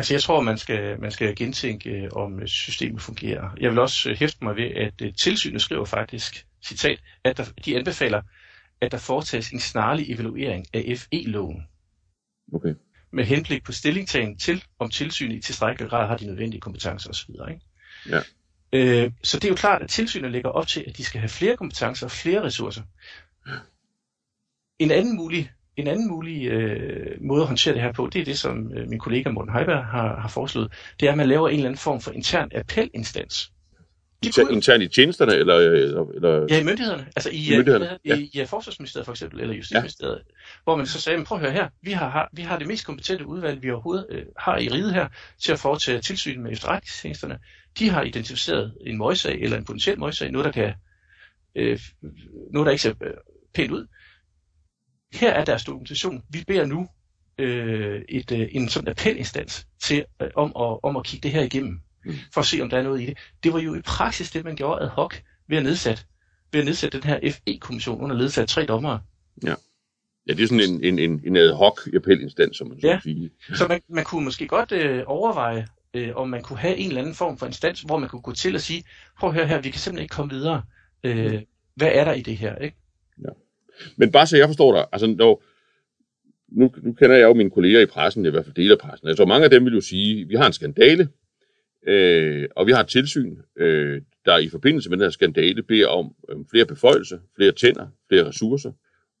Altså 0.00 0.14
jeg 0.14 0.22
tror, 0.22 0.40
man 0.40 0.58
skal, 0.58 1.00
man 1.00 1.10
skal 1.10 1.36
gentænke, 1.36 2.08
om 2.12 2.46
systemet 2.46 3.02
fungerer. 3.02 3.50
Jeg 3.60 3.70
vil 3.70 3.78
også 3.78 4.14
hæfte 4.18 4.44
mig 4.44 4.56
ved, 4.56 4.70
at 4.70 5.14
tilsynet 5.16 5.62
skriver 5.62 5.84
faktisk, 5.84 6.46
citat, 6.64 7.00
at 7.24 7.36
der, 7.36 7.44
de 7.64 7.76
anbefaler, 7.76 8.22
at 8.80 8.92
der 8.92 8.98
foretages 8.98 9.50
en 9.50 9.60
snarlig 9.60 10.14
evaluering 10.14 10.66
af 10.74 10.98
FE-loven. 10.98 11.66
Okay. 12.52 12.74
Med 13.12 13.24
henblik 13.24 13.64
på 13.64 13.72
stillingtagen 13.72 14.38
til, 14.38 14.64
om 14.78 14.90
tilsynet 14.90 15.36
i 15.36 15.40
tilstrækkelig 15.40 15.90
grad 15.90 16.08
har 16.08 16.16
de 16.16 16.26
nødvendige 16.26 16.60
kompetencer 16.60 17.10
osv. 17.10 17.30
Ikke? 17.50 17.60
Ja. 18.08 18.20
Øh, 18.72 19.12
så 19.22 19.36
det 19.38 19.44
er 19.44 19.48
jo 19.48 19.56
klart, 19.56 19.82
at 19.82 19.88
tilsynet 19.88 20.32
lægger 20.32 20.50
op 20.50 20.66
til, 20.66 20.84
at 20.86 20.96
de 20.96 21.04
skal 21.04 21.20
have 21.20 21.28
flere 21.28 21.56
kompetencer 21.56 22.06
og 22.06 22.10
flere 22.10 22.42
ressourcer. 22.42 22.82
En 24.78 24.90
anden 24.90 25.16
mulig, 25.16 25.50
en 25.76 25.86
anden 25.86 26.08
mulig 26.08 26.46
øh, 26.46 27.16
måde 27.20 27.40
at 27.40 27.46
håndtere 27.46 27.74
det 27.74 27.82
her 27.82 27.92
på, 27.92 28.10
det 28.12 28.20
er 28.20 28.24
det, 28.24 28.38
som 28.38 28.72
øh, 28.72 28.88
min 28.88 28.98
kollega 28.98 29.30
Morten 29.30 29.52
Heiberg 29.52 29.84
har, 29.84 30.20
har 30.20 30.28
foreslået. 30.28 30.72
Det 31.00 31.06
er, 31.06 31.12
at 31.12 31.18
man 31.18 31.28
laver 31.28 31.48
en 31.48 31.54
eller 31.54 31.66
anden 31.66 31.78
form 31.78 32.00
for 32.00 32.10
intern 32.10 32.50
appelinstans. 32.54 33.52
Inter, 34.22 34.48
internt 34.48 34.82
i 34.82 34.88
tjenesterne, 34.88 35.34
eller, 35.34 35.54
eller, 35.54 36.06
eller 36.14 36.46
Ja, 36.50 36.60
i 36.60 36.64
myndighederne. 36.64 37.06
Altså 37.16 37.30
i, 37.30 37.54
I 37.54 37.56
myndighederne, 37.56 37.98
i, 38.04 38.12
i, 38.12 38.42
i 38.42 38.46
Forsvarsministeriet 38.46 39.04
for 39.04 39.12
eksempel, 39.12 39.40
eller 39.40 39.54
Justitsministeriet, 39.54 40.22
ja. 40.28 40.34
hvor 40.64 40.76
man 40.76 40.86
så 40.86 41.00
sagde, 41.00 41.16
men 41.16 41.26
prøv 41.26 41.38
at 41.38 41.44
høre 41.44 41.52
her, 41.52 41.68
vi 41.82 41.92
har, 41.92 42.28
vi 42.32 42.42
har 42.42 42.58
det 42.58 42.66
mest 42.66 42.86
kompetente 42.86 43.26
udvalg, 43.26 43.62
vi 43.62 43.70
overhovedet 43.70 44.06
øh, 44.10 44.22
har 44.38 44.58
i 44.58 44.68
riget 44.68 44.94
her, 44.94 45.08
til 45.38 45.52
at 45.52 45.58
foretage 45.58 46.00
tilsyn 46.00 46.42
med 46.42 46.52
efterretningstjenesterne. 46.52 47.38
De 47.78 47.90
har 47.90 48.02
identificeret 48.02 48.74
en 48.86 48.98
møgssag, 48.98 49.40
eller 49.40 49.56
en 49.56 49.64
potentiel 49.64 49.98
møgssag, 49.98 50.30
noget 50.30 50.44
der 50.44 50.52
kan, 50.52 50.72
øh, 51.54 51.80
noget 52.52 52.66
der 52.66 52.70
ikke 52.70 52.82
ser 52.82 52.94
øh, 53.02 53.12
pænt 53.54 53.70
ud. 53.70 53.86
Her 55.12 55.30
er 55.32 55.44
deres 55.44 55.64
dokumentation. 55.64 56.22
Vi 56.30 56.44
beder 56.46 56.66
nu 56.66 56.88
øh, 57.38 58.02
et, 58.08 58.32
øh, 58.32 58.48
en 58.52 58.68
sådan 58.68 58.88
appelinstans 58.88 59.66
til, 59.82 60.04
øh, 60.22 60.28
om, 60.34 60.52
at, 60.60 60.78
om 60.82 60.96
at 60.96 61.04
kigge 61.04 61.22
det 61.28 61.32
her 61.32 61.42
igennem, 61.42 61.80
Mm. 62.04 62.12
for 62.34 62.40
at 62.40 62.46
se, 62.46 62.60
om 62.60 62.70
der 62.70 62.78
er 62.78 62.82
noget 62.82 63.00
i 63.02 63.06
det. 63.06 63.18
Det 63.44 63.52
var 63.52 63.58
jo 63.60 63.74
i 63.74 63.80
praksis 63.82 64.30
det, 64.30 64.44
man 64.44 64.56
gjorde 64.56 64.82
ad 64.82 64.88
hoc 64.88 65.14
ved 65.48 65.56
at 65.56 65.62
nedsætte, 65.62 66.02
ved 66.52 66.60
at 66.60 66.66
nedsætte 66.66 67.00
den 67.00 67.08
her 67.08 67.32
FE-kommission 67.32 68.00
under 68.00 68.16
ledelse 68.16 68.40
af 68.40 68.48
tre 68.48 68.66
dommere. 68.66 69.00
Ja, 70.28 70.32
det 70.32 70.42
er 70.42 70.46
sådan 70.46 70.70
en, 70.70 70.84
en, 70.84 70.98
en, 70.98 71.20
en 71.26 71.36
ad 71.36 71.52
hoc 71.52 71.80
appelinstans, 71.96 72.56
som 72.56 72.68
man 72.68 72.80
så 72.80 72.86
Ja. 72.86 72.92
ja. 72.92 73.00
sige. 73.00 73.30
Så 73.54 73.66
man, 73.68 73.80
man 73.88 74.04
kunne 74.04 74.24
måske 74.24 74.46
godt 74.48 74.72
øh, 74.72 75.02
overveje, 75.06 75.66
øh, 75.94 76.16
om 76.16 76.28
man 76.28 76.42
kunne 76.42 76.58
have 76.58 76.76
en 76.76 76.88
eller 76.88 77.00
anden 77.00 77.14
form 77.14 77.38
for 77.38 77.46
instans, 77.46 77.80
hvor 77.80 77.98
man 77.98 78.08
kunne 78.08 78.22
gå 78.22 78.32
til 78.32 78.54
og 78.54 78.60
sige, 78.60 78.84
prøv 79.18 79.30
at 79.30 79.34
høre 79.36 79.46
her, 79.46 79.60
vi 79.60 79.70
kan 79.70 79.80
simpelthen 79.80 80.02
ikke 80.04 80.12
komme 80.12 80.32
videre. 80.32 80.62
Øh, 81.04 81.42
hvad 81.74 81.90
er 81.94 82.04
der 82.04 82.12
i 82.12 82.22
det 82.22 82.36
her? 82.36 82.56
Ikke? 82.56 82.76
Men 83.96 84.12
bare 84.12 84.26
så 84.26 84.36
jeg 84.36 84.48
forstår 84.48 84.72
dig, 84.72 84.86
altså 84.92 85.06
når, 85.06 85.42
nu, 86.52 86.70
nu 86.82 86.92
kender 86.92 87.16
jeg 87.16 87.24
jo 87.24 87.34
mine 87.34 87.50
kolleger 87.50 87.80
i 87.80 87.86
pressen, 87.86 88.26
i 88.26 88.30
hvert 88.30 88.44
fald 88.44 88.54
dele 88.54 88.72
af 88.72 88.78
pressen. 88.78 89.08
Altså 89.08 89.24
mange 89.24 89.44
af 89.44 89.50
dem 89.50 89.64
vil 89.64 89.74
jo 89.74 89.80
sige, 89.80 90.28
vi 90.28 90.34
har 90.34 90.46
en 90.46 90.52
skandale, 90.52 91.08
øh, 91.86 92.48
og 92.56 92.66
vi 92.66 92.72
har 92.72 92.80
et 92.80 92.88
tilsyn, 92.88 93.36
øh, 93.58 94.02
der 94.24 94.38
i 94.38 94.48
forbindelse 94.48 94.90
med 94.90 94.98
den 94.98 95.04
her 95.04 95.10
skandale 95.10 95.62
beder 95.62 95.86
om 95.86 96.14
øh, 96.28 96.36
flere 96.50 96.64
beføjelser, 96.64 97.18
flere 97.36 97.52
tænder, 97.52 97.86
flere 98.08 98.28
ressourcer. 98.28 98.72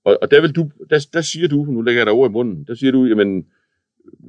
Og, 0.04 0.18
og 0.22 0.30
der, 0.30 0.40
vil 0.40 0.52
du, 0.52 0.70
der, 0.90 1.06
der 1.12 1.20
siger 1.20 1.48
du, 1.48 1.64
nu 1.64 1.82
lægger 1.82 2.00
jeg 2.00 2.06
dig 2.06 2.12
over 2.12 2.28
i 2.28 2.32
munden, 2.32 2.64
der 2.64 2.74
siger 2.74 2.92
du, 2.92 3.04
jamen, 3.04 3.46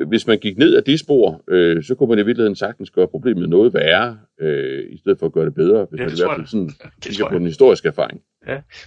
hvis 0.08 0.28
man 0.28 0.38
gik 0.40 0.58
ned 0.58 0.76
ad 0.76 0.82
det 0.82 1.00
spor, 1.00 1.44
øh, 1.48 1.84
så 1.84 1.96
kunne 1.96 2.10
man 2.10 2.20
i 2.20 2.26
virkeligheden 2.26 2.56
sagtens 2.56 2.92
gøre 2.92 3.08
problemet 3.08 3.50
noget 3.50 3.74
værre, 3.74 4.20
øh, 4.42 4.94
i 4.94 4.98
stedet 4.98 5.20
for 5.20 5.26
at 5.26 5.34
gøre 5.34 5.46
det 5.46 5.54
bedre, 5.54 5.88
hvis 5.90 6.00
Ja, 6.00 6.04
man 6.04 6.12
det 6.12 6.18
i 6.18 6.22
tror 6.22 6.28
hvert 6.28 6.38
fald 6.38 6.48
sådan 6.48 6.70
kigger 7.02 7.30
på 7.30 7.38
den 7.38 7.46
historiske 7.46 7.88
erfaring. 7.88 8.22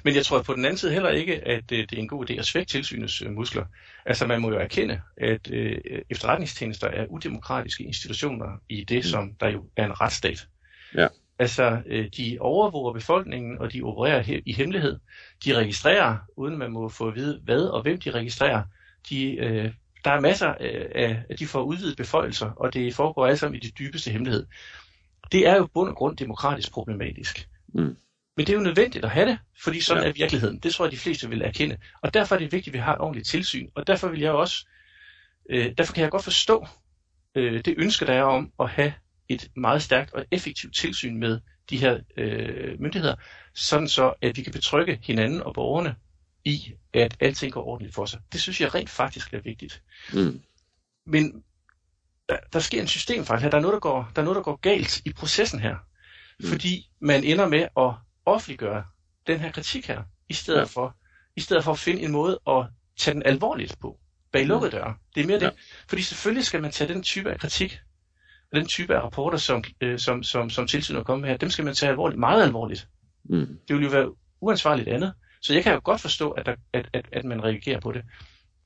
Men 0.05 0.15
jeg 0.15 0.25
tror 0.25 0.43
på 0.43 0.55
den 0.55 0.65
anden 0.65 0.79
side 0.79 0.93
heller 0.93 1.11
ikke, 1.11 1.49
at 1.49 1.73
øh, 1.73 1.79
det 1.79 1.93
er 1.93 1.97
en 1.97 2.09
god 2.09 2.31
idé 2.31 2.35
at 2.39 2.47
svække 2.47 2.71
tilsynets 2.71 3.23
øh, 3.23 3.33
muskler. 3.33 3.65
Altså 4.07 4.27
man 4.27 4.41
må 4.41 4.51
jo 4.51 4.59
erkende, 4.59 5.01
at 5.17 5.51
øh, 5.51 5.79
efterretningstjenester 6.11 6.87
er 6.87 7.07
udemokratiske 7.07 7.85
institutioner 7.85 8.61
i 8.69 8.85
det, 8.85 9.05
som 9.05 9.35
der 9.41 9.49
jo 9.49 9.65
er 9.77 9.85
en 9.85 10.01
retsstat. 10.01 10.49
Ja. 10.95 11.07
Altså 11.39 11.83
øh, 11.87 12.09
de 12.17 12.37
overvåger 12.41 12.93
befolkningen, 12.93 13.59
og 13.59 13.73
de 13.73 13.83
opererer 13.83 14.23
he- 14.23 14.43
i 14.47 14.53
hemmelighed. 14.53 14.99
De 15.45 15.57
registrerer, 15.57 16.17
uden 16.37 16.59
man 16.59 16.71
må 16.71 16.89
få 16.89 17.09
at 17.09 17.15
vide, 17.15 17.41
hvad 17.45 17.63
og 17.63 17.83
hvem 17.83 18.01
de 18.01 18.11
registrerer. 18.11 18.63
De, 19.11 19.37
øh, 19.37 19.73
der 20.05 20.11
er 20.11 20.21
masser 20.21 20.55
af, 20.95 21.23
at 21.31 21.39
de 21.39 21.47
får 21.47 21.63
udvidet 21.63 21.97
beføjelser, 21.97 22.51
og 22.51 22.75
det 22.75 22.95
foregår 22.95 23.27
alle 23.27 23.37
sammen 23.37 23.61
i 23.63 23.67
det 23.67 23.79
dybeste 23.79 24.11
hemmelighed. 24.11 24.47
Det 25.33 25.47
er 25.49 25.57
jo 25.57 25.69
bund 25.75 25.89
og 25.89 25.97
grund 25.97 26.17
demokratisk 26.17 26.73
problematisk. 26.73 27.49
Mm. 27.75 27.97
Men 28.37 28.47
det 28.47 28.53
er 28.53 28.57
jo 28.57 28.63
nødvendigt 28.63 29.05
at 29.05 29.11
have 29.11 29.29
det, 29.29 29.39
fordi 29.63 29.81
sådan 29.81 30.03
Ja. 30.03 30.09
er 30.09 30.13
virkeligheden. 30.13 30.59
Det 30.59 30.75
tror 30.75 30.85
jeg, 30.85 30.93
de 30.93 30.97
fleste 30.97 31.29
vil 31.29 31.43
erkende. 31.43 31.77
Og 32.03 32.15
derfor 32.15 32.35
er 32.35 32.39
det 32.39 32.53
vigtigt, 32.53 32.67
at 32.67 32.73
vi 32.73 32.79
har 32.79 32.93
et 32.95 33.01
ordentligt 33.01 33.29
tilsyn. 33.29 33.69
Og 33.75 33.87
derfor 33.87 34.09
vil 34.09 34.21
jeg 34.21 34.33
også, 34.33 34.67
øh, 35.51 35.73
derfor 35.79 35.93
kan 35.95 36.03
jeg 36.03 36.11
godt 36.11 36.25
forstå 36.25 36.67
øh, 37.35 37.65
det 37.65 37.75
ønske, 37.79 38.07
der 38.07 38.13
er 38.13 38.23
om 38.23 38.53
at 38.61 38.71
have 38.71 38.95
et 39.29 39.49
meget 39.57 39.83
stærkt 39.83 40.13
og 40.13 40.25
effektivt 40.31 40.75
tilsyn 40.77 41.17
med 41.17 41.41
de 41.71 41.77
her 41.77 42.01
øh, 42.17 42.81
myndigheder, 42.81 43.15
sådan 43.55 43.89
så, 43.89 44.13
at 44.23 44.37
vi 44.37 44.43
kan 44.43 44.53
betrygge 44.53 44.99
hinanden 45.03 45.43
og 45.43 45.55
borgerne 45.55 45.95
i, 46.45 46.73
at 46.93 47.17
alting 47.21 47.53
går 47.53 47.67
ordentligt 47.67 47.95
for 47.95 48.07
sig. 48.07 48.21
Det 48.33 48.41
synes 48.41 48.61
jeg 48.61 48.75
rent 48.75 48.91
faktisk 48.91 49.35
er 49.35 49.41
vigtigt. 49.41 49.83
Mm. 50.13 50.41
Men 51.07 51.43
der, 52.29 52.37
der 52.53 52.59
sker 52.59 52.81
en 52.81 52.89
systemfejl 52.89 53.41
her. 53.43 53.51
Der 53.51 53.57
er, 53.57 53.63
noget, 53.63 53.75
der, 53.75 53.81
går, 53.81 54.11
der 54.17 54.23
er 54.23 54.25
noget, 54.25 54.37
der 54.37 54.43
går 54.43 54.57
galt 54.57 55.03
i 55.05 55.13
processen 55.13 55.61
her. 55.61 55.77
Mm. 56.41 56.47
Fordi 56.47 56.91
man 57.01 57.25
ender 57.25 57.49
med 57.49 57.69
at 57.77 57.95
offentliggøre 58.27 58.85
den 59.27 59.41
her 59.41 59.53
kritik 59.53 59.87
her, 59.87 60.03
i 60.29 60.35
stedet, 60.35 60.57
Ja. 60.59 60.61
ja. 60.63 60.67
for, 60.67 60.97
i 61.37 61.41
stedet 61.41 61.65
for 61.65 61.73
at 61.73 61.79
finde 61.79 62.03
en 62.03 62.13
måde 62.13 62.41
at 62.49 62.67
tage 62.99 63.15
den 63.15 63.23
alvorligt 63.23 63.79
på, 63.81 63.99
bag 64.33 64.47
lukkede 64.47 64.73
døre. 64.73 64.95
Det 65.15 65.23
er 65.23 65.27
mere 65.27 65.39
Ja. 65.41 65.47
det. 65.47 65.55
Fordi 65.89 66.03
selvfølgelig 66.03 66.45
skal 66.45 66.63
man 66.63 66.71
tage 66.71 66.95
den 66.95 67.03
type 67.03 67.31
af 67.31 67.39
kritik, 67.41 67.81
og 68.53 68.59
den 68.59 68.67
type 68.67 68.97
af 68.97 69.01
rapporter, 69.01 69.39
som, 69.39 69.65
øh, 69.81 69.99
som, 69.99 70.23
som, 70.23 70.51
som 70.51 70.67
tilsynet 70.67 70.99
er 70.99 71.03
kommet 71.05 71.21
med 71.23 71.31
her, 71.31 71.37
dem 71.37 71.51
skal 71.51 71.65
man 71.65 71.75
tage 71.75 71.91
alvorligt, 71.91 72.21
meget 72.21 72.43
alvorligt. 72.43 72.89
Mm. 73.25 73.59
Det 73.69 73.77
vil 73.77 73.85
jo 73.85 73.91
være 73.91 74.11
uansvarligt 74.41 74.89
andet. 74.89 75.13
Så 75.43 75.55
jeg 75.55 75.63
kan 75.63 75.73
jo 75.75 75.81
godt 75.85 76.01
forstå, 76.01 76.31
at, 76.31 76.47
der, 76.47 76.55
at, 76.73 76.89
at, 76.93 77.07
at 77.13 77.25
man 77.25 77.45
reagerer 77.45 77.81
på 77.81 77.93
det. 77.93 78.03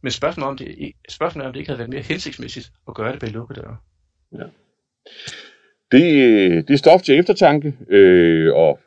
Men 0.02 0.12
spørgsmålet 0.12 0.48
om 0.48 0.56
det, 0.56 0.92
spørgsmålet 1.08 1.44
er, 1.44 1.48
om 1.48 1.52
det 1.52 1.60
ikke 1.60 1.68
havde 1.68 1.78
været 1.78 1.90
mere 1.90 2.02
hensigtsmæssigt 2.02 2.70
at 2.88 2.94
gøre 2.94 3.12
det 3.12 3.20
bag 3.20 3.30
lukkede 3.30 3.60
døre. 3.60 3.76
Det, 5.92 6.12
øh, 6.14 6.56
det 6.56 6.70
er 6.70 6.76
stof 6.76 7.02
til 7.02 7.18
eftertanke, 7.18 7.74
øh, 7.88 8.54
og 8.54 8.80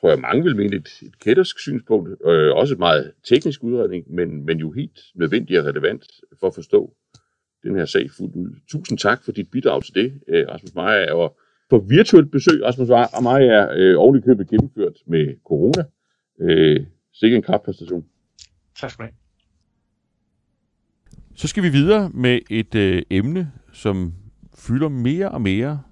tror 0.00 0.10
jeg 0.10 0.20
mange 0.20 0.44
vil 0.44 0.56
mene 0.56 0.76
et, 0.76 0.88
et 1.02 1.18
kættersk 1.18 1.58
synspunkt, 1.58 2.10
øh, 2.26 2.56
også 2.56 2.74
et 2.74 2.78
meget 2.78 3.12
teknisk 3.28 3.62
udredning, 3.62 4.14
men, 4.14 4.44
men 4.46 4.58
jo 4.58 4.72
helt 4.72 5.00
nødvendigt 5.14 5.60
og 5.60 5.66
relevant 5.66 6.04
for 6.40 6.46
at 6.46 6.54
forstå 6.54 6.94
den 7.62 7.76
her 7.76 7.84
sag 7.84 8.10
fuldt 8.10 8.36
ud. 8.36 8.50
Tusind 8.70 8.98
tak 8.98 9.24
for 9.24 9.32
dit 9.32 9.50
bidrag 9.50 9.82
til 9.84 9.94
det, 9.94 10.20
øh, 10.28 10.48
Rasmus 10.48 10.74
Meyer, 10.74 11.12
og 11.12 11.36
på 11.70 11.78
virtuelt 11.88 12.30
besøg, 12.30 12.64
Rasmus 12.64 12.88
Meyer, 13.22 13.60
er 13.60 14.08
øh, 14.12 14.18
i 14.18 14.20
købet 14.20 14.48
gennemført 14.48 14.96
med 15.06 15.34
corona. 15.46 15.84
Øh, 16.40 16.86
sikke 17.14 17.36
en 17.36 17.42
kraftpræstation. 17.42 18.04
Tak 18.80 18.90
skal 18.90 19.04
du 19.04 19.10
have. 19.10 19.14
Så 21.34 21.48
skal 21.48 21.62
vi 21.62 21.68
videre 21.68 22.10
med 22.14 22.38
et 22.50 22.74
øh, 22.74 23.02
emne, 23.10 23.52
som 23.72 24.14
fylder 24.54 24.88
mere 24.88 25.30
og 25.30 25.42
mere, 25.42 25.82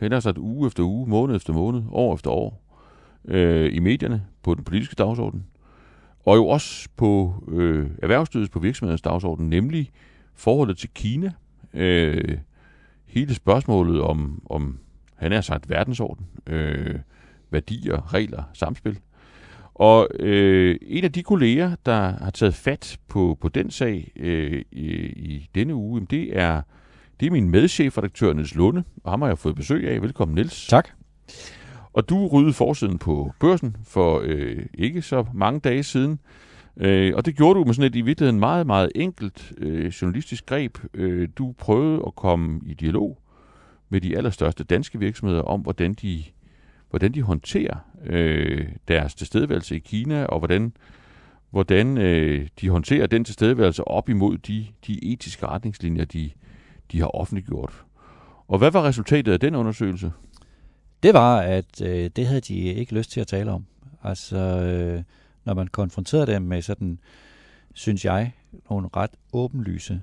hen 0.00 0.20
sagt 0.20 0.38
uge 0.38 0.66
efter 0.66 0.82
uge, 0.82 1.08
måned 1.08 1.36
efter 1.36 1.52
måned, 1.52 1.82
år 1.90 2.14
efter 2.14 2.30
år, 2.30 2.65
øh, 3.28 3.74
i 3.74 3.78
medierne, 3.78 4.22
på 4.42 4.54
den 4.54 4.64
politiske 4.64 4.94
dagsorden, 4.94 5.46
og 6.24 6.36
jo 6.36 6.46
også 6.46 6.88
på 6.96 7.34
øh, 7.48 7.90
erhvervslivets, 8.02 8.50
på 8.50 8.58
virksomhedens 8.58 9.02
dagsorden, 9.02 9.50
nemlig 9.50 9.90
forholdet 10.34 10.78
til 10.78 10.88
Kina. 10.94 11.32
Øh, 11.74 12.38
hele 13.06 13.34
spørgsmålet 13.34 14.00
om, 14.00 14.42
om 14.50 14.78
han 15.14 15.32
har 15.32 15.40
sagt 15.40 15.70
verdensorden, 15.70 16.26
øh, 16.46 16.94
værdier, 17.50 18.14
regler, 18.14 18.42
samspil. 18.52 18.98
Og 19.74 20.08
øh, 20.20 20.76
en 20.82 21.04
af 21.04 21.12
de 21.12 21.22
kolleger, 21.22 21.76
der 21.86 22.00
har 22.00 22.30
taget 22.30 22.54
fat 22.54 22.98
på, 23.08 23.38
på 23.40 23.48
den 23.48 23.70
sag 23.70 24.12
øh, 24.16 24.62
i, 24.72 24.86
i 25.06 25.48
denne 25.54 25.74
uge, 25.74 26.06
det 26.10 26.38
er, 26.38 26.62
det 27.20 27.26
er 27.26 27.30
min 27.30 27.50
medchefredaktør 27.50 28.32
Niels 28.32 28.54
Lunde, 28.54 28.84
og 29.04 29.12
ham 29.12 29.22
har 29.22 29.28
jeg 29.28 29.38
fået 29.38 29.54
besøg 29.56 29.90
af. 29.90 30.02
Velkommen 30.02 30.34
Niels. 30.34 30.66
Tak. 30.66 30.88
Og 31.96 32.08
du 32.08 32.26
ryddede 32.26 32.52
forsiden 32.52 32.98
på 32.98 33.32
børsen 33.40 33.76
for 33.84 34.22
øh, 34.24 34.66
ikke 34.74 35.02
så 35.02 35.26
mange 35.34 35.60
dage 35.60 35.82
siden. 35.82 36.18
Øh, 36.76 37.12
og 37.16 37.26
det 37.26 37.36
gjorde 37.36 37.58
du 37.58 37.64
med 37.64 37.74
sådan 37.74 37.90
et 37.90 37.96
i 37.96 38.00
virkeligheden 38.00 38.40
meget, 38.40 38.66
meget 38.66 38.92
enkelt 38.94 39.52
øh, 39.58 39.86
journalistisk 39.86 40.46
greb. 40.46 40.78
Øh, 40.94 41.28
du 41.36 41.54
prøvede 41.58 42.02
at 42.06 42.14
komme 42.14 42.60
i 42.66 42.74
dialog 42.74 43.18
med 43.88 44.00
de 44.00 44.16
allerstørste 44.16 44.64
danske 44.64 44.98
virksomheder 44.98 45.42
om, 45.42 45.60
hvordan 45.60 45.94
de, 45.94 46.24
hvordan 46.90 47.12
de 47.12 47.22
håndterer 47.22 47.76
øh, 48.06 48.68
deres 48.88 49.14
tilstedeværelse 49.14 49.76
i 49.76 49.78
Kina, 49.78 50.24
og 50.24 50.38
hvordan, 50.38 50.72
hvordan 51.50 51.98
øh, 51.98 52.48
de 52.60 52.68
håndterer 52.68 53.06
den 53.06 53.24
tilstedeværelse 53.24 53.88
op 53.88 54.08
imod 54.08 54.38
de, 54.38 54.66
de 54.86 55.12
etiske 55.12 55.46
retningslinjer, 55.46 56.04
de, 56.04 56.30
de 56.92 57.00
har 57.00 57.16
offentliggjort. 57.16 57.84
Og 58.48 58.58
hvad 58.58 58.70
var 58.70 58.82
resultatet 58.84 59.32
af 59.32 59.40
den 59.40 59.54
undersøgelse? 59.54 60.12
Det 61.02 61.14
var, 61.14 61.40
at 61.40 61.82
øh, 61.82 62.10
det 62.16 62.26
havde 62.26 62.40
de 62.40 62.54
ikke 62.54 62.94
lyst 62.94 63.10
til 63.10 63.20
at 63.20 63.26
tale 63.26 63.50
om. 63.50 63.64
Altså, 64.02 64.36
øh, 64.36 65.02
når 65.44 65.54
man 65.54 65.68
konfronterede 65.68 66.26
dem 66.26 66.42
med 66.42 66.62
sådan, 66.62 66.98
synes 67.74 68.04
jeg, 68.04 68.32
nogle 68.70 68.88
ret 68.96 69.10
åbenlyse 69.32 70.00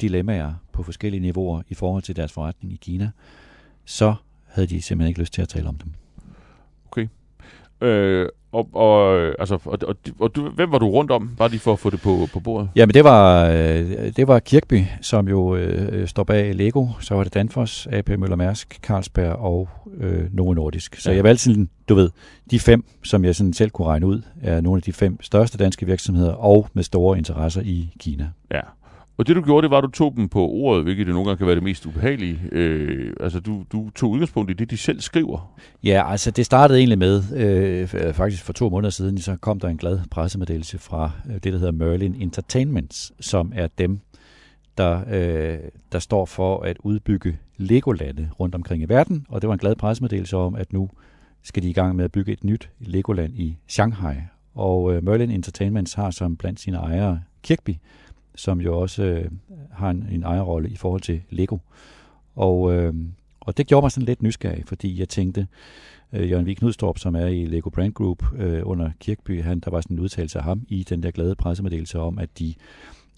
dilemmaer 0.00 0.54
på 0.72 0.82
forskellige 0.82 1.20
niveauer 1.20 1.62
i 1.68 1.74
forhold 1.74 2.02
til 2.02 2.16
deres 2.16 2.32
forretning 2.32 2.72
i 2.72 2.76
Kina, 2.76 3.10
så 3.84 4.14
havde 4.46 4.66
de 4.66 4.82
simpelthen 4.82 5.08
ikke 5.08 5.20
lyst 5.20 5.32
til 5.32 5.42
at 5.42 5.48
tale 5.48 5.68
om 5.68 5.76
dem. 5.76 5.92
Øh, 7.82 8.28
og, 8.52 8.68
og, 8.72 9.18
altså, 9.38 9.58
og, 9.64 9.78
og, 9.82 9.96
og 10.20 10.36
du, 10.36 10.48
hvem 10.48 10.72
var 10.72 10.78
du 10.78 10.88
rundt 10.88 11.10
om, 11.10 11.30
bare 11.38 11.48
lige 11.48 11.60
for 11.60 11.72
at 11.72 11.78
få 11.78 11.90
det 11.90 12.00
på, 12.00 12.28
på 12.32 12.40
bordet? 12.40 12.68
Jamen 12.76 12.94
det 12.94 13.04
var, 13.04 13.48
øh, 13.48 14.12
det 14.16 14.28
var 14.28 14.38
Kirkby, 14.38 14.82
som 15.00 15.28
jo 15.28 15.56
øh, 15.56 16.08
står 16.08 16.24
bag 16.24 16.54
Lego. 16.54 16.86
Så 17.00 17.14
var 17.14 17.24
det 17.24 17.34
Danfoss, 17.34 17.88
AP 17.90 18.08
Møller 18.08 18.36
Mærsk, 18.36 18.78
Carlsberg 18.82 19.36
og 19.36 19.68
øh, 20.00 20.24
Novo 20.32 20.52
Nordisk. 20.52 20.96
Så 20.96 21.10
ja. 21.10 21.16
jeg 21.16 21.24
valgte 21.24 21.44
sådan, 21.44 21.68
du 21.88 21.94
ved, 21.94 22.10
de 22.50 22.60
fem, 22.60 22.84
som 23.04 23.24
jeg 23.24 23.34
sådan 23.34 23.52
selv 23.52 23.70
kunne 23.70 23.88
regne 23.88 24.06
ud, 24.06 24.22
er 24.42 24.60
nogle 24.60 24.78
af 24.78 24.82
de 24.82 24.92
fem 24.92 25.22
største 25.22 25.58
danske 25.58 25.86
virksomheder 25.86 26.32
og 26.32 26.68
med 26.72 26.82
store 26.82 27.18
interesser 27.18 27.62
i 27.64 27.90
Kina. 28.00 28.30
Ja, 28.50 28.60
og 29.16 29.26
det 29.26 29.36
du 29.36 29.42
gjorde, 29.42 29.62
det 29.62 29.70
var, 29.70 29.78
at 29.78 29.84
du 29.84 29.90
tog 29.90 30.14
dem 30.16 30.28
på 30.28 30.48
ordet, 30.48 30.84
hvilket 30.84 31.06
det 31.06 31.14
nogle 31.14 31.28
gange 31.28 31.38
kan 31.38 31.46
være 31.46 31.56
det 31.56 31.62
mest 31.62 31.86
ubehagelige. 31.86 32.40
Øh, 32.52 33.12
altså 33.20 33.40
du, 33.40 33.64
du 33.72 33.90
tog 33.90 34.10
udgangspunkt 34.10 34.50
i 34.50 34.54
det, 34.54 34.70
de 34.70 34.76
selv 34.76 35.00
skriver. 35.00 35.54
Ja, 35.84 36.10
altså 36.10 36.30
det 36.30 36.46
startede 36.46 36.78
egentlig 36.78 36.98
med, 36.98 37.22
øh, 37.34 38.14
faktisk 38.14 38.44
for 38.44 38.52
to 38.52 38.68
måneder 38.68 38.90
siden, 38.90 39.18
så 39.18 39.36
kom 39.36 39.60
der 39.60 39.68
en 39.68 39.76
glad 39.76 40.00
pressemeddelelse 40.10 40.78
fra 40.78 41.10
øh, 41.26 41.34
det, 41.34 41.44
der 41.44 41.58
hedder 41.58 41.72
Merlin 41.72 42.14
Entertainments, 42.20 43.12
som 43.20 43.52
er 43.54 43.66
dem, 43.78 44.00
der, 44.78 45.00
øh, 45.10 45.58
der 45.92 45.98
står 45.98 46.24
for 46.24 46.60
at 46.60 46.76
udbygge 46.80 47.38
Legolande 47.56 48.28
rundt 48.40 48.54
omkring 48.54 48.82
i 48.82 48.86
verden. 48.88 49.26
Og 49.28 49.42
det 49.42 49.48
var 49.48 49.54
en 49.54 49.60
glad 49.60 49.76
pressemeddelelse 49.76 50.36
om, 50.36 50.54
at 50.54 50.72
nu 50.72 50.90
skal 51.42 51.62
de 51.62 51.70
i 51.70 51.72
gang 51.72 51.96
med 51.96 52.04
at 52.04 52.12
bygge 52.12 52.32
et 52.32 52.44
nyt 52.44 52.70
Legoland 52.80 53.34
i 53.34 53.58
Shanghai. 53.68 54.14
Og 54.54 54.94
øh, 54.94 55.04
Merlin 55.04 55.30
Entertainments 55.30 55.94
har 55.94 56.10
som 56.10 56.36
blandt 56.36 56.60
sine 56.60 56.76
ejere 56.76 57.20
Kirkby, 57.42 57.74
som 58.34 58.60
jo 58.60 58.80
også 58.80 59.02
øh, 59.02 59.30
har 59.72 59.90
en, 59.90 60.08
en 60.12 60.22
ejerrolle 60.22 60.70
i 60.70 60.76
forhold 60.76 61.00
til 61.00 61.22
Lego. 61.30 61.58
Og, 62.36 62.74
øh, 62.74 62.94
og 63.40 63.56
det 63.56 63.66
gjorde 63.66 63.84
mig 63.84 63.92
sådan 63.92 64.06
lidt 64.06 64.22
nysgerrig, 64.22 64.64
fordi 64.66 65.00
jeg 65.00 65.08
tænkte, 65.08 65.46
øh, 66.12 66.30
Jørgen 66.30 66.46
Vig 66.46 66.56
Knudstorp, 66.56 66.98
som 66.98 67.14
er 67.14 67.26
i 67.26 67.46
Lego 67.46 67.70
Brand 67.70 67.94
Group 67.94 68.24
øh, 68.36 68.60
under 68.64 68.90
Kirkby, 69.00 69.42
han, 69.42 69.60
der 69.60 69.70
var 69.70 69.80
sådan 69.80 69.96
en 69.96 70.02
udtalelse 70.02 70.38
af 70.38 70.44
ham 70.44 70.62
i 70.68 70.82
den 70.82 71.02
der 71.02 71.10
glade 71.10 71.34
pressemeddelelse 71.34 71.98
om, 71.98 72.18
at 72.18 72.38
de 72.38 72.54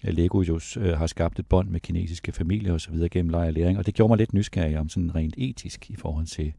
øh, 0.03 0.13
Lego 0.13 0.41
jo 0.41 0.59
øh, 0.77 0.97
har 0.97 1.07
skabt 1.07 1.39
et 1.39 1.47
bånd 1.47 1.69
med 1.69 1.79
kinesiske 1.79 2.31
familier 2.31 2.73
og 2.73 2.81
så 2.81 2.91
videre 2.91 3.09
gennem 3.09 3.29
leg 3.29 3.47
og 3.47 3.53
læring, 3.53 3.77
og 3.77 3.85
det 3.85 3.93
gjorde 3.93 4.11
mig 4.11 4.17
lidt 4.17 4.33
nysgerrig 4.33 4.79
om 4.79 4.89
sådan 4.89 5.15
rent 5.15 5.35
etisk 5.37 5.89
i 5.89 5.95
forhold 5.95 6.25
til, 6.25 6.53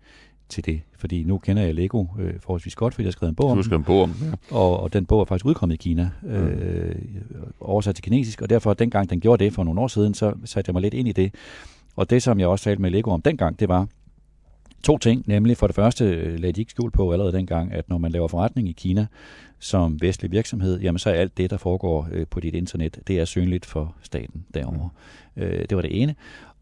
til 0.48 0.64
det. 0.64 0.80
Fordi 0.98 1.24
nu 1.24 1.38
kender 1.38 1.62
jeg 1.62 1.74
Lego 1.74 2.04
øh, 2.18 2.34
forholdsvis 2.40 2.74
godt, 2.74 2.94
fordi 2.94 3.02
jeg 3.04 3.06
har 3.06 3.12
skrevet 3.12 3.30
en 3.30 3.34
bog 3.34 3.50
om 3.50 3.62
skrevet 3.62 3.80
en 3.80 3.84
bog 3.84 4.02
om 4.02 4.14
ja. 4.22 4.56
og, 4.56 4.80
og 4.80 4.92
den 4.92 5.06
bog 5.06 5.20
er 5.20 5.24
faktisk 5.24 5.46
udkommet 5.46 5.74
i 5.74 5.76
Kina, 5.76 6.10
øh, 6.26 6.94
oversat 7.60 7.94
til 7.94 8.04
kinesisk, 8.04 8.42
og 8.42 8.50
derfor 8.50 8.74
dengang 8.74 9.10
den 9.10 9.20
gjorde 9.20 9.44
det 9.44 9.52
for 9.52 9.64
nogle 9.64 9.80
år 9.80 9.88
siden, 9.88 10.14
så 10.14 10.32
satte 10.44 10.68
jeg 10.68 10.72
mig 10.72 10.82
lidt 10.82 10.94
ind 10.94 11.08
i 11.08 11.12
det. 11.12 11.34
Og 11.96 12.10
det, 12.10 12.22
som 12.22 12.40
jeg 12.40 12.48
også 12.48 12.64
talte 12.64 12.82
med 12.82 12.90
Lego 12.90 13.10
om 13.10 13.22
dengang, 13.22 13.60
det 13.60 13.68
var 13.68 13.86
to 14.82 14.98
ting, 14.98 15.24
nemlig 15.26 15.56
for 15.56 15.66
det 15.66 15.76
første 15.76 16.04
øh, 16.04 16.38
lagde 16.38 16.52
de 16.52 16.60
ikke 16.60 16.70
skjul 16.70 16.90
på 16.90 17.12
allerede 17.12 17.32
dengang, 17.32 17.72
at 17.72 17.88
når 17.88 17.98
man 17.98 18.12
laver 18.12 18.28
forretning 18.28 18.68
i 18.68 18.72
Kina 18.72 19.06
som 19.58 20.02
vestlig 20.02 20.30
virksomhed, 20.32 20.80
jamen 20.80 20.98
så 20.98 21.10
er 21.10 21.14
alt 21.14 21.38
det, 21.38 21.50
der 21.50 21.56
foregår 21.56 22.08
øh, 22.12 22.26
på 22.26 22.40
dit 22.40 22.54
internet, 22.54 22.98
det 23.08 23.20
er 23.20 23.24
synligt 23.24 23.66
for 23.66 23.94
staten 24.02 24.44
derovre. 24.54 24.88
Mm. 25.36 25.42
Øh, 25.42 25.66
det 25.70 25.76
var 25.76 25.82
det 25.82 26.02
ene. 26.02 26.14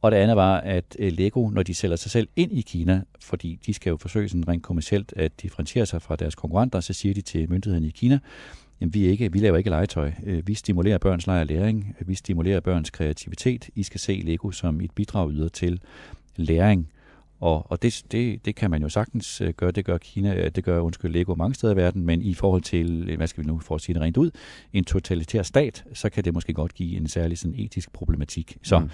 Og 0.04 0.10
det 0.10 0.16
andet 0.16 0.36
var, 0.36 0.60
at 0.60 0.96
øh, 0.98 1.12
Lego, 1.12 1.48
når 1.48 1.62
de 1.62 1.74
sælger 1.74 1.96
sig 1.96 2.10
selv 2.10 2.28
ind 2.36 2.52
i 2.52 2.60
Kina, 2.60 3.02
fordi 3.20 3.58
de 3.66 3.74
skal 3.74 3.90
jo 3.90 3.96
forsøge 3.96 4.28
sådan 4.28 4.48
rent 4.48 4.62
kommercielt 4.62 5.12
at 5.16 5.42
differentiere 5.42 5.86
sig 5.86 6.02
fra 6.02 6.16
deres 6.16 6.34
konkurrenter, 6.34 6.80
så 6.80 6.92
siger 6.92 7.14
de 7.14 7.20
til 7.20 7.50
myndighederne 7.50 7.86
i 7.86 7.90
Kina, 7.90 8.18
jamen 8.80 8.94
vi, 8.94 9.06
er 9.06 9.10
ikke, 9.10 9.32
vi 9.32 9.38
laver 9.38 9.58
ikke 9.58 9.70
legetøj. 9.70 10.12
Øh, 10.24 10.46
vi 10.46 10.54
stimulerer 10.54 10.98
børns 10.98 11.26
leg 11.26 11.40
og 11.40 11.46
læring. 11.46 11.96
Øh, 12.00 12.08
vi 12.08 12.14
stimulerer 12.14 12.60
børns 12.60 12.90
kreativitet. 12.90 13.70
I 13.74 13.82
skal 13.82 14.00
se 14.00 14.22
Lego 14.24 14.50
som 14.50 14.80
et 14.80 14.90
bidrag 14.90 15.30
yder 15.30 15.48
til 15.48 15.80
læring. 16.36 16.88
Og, 17.40 17.70
og 17.70 17.82
det, 17.82 18.02
det, 18.12 18.44
det 18.44 18.54
kan 18.54 18.70
man 18.70 18.82
jo 18.82 18.88
sagtens 18.88 19.42
gøre. 19.56 19.70
Det 19.70 19.84
gør 19.84 19.98
Kina, 19.98 20.48
det 20.48 20.64
gør 20.64 20.80
undskyld 20.80 21.12
Lego 21.12 21.34
mange 21.34 21.54
steder 21.54 21.72
i 21.72 21.76
verden, 21.76 22.06
men 22.06 22.22
i 22.22 22.34
forhold 22.34 22.62
til, 22.62 23.16
hvad 23.16 23.26
skal 23.26 23.44
vi 23.44 23.48
nu 23.48 23.58
for 23.58 23.74
at 23.74 23.80
sige 23.80 23.94
det 23.94 24.02
rent 24.02 24.16
ud, 24.16 24.30
en 24.72 24.84
totalitær 24.84 25.42
stat, 25.42 25.84
så 25.92 26.10
kan 26.10 26.24
det 26.24 26.34
måske 26.34 26.52
godt 26.52 26.74
give 26.74 26.96
en 26.96 27.08
særlig 27.08 27.38
sådan 27.38 27.54
etisk 27.58 27.92
problematik. 27.92 28.56
Så 28.62 28.78
mm 28.78 28.90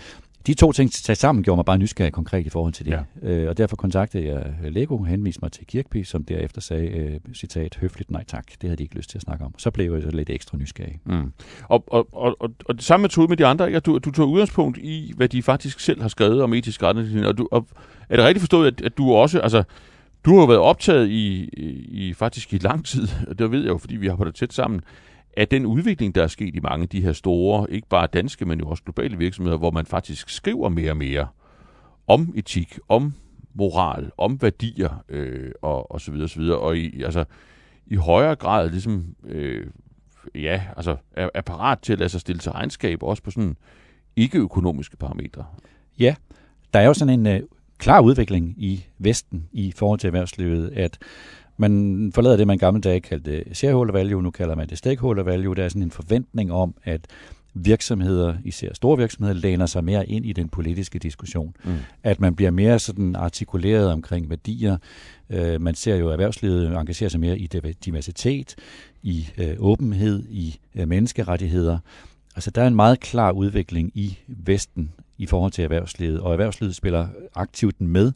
de 0.46 0.54
to 0.54 0.72
ting 0.72 0.92
sat 0.92 1.18
sammen 1.18 1.44
gjorde 1.44 1.56
mig 1.56 1.64
bare 1.64 1.78
nysgerrig 1.78 2.12
konkret 2.12 2.46
i 2.46 2.48
forhold 2.48 2.72
til 2.72 2.86
det. 2.86 2.92
Ja. 3.22 3.28
Øh, 3.28 3.48
og 3.48 3.58
derfor 3.58 3.76
kontaktede 3.76 4.26
jeg 4.26 4.54
Lego, 4.70 5.02
henviste 5.02 5.38
mig 5.42 5.52
til 5.52 5.66
Kirkby, 5.66 6.02
som 6.02 6.24
derefter 6.24 6.60
sagde, 6.60 6.88
øh, 6.88 7.20
citat, 7.34 7.78
høfligt 7.80 8.10
nej 8.10 8.24
tak. 8.24 8.46
Det 8.46 8.62
havde 8.62 8.76
de 8.76 8.82
ikke 8.82 8.96
lyst 8.96 9.10
til 9.10 9.18
at 9.18 9.22
snakke 9.22 9.44
om. 9.44 9.54
Så 9.58 9.70
blev 9.70 9.94
jeg 9.94 10.02
så 10.02 10.10
lidt 10.10 10.30
ekstra 10.30 10.56
nysgerrig. 10.56 11.00
Mm. 11.04 11.32
Og, 11.68 11.84
og, 11.86 12.08
og, 12.12 12.36
og, 12.40 12.50
og 12.64 12.74
det 12.74 12.84
samme 12.84 13.02
metode 13.02 13.28
med 13.28 13.36
de 13.36 13.46
andre, 13.46 13.66
ikke? 13.66 13.80
Du, 13.80 13.98
du 13.98 14.10
tog 14.10 14.30
udgangspunkt 14.30 14.78
i, 14.78 15.12
hvad 15.16 15.28
de 15.28 15.42
faktisk 15.42 15.80
selv 15.80 16.02
har 16.02 16.08
skrevet 16.08 16.42
om 16.42 16.54
etisk 16.54 16.82
rettighed. 16.82 17.24
Og, 17.24 17.38
du, 17.38 17.48
og 17.50 17.66
er 18.08 18.16
det 18.16 18.24
rigtigt 18.24 18.40
forstået, 18.40 18.66
at, 18.66 18.80
at 18.80 18.98
du 18.98 19.12
også, 19.12 19.40
altså, 19.40 19.62
du 20.24 20.38
har 20.38 20.46
været 20.46 20.60
optaget 20.60 21.08
i, 21.08 21.48
i, 21.52 21.68
i 22.08 22.14
faktisk 22.14 22.52
i 22.52 22.58
lang 22.58 22.84
tid, 22.84 23.08
og 23.28 23.38
det 23.38 23.50
ved 23.50 23.60
jeg 23.60 23.68
jo, 23.68 23.78
fordi 23.78 23.96
vi 23.96 24.06
har 24.06 24.12
arbejdet 24.12 24.34
tæt 24.34 24.52
sammen, 24.52 24.80
at 25.36 25.50
den 25.50 25.66
udvikling, 25.66 26.14
der 26.14 26.22
er 26.22 26.26
sket 26.26 26.54
i 26.54 26.60
mange 26.60 26.82
af 26.82 26.88
de 26.88 27.02
her 27.02 27.12
store, 27.12 27.70
ikke 27.70 27.88
bare 27.88 28.06
danske, 28.06 28.44
men 28.44 28.58
jo 28.58 28.68
også 28.68 28.82
globale 28.82 29.18
virksomheder, 29.18 29.58
hvor 29.58 29.70
man 29.70 29.86
faktisk 29.86 30.28
skriver 30.28 30.68
mere 30.68 30.90
og 30.90 30.96
mere 30.96 31.28
om 32.06 32.32
etik, 32.36 32.78
om 32.88 33.14
moral, 33.54 34.10
om 34.18 34.42
værdier 34.42 35.04
øh, 35.08 35.50
og, 35.62 35.92
og 35.92 36.00
så 36.00 36.10
videre, 36.10 36.26
og 36.26 36.30
så 36.30 36.40
videre. 36.40 36.58
Og 36.58 36.76
i, 36.76 37.02
altså, 37.02 37.24
i 37.86 37.94
højere 37.94 38.36
grad 38.36 38.70
ligesom, 38.70 39.04
øh, 39.24 39.66
ja, 40.34 40.62
altså, 40.76 40.96
er, 41.12 41.28
er 41.34 41.40
parat 41.40 41.78
til 41.78 41.92
at 41.92 41.98
lade 41.98 42.08
sig 42.08 42.20
stille 42.20 42.38
til 42.38 42.52
regnskab, 42.52 43.02
også 43.02 43.22
på 43.22 43.30
sådan 43.30 43.56
ikke-økonomiske 44.16 44.96
parametre. 44.96 45.44
Ja, 45.98 46.14
der 46.74 46.80
er 46.80 46.86
jo 46.86 46.94
sådan 46.94 47.20
en 47.20 47.26
øh, 47.26 47.40
klar 47.78 48.00
udvikling 48.00 48.54
i 48.56 48.86
Vesten 48.98 49.48
i 49.52 49.72
forhold 49.76 49.98
til 49.98 50.06
erhvervslivet, 50.08 50.70
at 50.70 50.98
man 51.60 52.12
forlader 52.14 52.36
det, 52.36 52.46
man 52.46 52.58
gamle 52.58 52.80
dage 52.80 53.00
kaldte 53.00 53.44
shareholder 53.52 53.92
value, 53.92 54.22
nu 54.22 54.30
kalder 54.30 54.54
man 54.54 54.68
det 54.68 54.78
stakeholder 54.78 55.22
value. 55.22 55.54
Der 55.54 55.64
er 55.64 55.68
sådan 55.68 55.82
en 55.82 55.90
forventning 55.90 56.52
om, 56.52 56.74
at 56.84 57.06
virksomheder, 57.54 58.34
især 58.44 58.74
store 58.74 58.98
virksomheder, 58.98 59.34
læner 59.40 59.66
sig 59.66 59.84
mere 59.84 60.08
ind 60.08 60.26
i 60.26 60.32
den 60.32 60.48
politiske 60.48 60.98
diskussion. 60.98 61.56
Mm. 61.64 61.74
At 62.02 62.20
man 62.20 62.34
bliver 62.34 62.50
mere 62.50 62.78
sådan 62.78 63.16
artikuleret 63.16 63.92
omkring 63.92 64.30
værdier. 64.30 64.76
Uh, 65.28 65.60
man 65.60 65.74
ser 65.74 65.96
jo, 65.96 66.08
at 66.08 66.12
erhvervslivet 66.12 66.66
engagerer 66.66 67.10
sig 67.10 67.20
mere 67.20 67.38
i 67.38 67.46
diversitet, 67.84 68.54
i 69.02 69.26
uh, 69.38 69.44
åbenhed, 69.58 70.24
i 70.28 70.58
uh, 70.80 70.88
menneskerettigheder. 70.88 71.78
Altså, 72.36 72.50
der 72.50 72.62
er 72.62 72.66
en 72.66 72.76
meget 72.76 73.00
klar 73.00 73.32
udvikling 73.32 73.90
i 73.94 74.18
Vesten 74.28 74.92
i 75.18 75.26
forhold 75.26 75.52
til 75.52 75.64
erhvervslivet, 75.64 76.20
og 76.20 76.32
erhvervslivet 76.32 76.74
spiller 76.74 77.08
aktivt 77.34 77.80
med 77.80 78.12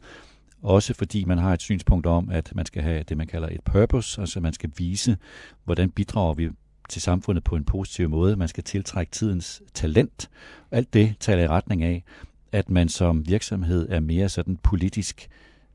også 0.65 0.93
fordi 0.93 1.25
man 1.25 1.37
har 1.37 1.53
et 1.53 1.61
synspunkt 1.61 2.05
om, 2.05 2.29
at 2.29 2.51
man 2.55 2.65
skal 2.65 2.81
have 2.83 3.03
det, 3.03 3.17
man 3.17 3.27
kalder 3.27 3.47
et 3.47 3.61
purpose, 3.63 4.21
altså 4.21 4.39
man 4.39 4.53
skal 4.53 4.71
vise, 4.77 5.17
hvordan 5.63 5.89
bidrager 5.89 6.33
vi 6.33 6.49
til 6.89 7.01
samfundet 7.01 7.43
på 7.43 7.55
en 7.55 7.63
positiv 7.63 8.09
måde. 8.09 8.35
Man 8.35 8.47
skal 8.47 8.63
tiltrække 8.63 9.11
tidens 9.11 9.61
talent. 9.73 10.29
Alt 10.71 10.93
det 10.93 11.15
taler 11.19 11.43
i 11.43 11.47
retning 11.47 11.83
af, 11.83 12.03
at 12.51 12.69
man 12.69 12.89
som 12.89 13.27
virksomhed 13.27 13.89
er 13.89 13.99
mere 13.99 14.29
sådan 14.29 14.57
politisk 14.57 15.29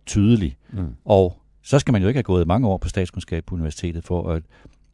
tydelig. 0.06 0.56
Mm. 0.72 0.94
Og 1.04 1.40
så 1.62 1.78
skal 1.78 1.92
man 1.92 2.02
jo 2.02 2.08
ikke 2.08 2.18
have 2.18 2.22
gået 2.22 2.46
mange 2.46 2.68
år 2.68 2.78
på 2.78 2.88
statskundskab 2.88 3.44
på 3.44 3.54
universitetet 3.54 4.04
for 4.04 4.30
at, 4.30 4.42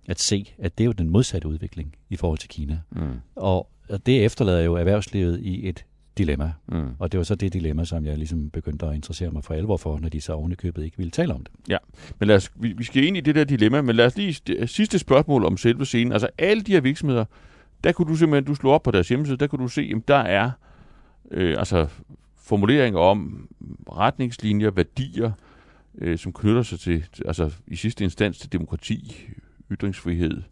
at 0.09 0.21
se, 0.21 0.55
at 0.59 0.79
det 0.79 0.85
er 0.85 0.87
jo 0.87 0.93
den 0.93 1.09
modsatte 1.09 1.49
udvikling 1.49 1.95
i 2.09 2.17
forhold 2.17 2.39
til 2.39 2.49
Kina. 2.49 2.81
Mm. 2.91 3.21
Og, 3.37 3.71
og 3.89 4.07
det 4.07 4.25
efterlader 4.25 4.61
jo 4.61 4.75
erhvervslivet 4.75 5.41
i 5.41 5.69
et 5.69 5.85
dilemma. 6.19 6.53
Mm. 6.67 6.89
Og 6.99 7.12
det 7.12 7.19
var 7.19 7.25
så 7.25 7.35
det 7.35 7.53
dilemma, 7.53 7.85
som 7.85 8.05
jeg 8.05 8.19
ligesom 8.19 8.51
begyndte 8.51 8.87
at 8.87 8.95
interessere 8.95 9.31
mig 9.31 9.45
for 9.45 9.55
alvor 9.55 9.77
for, 9.77 9.99
når 9.99 10.09
de 10.09 10.21
så 10.21 10.33
ovenikøbet 10.33 10.85
ikke 10.85 10.97
ville 10.97 11.11
tale 11.11 11.35
om 11.35 11.45
det. 11.45 11.53
Ja, 11.69 11.79
men 12.19 12.29
lad 12.29 12.37
os, 12.37 12.53
vi, 12.55 12.73
vi 12.73 12.85
skal 12.85 13.05
ind 13.05 13.17
i 13.17 13.21
det 13.21 13.35
der 13.35 13.45
dilemma, 13.45 13.83
men 13.83 13.97
lad 13.97 14.07
os 14.07 14.17
lige 14.17 14.67
sidste 14.67 14.99
spørgsmål 14.99 15.45
om 15.45 15.57
selve 15.57 15.87
scenen. 15.87 16.12
Altså 16.12 16.29
alle 16.39 16.62
de 16.62 16.73
her 16.73 16.81
virksomheder, 16.81 17.25
der 17.85 17.93
kunne 17.93 18.09
du 18.09 18.17
simpelthen, 18.17 18.45
du 18.45 18.55
slå 18.55 18.71
op 18.71 18.83
på 18.83 18.91
deres 18.91 19.09
hjemmeside, 19.09 19.37
der 19.37 19.47
kunne 19.47 19.62
du 19.62 19.69
se, 19.69 19.93
at 19.97 20.09
der 20.09 20.17
er 20.17 20.51
øh, 21.31 21.55
altså 21.59 21.87
formuleringer 22.37 23.01
om 23.01 23.49
retningslinjer, 23.93 24.71
værdier, 24.71 25.33
øh, 25.99 26.19
som 26.19 26.33
knytter 26.33 26.62
sig 26.62 26.81
til, 26.81 27.05
altså 27.25 27.53
i 27.67 27.77
sidste 27.77 28.05
instans 28.05 28.39
til 28.39 28.53
demokrati, 28.53 29.27
ytringsfrihed, 29.73 30.43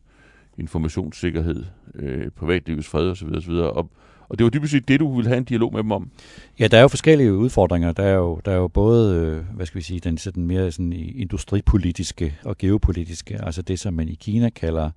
informationssikkerhed, 0.58 1.64
øh, 1.94 2.30
privatlivets 2.30 2.88
fred 2.88 3.10
osv. 3.10 3.28
osv. 3.28 3.52
Og, 3.52 3.90
og 4.28 4.38
det 4.38 4.44
var 4.44 4.50
dybest 4.50 4.72
set 4.72 4.88
det, 4.88 5.00
du 5.00 5.16
ville 5.16 5.28
have 5.28 5.38
en 5.38 5.44
dialog 5.44 5.72
med 5.72 5.82
dem 5.82 5.92
om. 5.92 6.10
Ja, 6.58 6.66
der 6.66 6.78
er 6.78 6.82
jo 6.82 6.88
forskellige 6.88 7.34
udfordringer. 7.34 7.92
Der 7.92 8.02
er 8.02 8.14
jo, 8.14 8.40
der 8.44 8.52
er 8.52 8.56
jo 8.56 8.68
både, 8.68 9.16
øh, 9.16 9.56
hvad 9.56 9.66
skal 9.66 9.78
vi 9.78 9.84
sige, 9.84 10.00
den 10.00 10.18
sådan 10.18 10.46
mere 10.46 10.72
sådan 10.72 10.92
industripolitiske 10.92 12.34
og 12.44 12.58
geopolitiske, 12.58 13.44
altså 13.44 13.62
det, 13.62 13.80
som 13.80 13.94
man 13.94 14.08
i 14.08 14.14
Kina 14.14 14.50
kalder 14.50 14.90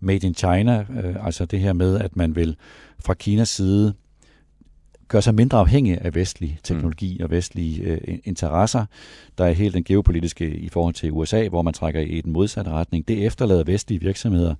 made 0.00 0.26
in 0.26 0.34
China, 0.34 0.80
øh, 0.80 1.26
altså 1.26 1.44
det 1.44 1.60
her 1.60 1.72
med, 1.72 1.98
at 1.98 2.16
man 2.16 2.36
vil 2.36 2.56
fra 2.98 3.14
Kinas 3.14 3.48
side 3.48 3.94
gøre 5.10 5.22
sig 5.22 5.34
mindre 5.34 5.58
afhængig 5.58 5.98
af 6.00 6.14
vestlig 6.14 6.58
teknologi 6.62 7.16
mm. 7.18 7.24
og 7.24 7.30
vestlige 7.30 7.82
øh, 7.82 8.18
interesser. 8.24 8.84
Der 9.38 9.44
er 9.44 9.52
helt 9.52 9.74
den 9.74 9.84
geopolitiske 9.84 10.56
i 10.56 10.68
forhold 10.68 10.94
til 10.94 11.12
USA, 11.12 11.48
hvor 11.48 11.62
man 11.62 11.74
trækker 11.74 12.00
i 12.00 12.20
den 12.20 12.32
modsatte 12.32 12.70
retning. 12.70 13.08
Det 13.08 13.26
efterlader 13.26 13.64
vestlige 13.64 14.00
virksomheder 14.00 14.54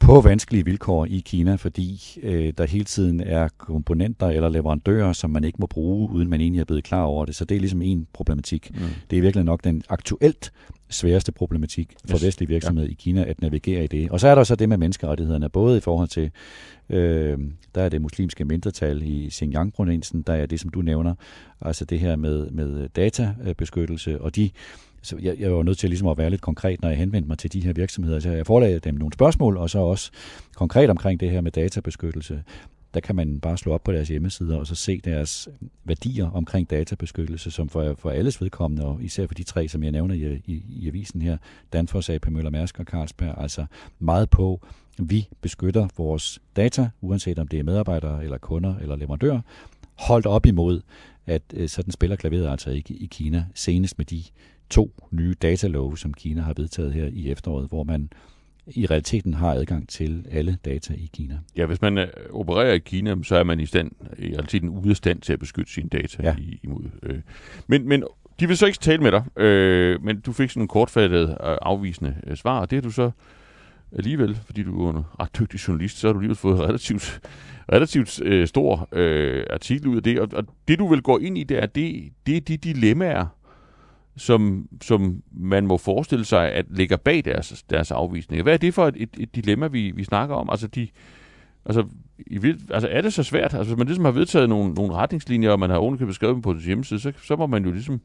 på 0.00 0.20
vanskelige 0.20 0.64
vilkår 0.64 1.04
i 1.04 1.22
Kina, 1.26 1.54
fordi 1.54 2.02
øh, 2.22 2.52
der 2.58 2.66
hele 2.66 2.84
tiden 2.84 3.20
er 3.20 3.48
komponenter 3.58 4.26
eller 4.26 4.48
leverandører, 4.48 5.12
som 5.12 5.30
man 5.30 5.44
ikke 5.44 5.56
må 5.60 5.66
bruge, 5.66 6.10
uden 6.10 6.30
man 6.30 6.40
egentlig 6.40 6.60
er 6.60 6.64
blevet 6.64 6.84
klar 6.84 7.02
over 7.02 7.24
det. 7.24 7.34
Så 7.34 7.44
det 7.44 7.54
er 7.54 7.60
ligesom 7.60 7.82
en 7.82 8.06
problematik. 8.12 8.70
Mm. 8.70 8.80
Det 9.10 9.18
er 9.18 9.22
virkelig 9.22 9.44
nok 9.44 9.64
den 9.64 9.82
aktuelt 9.88 10.52
sværeste 10.88 11.32
problematik 11.32 11.94
for 12.10 12.16
yes. 12.16 12.24
vestlige 12.24 12.48
virksomheder 12.48 12.88
ja. 12.88 12.92
i 12.92 12.94
Kina 12.94 13.24
at 13.24 13.40
navigere 13.40 13.84
i 13.84 13.86
det. 13.86 14.10
Og 14.10 14.20
så 14.20 14.28
er 14.28 14.34
der 14.34 14.44
så 14.44 14.56
det 14.56 14.68
med 14.68 14.76
menneskerettighederne, 14.76 15.48
både 15.48 15.76
i 15.76 15.80
forhold 15.80 16.08
til, 16.08 16.30
øh, 16.90 17.38
der 17.74 17.82
er 17.82 17.88
det 17.88 18.02
muslimske 18.02 18.44
mindretal 18.44 19.02
i 19.02 19.30
Xinjiang-provinsen, 19.30 20.22
der 20.22 20.32
er 20.32 20.46
det, 20.46 20.60
som 20.60 20.70
du 20.70 20.82
nævner, 20.82 21.14
altså 21.60 21.84
det 21.84 22.00
her 22.00 22.16
med, 22.16 22.50
med 22.50 22.88
databeskyttelse, 22.88 24.20
og 24.20 24.36
de 24.36 24.50
så 25.08 25.16
jeg, 25.22 25.36
jeg 25.38 25.54
var 25.54 25.62
nødt 25.62 25.78
til 25.78 25.90
ligesom 25.90 26.08
at 26.08 26.18
være 26.18 26.30
lidt 26.30 26.40
konkret, 26.40 26.82
når 26.82 26.88
jeg 26.88 26.98
henvendte 26.98 27.28
mig 27.28 27.38
til 27.38 27.52
de 27.52 27.60
her 27.60 27.72
virksomheder. 27.72 28.20
Så 28.20 28.30
jeg 28.30 28.46
forelagde 28.46 28.78
dem 28.78 28.94
nogle 28.94 29.12
spørgsmål, 29.12 29.56
og 29.56 29.70
så 29.70 29.78
også 29.78 30.10
konkret 30.56 30.90
omkring 30.90 31.20
det 31.20 31.30
her 31.30 31.40
med 31.40 31.52
databeskyttelse. 31.52 32.42
Der 32.94 33.00
kan 33.00 33.16
man 33.16 33.40
bare 33.40 33.58
slå 33.58 33.72
op 33.72 33.84
på 33.84 33.92
deres 33.92 34.08
hjemmesider 34.08 34.56
og 34.56 34.66
så 34.66 34.74
se 34.74 35.00
deres 35.04 35.48
værdier 35.84 36.30
omkring 36.30 36.70
databeskyttelse, 36.70 37.50
som 37.50 37.68
for, 37.68 37.94
for 37.98 38.10
alles 38.10 38.42
vedkommende, 38.42 38.84
og 38.84 39.02
især 39.02 39.26
for 39.26 39.34
de 39.34 39.42
tre, 39.42 39.68
som 39.68 39.82
jeg 39.82 39.92
nævner 39.92 40.14
i, 40.14 40.42
i, 40.46 40.62
i 40.68 40.88
avisen 40.88 41.22
her, 41.22 41.36
Danfoss, 41.72 42.10
AP 42.10 42.28
Møller 42.30 42.50
Mærsk 42.50 42.78
og 42.78 42.84
Carlsberg, 42.84 43.34
altså 43.38 43.66
meget 43.98 44.30
på, 44.30 44.66
vi 44.98 45.28
beskytter 45.40 45.88
vores 45.96 46.38
data, 46.56 46.88
uanset 47.00 47.38
om 47.38 47.48
det 47.48 47.58
er 47.58 47.62
medarbejdere 47.62 48.24
eller 48.24 48.38
kunder 48.38 48.76
eller 48.76 48.96
leverandører, 48.96 49.40
holdt 49.94 50.26
op 50.26 50.46
imod, 50.46 50.80
at 51.26 51.42
øh, 51.54 51.68
sådan 51.68 51.92
spiller 51.92 52.16
klaveret 52.16 52.50
altså 52.50 52.70
ikke 52.70 52.94
i 52.94 53.06
Kina, 53.06 53.44
senest 53.54 53.98
med 53.98 54.06
de 54.06 54.22
to 54.70 54.92
nye 55.10 55.34
datalove, 55.42 55.98
som 55.98 56.14
Kina 56.14 56.40
har 56.40 56.54
vedtaget 56.56 56.92
her 56.92 57.06
i 57.12 57.30
efteråret, 57.30 57.68
hvor 57.68 57.84
man 57.84 58.10
i 58.66 58.86
realiteten 58.86 59.34
har 59.34 59.52
adgang 59.52 59.88
til 59.88 60.26
alle 60.30 60.58
data 60.64 60.94
i 60.94 61.10
Kina. 61.12 61.38
Ja, 61.56 61.66
hvis 61.66 61.82
man 61.82 61.98
uh, 61.98 62.04
opererer 62.30 62.72
i 62.72 62.78
Kina, 62.78 63.14
så 63.22 63.36
er 63.36 63.44
man 63.44 63.60
i 63.60 63.66
stand, 63.66 63.90
i 64.18 64.34
realiteten 64.34 64.68
ude 64.68 64.90
af 64.90 64.96
stand 64.96 65.20
til 65.20 65.32
at 65.32 65.38
beskytte 65.38 65.72
sine 65.72 65.88
data 65.88 66.22
ja. 66.22 66.36
imod. 66.62 66.84
Øh. 67.02 67.18
Men, 67.66 67.88
men 67.88 68.04
de 68.40 68.46
vil 68.46 68.56
så 68.56 68.66
ikke 68.66 68.78
tale 68.78 69.02
med 69.02 69.12
dig, 69.12 69.40
øh, 69.40 70.04
men 70.04 70.20
du 70.20 70.32
fik 70.32 70.50
sådan 70.50 70.62
en 70.62 70.68
kortfattet 70.68 71.30
øh, 71.30 71.36
afvisende 71.40 72.14
øh, 72.26 72.36
svar, 72.36 72.60
og 72.60 72.70
det 72.70 72.76
har 72.76 72.82
du 72.82 72.90
så 72.90 73.10
alligevel, 73.92 74.38
fordi 74.46 74.62
du 74.62 74.86
er 74.86 74.90
en 74.90 75.04
ret 75.20 75.38
dygtig 75.38 75.58
journalist, 75.68 75.98
så 75.98 76.06
har 76.06 76.12
du 76.12 76.18
alligevel 76.18 76.36
fået 76.36 76.60
relativt, 76.60 77.20
relativt 77.72 78.22
øh, 78.22 78.46
stor 78.46 78.88
øh, 78.92 79.44
artikel 79.50 79.88
ud 79.88 79.96
af 79.96 80.02
det. 80.02 80.20
Og, 80.20 80.28
og 80.32 80.44
det 80.68 80.78
du 80.78 80.88
vil 80.88 81.02
gå 81.02 81.18
ind 81.18 81.38
i, 81.38 81.44
det 81.44 81.62
er, 81.62 81.66
det, 81.66 82.12
det 82.26 82.36
er 82.36 82.40
de 82.40 82.56
dilemmaer, 82.56 83.26
som, 84.18 84.68
som 84.82 85.22
man 85.32 85.66
må 85.66 85.76
forestille 85.76 86.24
sig, 86.24 86.52
at 86.52 86.66
ligger 86.70 86.96
bag 86.96 87.24
deres, 87.24 87.64
deres 87.70 87.90
afvisning. 87.90 88.42
Hvad 88.42 88.52
er 88.52 88.56
det 88.56 88.74
for 88.74 88.86
et, 88.86 88.94
et, 88.96 89.10
et 89.18 89.34
dilemma, 89.34 89.66
vi, 89.66 89.90
vi 89.90 90.04
snakker 90.04 90.34
om? 90.34 90.50
Altså, 90.50 90.66
de, 90.66 90.88
altså, 91.66 91.84
i, 92.18 92.54
altså, 92.70 92.88
er 92.88 93.00
det 93.00 93.12
så 93.12 93.22
svært? 93.22 93.54
Altså, 93.54 93.64
hvis 93.64 93.78
man 93.78 93.86
ligesom 93.86 94.04
har 94.04 94.12
vedtaget 94.12 94.48
nogle, 94.48 94.74
nogle 94.74 94.94
retningslinjer, 94.94 95.50
og 95.50 95.60
man 95.60 95.70
har 95.70 95.76
ovenikøbet 95.76 96.14
skrevet 96.14 96.34
dem 96.34 96.42
på 96.42 96.54
sin 96.54 96.66
hjemmeside, 96.66 97.00
så, 97.00 97.12
så 97.22 97.36
må 97.36 97.46
man 97.46 97.64
jo 97.64 97.70
ligesom, 97.70 98.00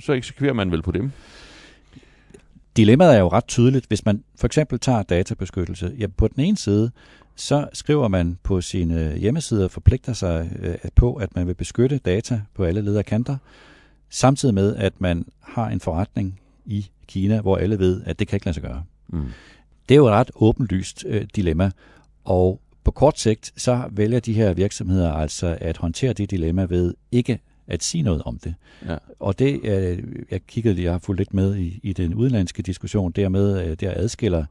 så 0.00 0.12
eksekverer 0.12 0.52
man 0.52 0.70
vel 0.70 0.82
på 0.82 0.92
dem. 0.92 1.10
Dilemmaet 2.76 3.14
er 3.14 3.20
jo 3.20 3.28
ret 3.28 3.46
tydeligt. 3.46 3.86
Hvis 3.86 4.04
man 4.04 4.24
for 4.40 4.46
eksempel 4.46 4.78
tager 4.78 5.02
databeskyttelse, 5.02 5.92
ja, 5.98 6.06
på 6.06 6.28
den 6.28 6.44
ene 6.44 6.56
side, 6.56 6.90
så 7.36 7.68
skriver 7.72 8.08
man 8.08 8.38
på 8.42 8.60
sine 8.60 9.14
hjemmesider 9.18 9.68
forpligter 9.68 10.12
sig 10.12 10.50
øh, 10.62 10.74
på, 10.94 11.14
at 11.14 11.36
man 11.36 11.46
vil 11.46 11.54
beskytte 11.54 11.98
data 11.98 12.40
på 12.54 12.64
alle 12.64 12.80
leder 12.80 13.02
kanter 13.02 13.36
samtidig 14.12 14.54
med, 14.54 14.76
at 14.76 15.00
man 15.00 15.26
har 15.40 15.68
en 15.68 15.80
forretning 15.80 16.40
i 16.66 16.86
Kina, 17.06 17.40
hvor 17.40 17.56
alle 17.56 17.78
ved, 17.78 18.02
at 18.04 18.18
det 18.18 18.28
kan 18.28 18.36
ikke 18.36 18.46
lade 18.46 18.54
sig 18.54 18.62
gøre. 18.62 18.84
Mm. 19.08 19.24
Det 19.88 19.94
er 19.94 19.96
jo 19.96 20.06
et 20.06 20.12
ret 20.12 20.30
åbenlyst 20.34 21.04
øh, 21.08 21.26
dilemma, 21.36 21.70
og 22.24 22.60
på 22.84 22.90
kort 22.90 23.18
sigt, 23.18 23.52
så 23.56 23.84
vælger 23.90 24.20
de 24.20 24.32
her 24.32 24.52
virksomheder 24.52 25.12
altså 25.12 25.58
at 25.60 25.76
håndtere 25.76 26.12
det 26.12 26.30
dilemma 26.30 26.64
ved 26.64 26.94
ikke 27.12 27.38
at 27.66 27.82
sige 27.82 28.02
noget 28.02 28.22
om 28.22 28.38
det. 28.38 28.54
Ja. 28.88 28.96
Og 29.20 29.38
det, 29.38 29.60
øh, 29.64 30.02
jeg 30.30 30.46
kiggede, 30.46 30.82
jeg 30.82 30.92
har 30.92 30.98
fulgt 30.98 31.20
lidt 31.20 31.34
med 31.34 31.56
i, 31.56 31.80
i 31.82 31.92
den 31.92 32.14
udenlandske 32.14 32.62
diskussion, 32.62 33.12
dermed, 33.12 33.66
øh, 33.66 33.76
der 33.80 33.92
adskiller 33.96 34.44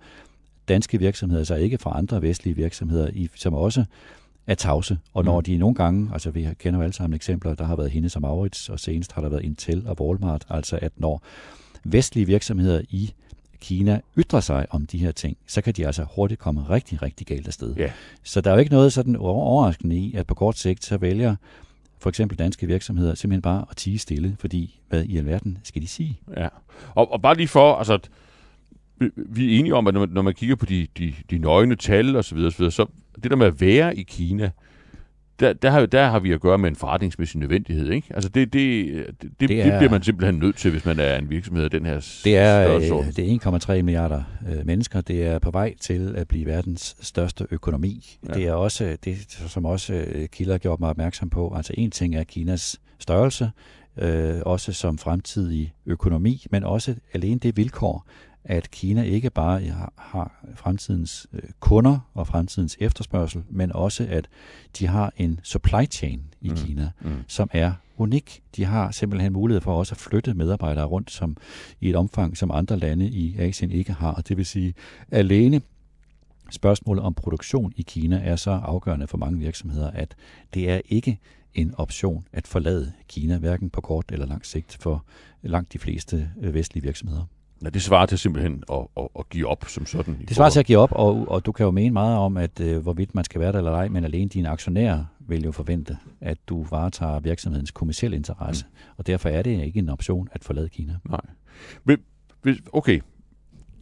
danske 0.67 0.99
virksomheder 0.99 1.43
sig 1.43 1.61
ikke 1.61 1.77
fra 1.77 1.97
andre 1.97 2.21
vestlige 2.21 2.55
virksomheder, 2.55 3.09
i, 3.13 3.29
som 3.35 3.53
også 3.53 3.85
er 4.47 4.55
tavse. 4.55 4.97
Og 5.13 5.25
når 5.25 5.39
mm. 5.39 5.43
de 5.43 5.57
nogle 5.57 5.75
gange, 5.75 6.09
altså 6.13 6.31
vi 6.31 6.47
kender 6.59 6.79
jo 6.79 6.83
alle 6.83 6.93
sammen 6.93 7.15
eksempler, 7.15 7.55
der 7.55 7.63
har 7.65 7.75
været 7.75 7.91
hende 7.91 8.09
som 8.09 8.21
Maurits, 8.21 8.69
og 8.69 8.79
senest 8.79 9.11
har 9.11 9.21
der 9.21 9.29
været 9.29 9.43
Intel 9.43 9.87
og 9.87 10.01
Walmart, 10.01 10.45
altså 10.49 10.79
at 10.81 10.91
når 10.97 11.21
vestlige 11.83 12.25
virksomheder 12.25 12.81
i 12.89 13.13
Kina 13.59 14.01
ytrer 14.17 14.39
sig 14.39 14.65
om 14.69 14.85
de 14.85 14.97
her 14.97 15.11
ting, 15.11 15.37
så 15.47 15.61
kan 15.61 15.73
de 15.73 15.85
altså 15.85 16.05
hurtigt 16.15 16.39
komme 16.39 16.63
rigtig, 16.69 17.01
rigtig 17.01 17.27
galt 17.27 17.47
afsted. 17.47 17.75
Yeah. 17.77 17.91
Så 18.23 18.41
der 18.41 18.49
er 18.49 18.53
jo 18.53 18.59
ikke 18.59 18.71
noget 18.71 18.93
sådan 18.93 19.15
overraskende 19.15 19.95
i, 19.95 20.15
at 20.15 20.27
på 20.27 20.33
kort 20.33 20.57
sigt, 20.57 20.85
så 20.85 20.97
vælger 20.97 21.35
for 21.99 22.09
eksempel 22.09 22.39
danske 22.39 22.67
virksomheder 22.67 23.15
simpelthen 23.15 23.41
bare 23.41 23.65
at 23.69 23.77
tige 23.77 23.99
stille, 23.99 24.35
fordi 24.39 24.79
hvad 24.89 25.03
i 25.03 25.17
alverden 25.17 25.57
skal 25.63 25.81
de 25.81 25.87
sige? 25.87 26.19
Ja, 26.37 26.47
og, 26.95 27.11
og 27.11 27.21
bare 27.21 27.35
lige 27.35 27.47
for, 27.47 27.75
altså 27.75 27.99
vi 29.15 29.55
er 29.55 29.59
enige 29.59 29.75
om, 29.75 29.87
at 29.87 29.93
når 29.93 30.01
man, 30.01 30.09
når 30.09 30.21
man 30.21 30.33
kigger 30.33 30.55
på 30.55 30.65
de, 30.65 30.87
de, 30.97 31.13
de 31.29 31.37
nøgne 31.37 31.75
tal 31.75 32.15
og 32.15 32.25
så 32.25 32.35
videre, 32.35 32.51
så, 32.51 32.57
videre, 32.57 32.71
så 32.71 32.85
det 33.23 33.31
der 33.31 33.37
med 33.37 33.47
at 33.47 33.61
være 33.61 33.95
i 33.95 34.03
Kina, 34.03 34.51
der, 35.41 35.53
der, 35.53 35.69
har, 35.69 35.85
der 35.85 36.07
har 36.07 36.19
vi 36.19 36.31
at 36.31 36.41
gøre 36.41 36.57
med 36.57 36.69
en 36.69 36.75
forretningsmæssig 36.75 37.39
nødvendighed. 37.39 37.89
Ikke? 37.89 38.07
Altså 38.09 38.29
det, 38.29 38.53
det, 38.53 38.85
det, 38.85 39.31
det, 39.39 39.49
det, 39.49 39.61
er, 39.61 39.63
det 39.63 39.73
bliver 39.77 39.91
man 39.91 40.03
simpelthen 40.03 40.35
nødt 40.35 40.55
til, 40.55 40.71
hvis 40.71 40.85
man 40.85 40.99
er 40.99 41.15
en 41.15 41.29
virksomhed 41.29 41.63
af 41.63 41.71
den 41.71 41.85
her 41.85 42.21
Det 42.23 42.37
er, 42.37 42.75
øh, 42.75 42.81
det 43.15 43.45
er 43.45 43.59
1,3 43.77 43.81
milliarder 43.81 44.23
øh, 44.49 44.65
mennesker. 44.65 45.01
Det 45.01 45.25
er 45.25 45.39
på 45.39 45.51
vej 45.51 45.75
til 45.81 46.15
at 46.17 46.27
blive 46.27 46.45
verdens 46.45 46.95
største 47.01 47.47
økonomi. 47.51 48.17
Ja. 48.29 48.33
Det 48.33 48.47
er 48.47 48.53
også 48.53 48.97
det, 49.05 49.17
som 49.47 49.65
også 49.65 49.93
øh, 49.93 50.27
Kilder 50.27 50.57
gjort 50.57 50.79
mig 50.79 50.89
opmærksom 50.89 51.29
på. 51.29 51.53
Altså 51.55 51.73
en 51.77 51.91
ting 51.91 52.15
er 52.15 52.23
Kinas 52.23 52.81
størrelse, 52.99 53.51
øh, 53.97 54.35
også 54.45 54.73
som 54.73 54.97
fremtidig 54.97 55.73
økonomi, 55.85 56.45
men 56.51 56.63
også 56.63 56.95
alene 57.13 57.39
det 57.39 57.57
vilkår, 57.57 58.05
at 58.45 58.71
Kina 58.71 59.01
ikke 59.01 59.29
bare 59.29 59.61
har 59.97 60.45
fremtidens 60.55 61.27
øh, 61.33 61.41
kunder 61.59 61.99
og 62.13 62.27
fremtidens 62.27 62.77
efterspørgsel, 62.79 63.43
men 63.49 63.71
også 63.71 64.07
at 64.09 64.29
de 64.79 64.87
har 64.87 65.13
en 65.17 65.39
supply 65.43 65.85
chain 65.91 66.23
i 66.41 66.49
mm. 66.49 66.55
Kina, 66.55 66.91
mm. 67.01 67.11
som 67.27 67.49
er 67.53 67.73
unik. 67.97 68.43
De 68.55 68.65
har 68.65 68.91
simpelthen 68.91 69.33
mulighed 69.33 69.61
for 69.61 69.77
også 69.77 69.93
at 69.93 69.99
flytte 69.99 70.33
medarbejdere 70.33 70.85
rundt 70.85 71.11
som 71.11 71.37
i 71.81 71.89
et 71.89 71.95
omfang, 71.95 72.37
som 72.37 72.51
andre 72.51 72.77
lande 72.77 73.09
i 73.09 73.37
Asien 73.39 73.71
ikke 73.71 73.93
har. 73.93 74.13
Det 74.27 74.37
vil 74.37 74.45
sige, 74.45 74.73
alene 75.11 75.61
spørgsmålet 76.51 77.03
om 77.03 77.13
produktion 77.13 77.73
i 77.75 77.81
Kina 77.81 78.21
er 78.23 78.35
så 78.35 78.51
afgørende 78.51 79.07
for 79.07 79.17
mange 79.17 79.39
virksomheder, 79.39 79.91
at 79.91 80.15
det 80.53 80.69
er 80.69 80.81
ikke 80.89 81.19
en 81.53 81.73
option 81.77 82.27
at 82.33 82.47
forlade 82.47 82.93
Kina, 83.07 83.37
hverken 83.37 83.69
på 83.69 83.81
kort 83.81 84.05
eller 84.11 84.25
lang 84.25 84.45
sigt 84.45 84.77
for 84.81 85.05
langt 85.41 85.73
de 85.73 85.79
fleste 85.79 86.29
øh, 86.41 86.53
vestlige 86.53 86.83
virksomheder. 86.83 87.25
Ja, 87.63 87.69
det 87.69 87.81
svarer 87.81 88.05
til 88.05 88.17
simpelthen 88.17 88.63
at, 88.71 88.87
at, 88.97 89.07
at 89.19 89.29
give 89.29 89.47
op 89.47 89.65
som 89.67 89.85
sådan. 89.85 90.17
Det 90.27 90.35
svarer 90.35 90.49
til 90.49 90.59
at 90.59 90.65
give 90.65 90.77
op, 90.77 90.91
og, 90.91 91.27
og 91.27 91.45
du 91.45 91.51
kan 91.51 91.63
jo 91.63 91.71
mene 91.71 91.93
meget 91.93 92.17
om, 92.17 92.37
at 92.37 92.59
øh, 92.59 92.77
hvorvidt 92.77 93.15
man 93.15 93.23
skal 93.23 93.41
være 93.41 93.51
der 93.51 93.57
eller 93.57 93.71
ej, 93.71 93.87
men 93.87 94.03
alene 94.03 94.29
dine 94.29 94.49
aktionærer 94.49 95.05
vil 95.19 95.43
jo 95.43 95.51
forvente, 95.51 95.97
at 96.21 96.37
du 96.47 96.63
varetager 96.63 97.19
virksomhedens 97.19 97.71
kommersielle 97.71 98.17
interesse, 98.17 98.65
mm. 98.69 98.93
og 98.97 99.07
derfor 99.07 99.29
er 99.29 99.41
det 99.41 99.63
ikke 99.65 99.79
en 99.79 99.89
option 99.89 100.29
at 100.31 100.43
forlade 100.43 100.69
Kina. 100.69 100.95
Nej. 101.09 101.97
Okay, 102.73 103.01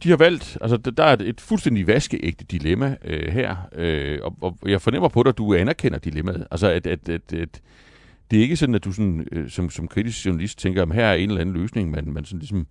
de 0.02 0.08
har 0.08 0.16
valgt, 0.16 0.58
altså 0.60 0.76
der 0.76 1.04
er 1.04 1.16
et 1.20 1.40
fuldstændig 1.40 1.86
vaskeægte 1.86 2.44
dilemma 2.44 2.96
øh, 3.04 3.32
her, 3.32 3.56
øh, 3.74 4.18
og, 4.22 4.36
og 4.40 4.58
jeg 4.70 4.82
fornemmer 4.82 5.08
på 5.08 5.22
dig, 5.22 5.30
at 5.30 5.38
du 5.38 5.54
anerkender 5.54 5.98
dilemmaet. 5.98 6.46
Altså 6.50 6.70
at, 6.70 6.86
at, 6.86 7.08
at, 7.08 7.32
at 7.32 7.60
det 8.30 8.38
er 8.38 8.42
ikke 8.42 8.56
sådan, 8.56 8.74
at 8.74 8.84
du 8.84 8.92
sådan, 8.92 9.28
øh, 9.32 9.50
som, 9.50 9.70
som 9.70 9.88
kritisk 9.88 10.26
journalist 10.26 10.58
tænker, 10.58 10.82
at 10.82 10.94
her 10.94 11.04
er 11.04 11.14
en 11.14 11.28
eller 11.28 11.40
anden 11.40 11.54
løsning, 11.54 11.90
man, 11.90 12.12
man 12.12 12.24
sådan 12.24 12.38
ligesom 12.38 12.66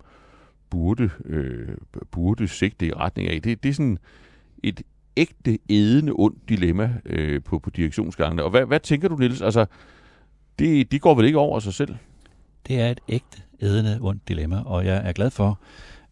burde, 0.70 1.10
øh, 1.24 1.68
burde 2.10 2.48
sigte 2.48 2.86
i 2.86 2.92
retning 2.92 3.28
af. 3.28 3.42
Det, 3.42 3.62
det 3.62 3.68
er 3.68 3.72
sådan 3.72 3.98
et 4.62 4.82
ægte, 5.16 5.58
edende, 5.68 6.12
ondt 6.14 6.48
dilemma 6.48 6.94
øh, 7.06 7.42
på, 7.42 7.58
på 7.58 7.70
direktionsgangene. 7.70 8.44
Og 8.44 8.50
hvad, 8.50 8.66
hvad 8.66 8.80
tænker 8.80 9.08
du, 9.08 9.16
Niels? 9.16 9.42
Altså, 9.42 9.66
det, 10.58 10.92
de 10.92 10.98
går 10.98 11.14
vel 11.14 11.26
ikke 11.26 11.38
over 11.38 11.60
sig 11.60 11.74
selv? 11.74 11.94
Det 12.68 12.80
er 12.80 12.90
et 12.90 13.00
ægte, 13.08 13.42
edende, 13.60 13.98
ondt 14.00 14.28
dilemma, 14.28 14.62
og 14.64 14.86
jeg 14.86 15.02
er 15.04 15.12
glad 15.12 15.30
for, 15.30 15.58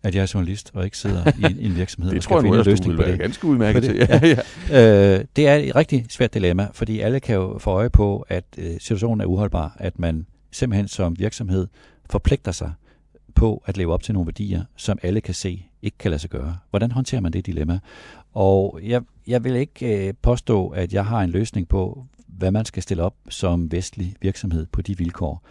at 0.02 0.14
jeg 0.14 0.22
er 0.22 0.30
journalist 0.34 0.70
og 0.74 0.84
ikke 0.84 0.98
sidder 0.98 1.32
i 1.38 1.66
en 1.66 1.76
virksomhed 1.76 2.12
det 2.14 2.22
tror 2.22 2.42
jeg 2.42 2.50
nu, 2.50 2.62
løsning 2.62 2.96
på 2.96 3.02
det. 3.02 3.18
ganske 3.18 3.46
udmærket 3.46 3.82
det, 3.82 3.90
til. 3.90 3.98
Ja, 4.08 4.36
ja. 4.70 5.18
Øh, 5.18 5.24
det 5.36 5.48
er 5.48 5.54
et 5.54 5.76
rigtig 5.76 6.06
svært 6.08 6.34
dilemma, 6.34 6.68
fordi 6.72 7.00
alle 7.00 7.20
kan 7.20 7.34
jo 7.34 7.58
få 7.58 7.70
øje 7.70 7.90
på, 7.90 8.26
at 8.28 8.44
øh, 8.58 8.70
situationen 8.78 9.20
er 9.20 9.24
uholdbar, 9.24 9.76
at 9.78 9.98
man 9.98 10.26
simpelthen 10.50 10.88
som 10.88 11.18
virksomhed 11.18 11.66
forpligter 12.10 12.52
sig 12.52 12.72
på 13.34 13.62
at 13.66 13.76
leve 13.76 13.92
op 13.92 14.02
til 14.02 14.14
nogle 14.14 14.26
værdier, 14.26 14.64
som 14.76 14.98
alle 15.02 15.20
kan 15.20 15.34
se 15.34 15.68
ikke 15.82 15.98
kan 15.98 16.10
lade 16.10 16.20
sig 16.20 16.30
gøre. 16.30 16.56
Hvordan 16.70 16.90
håndterer 16.90 17.20
man 17.20 17.32
det 17.32 17.46
dilemma? 17.46 17.78
Og 18.34 18.80
jeg, 18.82 19.02
jeg 19.26 19.44
vil 19.44 19.56
ikke 19.56 20.08
øh, 20.08 20.14
påstå, 20.22 20.68
at 20.68 20.92
jeg 20.92 21.06
har 21.06 21.20
en 21.20 21.30
løsning 21.30 21.68
på, 21.68 22.06
hvad 22.26 22.50
man 22.50 22.64
skal 22.64 22.82
stille 22.82 23.02
op 23.02 23.14
som 23.28 23.72
vestlig 23.72 24.14
virksomhed 24.20 24.66
på 24.66 24.82
de 24.82 24.98
vilkår. 24.98 25.42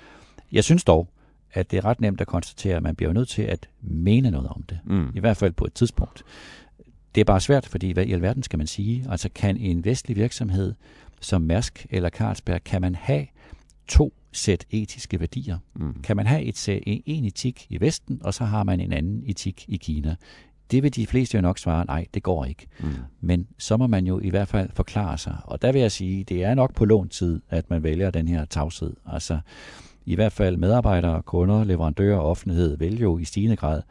Jeg 0.52 0.64
synes 0.64 0.84
dog, 0.84 1.10
at 1.54 1.72
det 1.72 1.78
er 1.78 1.86
ret 1.86 2.02
nemt 2.02 2.22
at 2.22 2.28
konstatere, 2.28 2.76
at 2.76 2.84
man 2.84 2.96
bliver 2.96 3.14
nødt 3.14 3.30
til 3.30 3.42
at 3.42 3.70
mene 3.82 4.32
noget 4.32 4.50
om 4.50 4.64
det. 4.70 4.80
Mm. 4.86 5.12
I 5.16 5.20
hvert 5.20 5.38
fald 5.38 5.54
på 5.54 5.66
et 5.66 5.74
tidspunkt. 5.74 6.24
det 7.16 7.22
er 7.22 7.26
bare 7.26 7.42
svært, 7.42 7.66
fordi 7.66 7.92
hvad 7.92 8.06
i 8.06 8.14
alverden 8.14 8.44
skal 8.44 8.58
man 8.58 8.68
sige? 8.68 9.06
Altså 9.10 9.30
kan 9.36 9.58
en 9.58 9.86
vestlig 9.86 10.16
virksomhed 10.16 10.74
som 11.22 11.42
Mærsk 11.42 11.86
eller 11.90 12.10
Carlsberg, 12.10 12.64
kan 12.64 12.82
man 12.82 12.96
have 12.96 13.26
to 13.88 14.14
sæt 14.32 14.66
etiske 14.70 15.20
værdier? 15.20 15.58
Mm. 15.76 16.02
Kan 16.04 16.16
man 16.16 16.28
have 16.28 16.44
et 16.44 16.58
sæt, 16.58 16.84
en 16.86 17.26
etik 17.26 17.66
i 17.70 17.82
Vesten, 17.82 18.20
og 18.24 18.34
så 18.34 18.44
har 18.44 18.64
man 18.64 18.80
en 18.80 18.94
anden 18.94 19.24
etik 19.26 19.66
i 19.68 19.78
Kina? 19.78 20.16
Det 20.72 20.84
vil 20.84 20.96
de 20.96 21.08
fleste 21.08 21.38
jo 21.38 21.42
nok 21.42 21.60
svare, 21.60 21.86
nej, 21.86 22.06
det 22.14 22.24
går 22.24 22.46
ikke. 22.46 22.68
Mm. 22.80 22.90
Men 23.22 23.48
så 23.58 23.78
må 23.78 23.88
man 23.88 24.08
jo 24.08 24.20
i 24.20 24.30
hvert 24.30 24.48
fald 24.48 24.70
forklare 24.74 25.18
sig. 25.18 25.38
Og 25.44 25.62
der 25.62 25.72
vil 25.72 25.82
jeg 25.82 25.92
sige, 25.92 26.24
det 26.24 26.44
er 26.44 26.56
nok 26.56 26.76
på 26.76 26.86
lån 26.86 27.10
tid, 27.10 27.42
at 27.50 27.70
man 27.70 27.84
vælger 27.84 28.12
den 28.12 28.28
her 28.28 28.46
tavshed. 28.46 28.94
Altså 29.06 29.40
i 30.06 30.16
hvert 30.16 30.32
fald 30.32 30.58
medarbejdere, 30.58 31.22
kunder, 31.22 31.64
leverandører 31.64 32.18
og 32.18 32.30
offentlighed 32.30 32.78
vil 32.78 33.00
jo 33.00 33.18
i 33.18 33.24
stigende 33.24 33.56
grad 33.56 33.82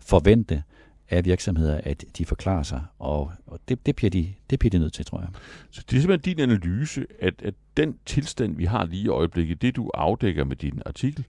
forvente 0.00 0.62
af 1.10 1.24
virksomheder, 1.24 1.80
at 1.84 2.04
de 2.18 2.24
forklarer 2.24 2.62
sig. 2.62 2.82
Og, 2.98 3.32
og 3.46 3.60
det, 3.68 3.86
det, 3.86 3.96
bliver 3.96 4.10
de, 4.10 4.32
det 4.50 4.58
bliver 4.58 4.70
de 4.70 4.78
nødt 4.78 4.92
til, 4.92 5.04
tror 5.04 5.20
jeg. 5.20 5.28
Så 5.70 5.84
det 5.90 5.96
er 5.96 6.00
simpelthen 6.00 6.36
din 6.36 6.50
analyse, 6.50 7.06
at, 7.20 7.34
at 7.42 7.54
den 7.76 7.98
tilstand, 8.06 8.56
vi 8.56 8.64
har 8.64 8.84
lige 8.84 9.02
i 9.02 9.08
øjeblikket, 9.08 9.62
det 9.62 9.76
du 9.76 9.90
afdækker 9.94 10.44
med 10.44 10.56
din 10.56 10.82
artikel, 10.86 11.24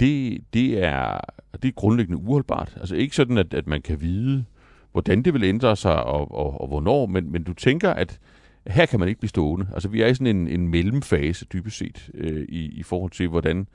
det, 0.00 0.40
det, 0.54 0.84
er, 0.84 1.20
det 1.62 1.68
er 1.68 1.72
grundlæggende 1.72 2.22
uholdbart. 2.22 2.76
Altså 2.80 2.94
ikke 2.94 3.16
sådan, 3.16 3.38
at, 3.38 3.54
at 3.54 3.66
man 3.66 3.82
kan 3.82 4.00
vide, 4.00 4.44
hvordan 4.92 5.22
det 5.22 5.34
vil 5.34 5.44
ændre 5.44 5.76
sig 5.76 6.04
og, 6.04 6.34
og, 6.34 6.60
og 6.60 6.68
hvornår, 6.68 7.06
men, 7.06 7.32
men 7.32 7.42
du 7.42 7.52
tænker, 7.52 7.90
at 7.90 8.18
her 8.66 8.86
kan 8.86 9.00
man 9.00 9.08
ikke 9.08 9.20
blive 9.20 9.28
stående. 9.28 9.66
Altså 9.72 9.88
vi 9.88 10.02
er 10.02 10.06
i 10.06 10.14
sådan 10.14 10.36
en, 10.36 10.48
en 10.48 10.68
mellemfase 10.68 11.44
dybest 11.52 11.76
set 11.76 12.10
øh, 12.14 12.46
i, 12.48 12.64
i 12.64 12.82
forhold 12.82 13.10
til, 13.10 13.28
hvordan 13.28 13.66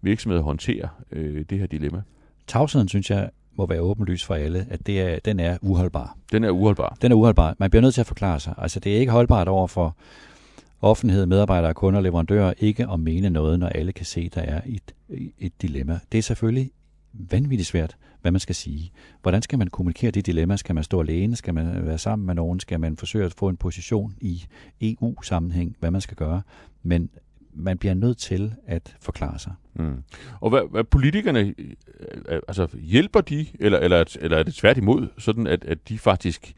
virksomheder 0.00 0.42
håndterer 0.42 0.88
øh, 1.12 1.44
det 1.50 1.58
her 1.58 1.66
dilemma. 1.66 2.02
Tavsheden, 2.46 2.88
synes 2.88 3.10
jeg, 3.10 3.30
må 3.56 3.66
være 3.66 3.80
åbenlys 3.80 4.24
for 4.24 4.34
alle, 4.34 4.66
at 4.70 4.86
det 4.86 5.00
er, 5.00 5.18
den 5.24 5.40
er 5.40 5.58
uholdbar. 5.62 6.16
Den 6.32 6.44
er 6.44 6.50
uholdbar. 6.50 6.96
Den 7.02 7.12
er 7.12 7.16
uholdbar. 7.16 7.56
Man 7.58 7.70
bliver 7.70 7.80
nødt 7.80 7.94
til 7.94 8.00
at 8.00 8.06
forklare 8.06 8.40
sig. 8.40 8.54
Altså, 8.58 8.80
det 8.80 8.94
er 8.94 9.00
ikke 9.00 9.12
holdbart 9.12 9.48
over 9.48 9.66
for 9.66 9.96
offentlighed, 10.82 11.26
medarbejdere, 11.26 11.74
kunder, 11.74 12.00
leverandører, 12.00 12.52
ikke 12.58 12.86
at 12.92 13.00
mene 13.00 13.30
noget, 13.30 13.58
når 13.58 13.68
alle 13.68 13.92
kan 13.92 14.06
se, 14.06 14.20
at 14.20 14.34
der 14.34 14.40
er 14.40 14.60
et, 14.66 14.94
et 15.38 15.62
dilemma. 15.62 16.00
Det 16.12 16.18
er 16.18 16.22
selvfølgelig 16.22 16.70
vanvittigt 17.12 17.68
svært, 17.68 17.96
hvad 18.22 18.32
man 18.32 18.40
skal 18.40 18.54
sige. 18.54 18.92
Hvordan 19.22 19.42
skal 19.42 19.58
man 19.58 19.68
kommunikere 19.68 20.10
det 20.10 20.26
dilemma? 20.26 20.56
Skal 20.56 20.74
man 20.74 20.84
stå 20.84 21.00
alene? 21.00 21.36
Skal 21.36 21.54
man 21.54 21.86
være 21.86 21.98
sammen 21.98 22.26
med 22.26 22.34
nogen? 22.34 22.60
Skal 22.60 22.80
man 22.80 22.96
forsøge 22.96 23.24
at 23.24 23.34
få 23.34 23.48
en 23.48 23.56
position 23.56 24.14
i 24.20 24.44
EU-sammenhæng? 24.80 25.76
Hvad 25.80 25.90
man 25.90 26.00
skal 26.00 26.16
gøre? 26.16 26.42
Men 26.82 27.10
man 27.54 27.78
bliver 27.78 27.94
nødt 27.94 28.18
til 28.18 28.54
at 28.66 28.96
forklare 29.00 29.38
sig. 29.38 29.52
Mm. 29.74 30.02
Og 30.40 30.50
hvad, 30.50 30.60
hvad 30.70 30.84
politikerne, 30.84 31.54
øh, 32.28 32.40
altså 32.48 32.68
hjælper 32.82 33.20
de, 33.20 33.46
eller, 33.60 33.78
eller, 33.78 34.16
eller 34.20 34.38
er 34.38 34.42
det 34.42 34.54
tværtimod, 34.54 35.08
sådan 35.18 35.46
at, 35.46 35.64
at 35.64 35.88
de 35.88 35.98
faktisk 35.98 36.54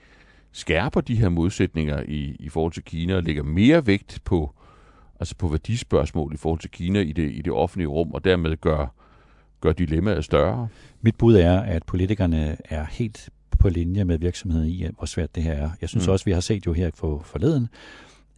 skærper 0.53 1.01
de 1.01 1.17
her 1.17 1.29
modsætninger 1.29 2.03
i, 2.09 2.37
i 2.41 2.49
forhold 2.49 2.73
til 2.73 2.85
Kina 2.85 3.17
og 3.17 3.23
lægger 3.23 3.43
mere 3.43 3.87
vægt 3.87 4.21
på, 4.25 4.55
altså 5.21 5.37
på 5.37 5.49
værdispørgsmål 5.49 6.35
i 6.35 6.37
forhold 6.37 6.61
til 6.61 6.71
Kina 6.71 7.01
i 7.01 7.13
det, 7.13 7.33
i 7.33 7.43
det 7.43 7.53
offentlige 7.53 7.89
rum, 7.89 8.13
og 8.13 8.25
dermed 8.25 8.57
gør, 8.61 8.95
gør 9.61 9.73
dilemmaet 9.73 10.25
større? 10.25 10.69
Mit 11.01 11.17
bud 11.17 11.37
er, 11.37 11.61
at 11.61 11.83
politikerne 11.83 12.57
er 12.65 12.85
helt 12.91 13.31
på 13.59 13.69
linje 13.69 14.05
med 14.05 14.19
virksomheden 14.19 14.69
i, 14.69 14.87
hvor 14.99 15.07
svært 15.07 15.35
det 15.35 15.43
her 15.43 15.53
er. 15.53 15.71
Jeg 15.81 15.89
synes 15.89 16.07
mm. 16.07 16.13
også, 16.13 16.25
vi 16.25 16.33
har 16.33 16.41
set 16.41 16.67
jo 16.67 16.73
her 16.73 16.91
for 16.95 17.23
forleden, 17.25 17.69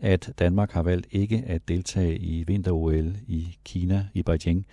at 0.01 0.33
Danmark 0.39 0.73
har 0.73 0.83
valgt 0.83 1.07
ikke 1.11 1.43
at 1.47 1.69
deltage 1.69 2.19
i 2.19 2.45
vinter-OL 2.47 3.13
i 3.27 3.57
Kina, 3.65 4.07
i 4.15 4.23
Beijing, 4.23 4.67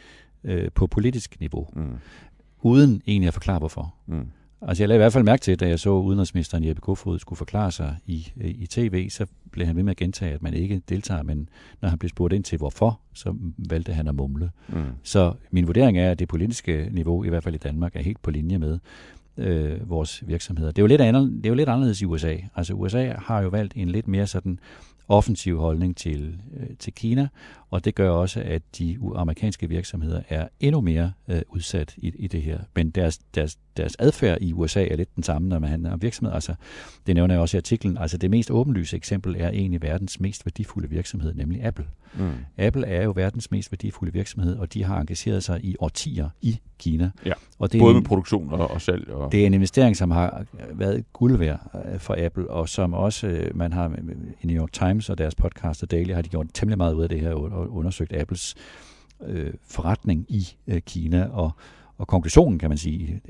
øh, 0.43 0.71
på 0.76 0.88
politisk 0.88 1.39
niveau, 1.39 1.67
Mm. 1.73 1.95
uden 2.61 3.01
egentlig 3.07 3.28
at 3.28 3.34
forklare 3.34 3.59
hvorfor. 3.59 3.93
Mm. 4.07 4.26
Altså 4.61 4.84
jeg 4.84 4.88
lagde 4.88 4.97
i 4.97 5.01
hvert 5.03 5.13
fald 5.13 5.23
mærke 5.23 5.41
til, 5.41 5.59
da 5.59 5.67
jeg 5.67 5.80
så 5.80 5.89
udenrigsministeren 5.89 6.63
Jeppe 6.63 6.82
Kofod 6.82 7.19
skulle 7.19 7.38
forklare 7.38 7.71
sig 7.71 7.95
i, 8.05 8.28
i 8.36 8.65
tv, 8.67 9.09
så 9.09 9.26
blev 9.51 9.67
han 9.67 9.76
ved 9.76 9.84
med 9.84 9.91
at 9.91 9.97
gentage, 9.97 10.34
at 10.34 10.41
man 10.41 10.53
ikke 10.53 10.82
deltager, 10.89 11.23
men 11.23 11.49
når 11.82 11.89
han 11.89 11.99
blev 11.99 12.09
spurgt 12.09 12.34
ind 12.34 12.43
til 12.43 12.57
hvorfor, 12.57 12.99
så 13.13 13.36
valgte 13.57 13.93
han 13.93 14.07
at 14.07 14.15
mumle. 14.15 14.49
Mm. 14.69 14.84
Så 15.03 15.34
min 15.51 15.67
vurdering 15.67 15.97
er, 15.97 16.11
at 16.11 16.19
det 16.19 16.28
politiske 16.28 16.89
niveau, 16.91 17.23
i 17.23 17.30
hvert 17.30 17.43
fald 17.43 17.55
i 17.55 17.57
Danmark, 17.57 17.95
er 17.95 18.01
helt 18.01 18.21
på 18.21 18.32
linje 18.32 18.57
med 18.57 18.80
øh, 19.38 19.89
vores 19.89 20.23
virksomheder. 20.28 20.71
Det 20.71 20.80
er, 20.80 20.84
jo 20.84 20.88
lidt 20.88 21.01
andet, 21.01 21.32
det 21.38 21.45
er 21.45 21.49
jo 21.49 21.55
lidt 21.55 21.69
anderledes 21.69 22.01
i 22.01 22.05
USA. 22.05 22.36
Altså 22.55 22.73
USA 22.73 23.13
har 23.17 23.41
jo 23.41 23.49
valgt 23.49 23.73
en 23.76 23.89
lidt 23.89 24.07
mere 24.07 24.28
sådan 24.28 24.59
offensiv 25.07 25.59
holdning 25.59 25.97
til, 25.97 26.41
øh, 26.59 26.77
til 26.79 26.93
Kina, 26.93 27.27
og 27.70 27.86
det 27.86 27.95
gør 27.95 28.09
også, 28.09 28.41
at 28.45 28.61
de 28.78 28.97
amerikanske 29.16 29.70
virksomheder 29.70 30.22
er 30.30 30.47
endnu 30.59 30.82
mere 30.82 31.11
øh, 31.28 31.41
udsat 31.49 31.93
i, 31.97 32.11
i 32.16 32.28
det 32.28 32.41
her. 32.41 32.59
Men 32.76 32.89
deres, 32.89 33.18
deres, 33.18 33.57
deres 33.78 33.95
adfærd 33.99 34.38
i 34.41 34.53
USA 34.53 34.88
er 34.88 34.95
lidt 34.95 35.16
den 35.16 35.24
samme, 35.24 35.47
når 35.47 35.59
man 35.59 35.70
handler 35.70 35.91
om 35.91 36.01
virksomhed. 36.01 36.34
Altså, 36.34 36.55
det 37.07 37.16
nævner 37.16 37.34
jeg 37.34 37.41
også 37.41 37.57
i 37.57 37.59
artiklen. 37.59 37.97
Altså, 37.97 38.18
det 38.18 38.30
mest 38.30 38.51
åbenlyse 38.51 38.97
eksempel 38.97 39.36
er 39.39 39.49
egentlig 39.49 39.82
verdens 39.82 40.20
mest 40.20 40.45
værdifulde 40.45 40.89
virksomhed, 40.89 41.34
nemlig 41.34 41.66
Apple. 41.66 41.86
Mm. 42.18 42.32
Apple 42.57 42.88
er 42.88 43.03
jo 43.03 43.13
verdens 43.16 43.51
mest 43.51 43.72
værdifulde 43.72 44.13
virksomhed, 44.13 44.57
og 44.57 44.74
de 44.74 44.84
har 44.84 44.99
engageret 45.01 45.43
sig 45.43 45.66
i 45.66 45.76
årtier 45.80 46.30
i 46.41 46.59
Kina. 46.80 47.11
Ja, 47.26 47.34
og 47.59 47.72
det 47.72 47.78
er 47.78 47.84
Både 47.84 47.91
en, 47.91 47.97
med 47.97 48.07
produktion 48.07 48.53
og, 48.53 48.72
og 48.72 48.82
salg. 48.82 49.09
Og... 49.09 49.32
det 49.32 49.41
er 49.41 49.45
en 49.45 49.53
investering, 49.53 49.97
som 49.97 50.11
har 50.11 50.45
været 50.74 51.13
guld 51.13 51.38
værd 51.38 51.59
øh, 51.93 51.99
for 51.99 52.16
Apple, 52.26 52.49
og 52.49 52.70
som 52.70 52.93
også 52.93 53.28
øh, 53.28 53.57
man 53.57 53.74
har 53.74 53.91
i 54.41 54.47
New 54.47 54.61
York 54.61 54.72
Times 54.72 55.09
og 55.09 55.18
deres 55.18 55.36
podcast 55.36 55.84
og 55.84 55.91
Daily 55.91 56.13
har 56.13 56.22
de 56.22 56.30
gjort 56.30 56.47
temmelig 56.53 56.78
meget 56.78 56.93
ud 56.93 57.03
af 57.03 57.09
det 57.09 57.20
her 57.20 57.34
og 57.55 57.69
undersøgt 57.75 58.13
Apples 58.13 58.55
øh, 59.25 59.53
forretning 59.67 60.25
i 60.29 60.47
øh, 60.67 60.81
Kina 60.81 61.23
og 61.31 61.51
og 61.97 62.07
konklusionen, 62.07 62.59
kan 62.59 62.69
man 62.69 62.77
sige, 62.77 63.21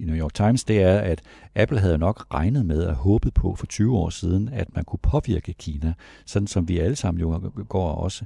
i 0.00 0.04
New 0.04 0.16
York 0.16 0.34
Times, 0.34 0.64
det 0.64 0.82
er, 0.82 0.98
at 0.98 1.22
Apple 1.54 1.80
havde 1.80 1.98
nok 1.98 2.26
regnet 2.34 2.66
med 2.66 2.82
og 2.82 2.94
håbet 2.94 3.34
på 3.34 3.54
for 3.54 3.66
20 3.66 3.96
år 3.98 4.10
siden, 4.10 4.48
at 4.48 4.74
man 4.74 4.84
kunne 4.84 4.98
påvirke 5.02 5.52
Kina, 5.52 5.94
sådan 6.26 6.46
som 6.46 6.68
vi 6.68 6.78
alle 6.78 6.96
sammen 6.96 7.20
jo 7.20 7.52
går 7.68 7.88
også 7.92 8.24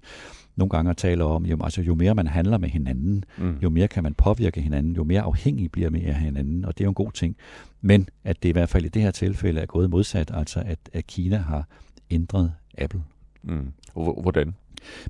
nogle 0.56 0.70
gange 0.70 0.90
og 0.90 0.96
taler 0.96 1.24
om, 1.24 1.46
jo, 1.46 1.58
altså 1.64 1.82
jo 1.82 1.94
mere 1.94 2.14
man 2.14 2.26
handler 2.26 2.58
med 2.58 2.68
hinanden, 2.68 3.24
Mm. 3.38 3.56
jo 3.62 3.68
mere 3.70 3.88
kan 3.88 4.02
man 4.02 4.14
påvirke 4.14 4.60
hinanden, 4.60 4.96
jo 4.96 5.04
mere 5.04 5.20
afhængig 5.22 5.70
bliver 5.72 5.90
man 5.90 6.02
af 6.02 6.14
hinanden, 6.14 6.64
og 6.64 6.78
det 6.78 6.84
er 6.84 6.86
jo 6.86 6.90
en 6.90 6.94
god 6.94 7.12
ting. 7.12 7.36
Men 7.80 8.08
at 8.24 8.42
det 8.42 8.48
i 8.48 8.52
hvert 8.52 8.68
fald 8.68 8.84
i 8.84 8.88
det 8.88 9.02
her 9.02 9.10
tilfælde 9.10 9.60
er 9.60 9.66
gået 9.66 9.90
modsat, 9.90 10.30
altså 10.34 10.60
at, 10.66 10.78
at 10.92 11.06
Kina 11.06 11.36
har 11.36 11.68
ændret 12.10 12.52
Apple. 12.78 13.02
Mm. 13.42 13.72
Og 13.94 14.02
hvor- 14.04 14.22
hvordan? 14.22 14.54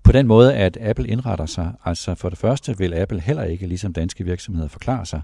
På 0.02 0.12
den 0.12 0.26
måde, 0.26 0.54
at 0.54 0.78
Apple 0.80 1.08
indretter 1.08 1.46
sig. 1.46 1.72
Altså 1.84 2.14
for 2.14 2.28
det 2.28 2.38
første 2.38 2.78
vil 2.78 2.94
Apple 2.94 3.20
heller 3.20 3.44
ikke, 3.44 3.66
ligesom 3.66 3.92
danske 3.92 4.24
virksomheder, 4.24 4.68
forklare 4.68 5.06
sig, 5.06 5.22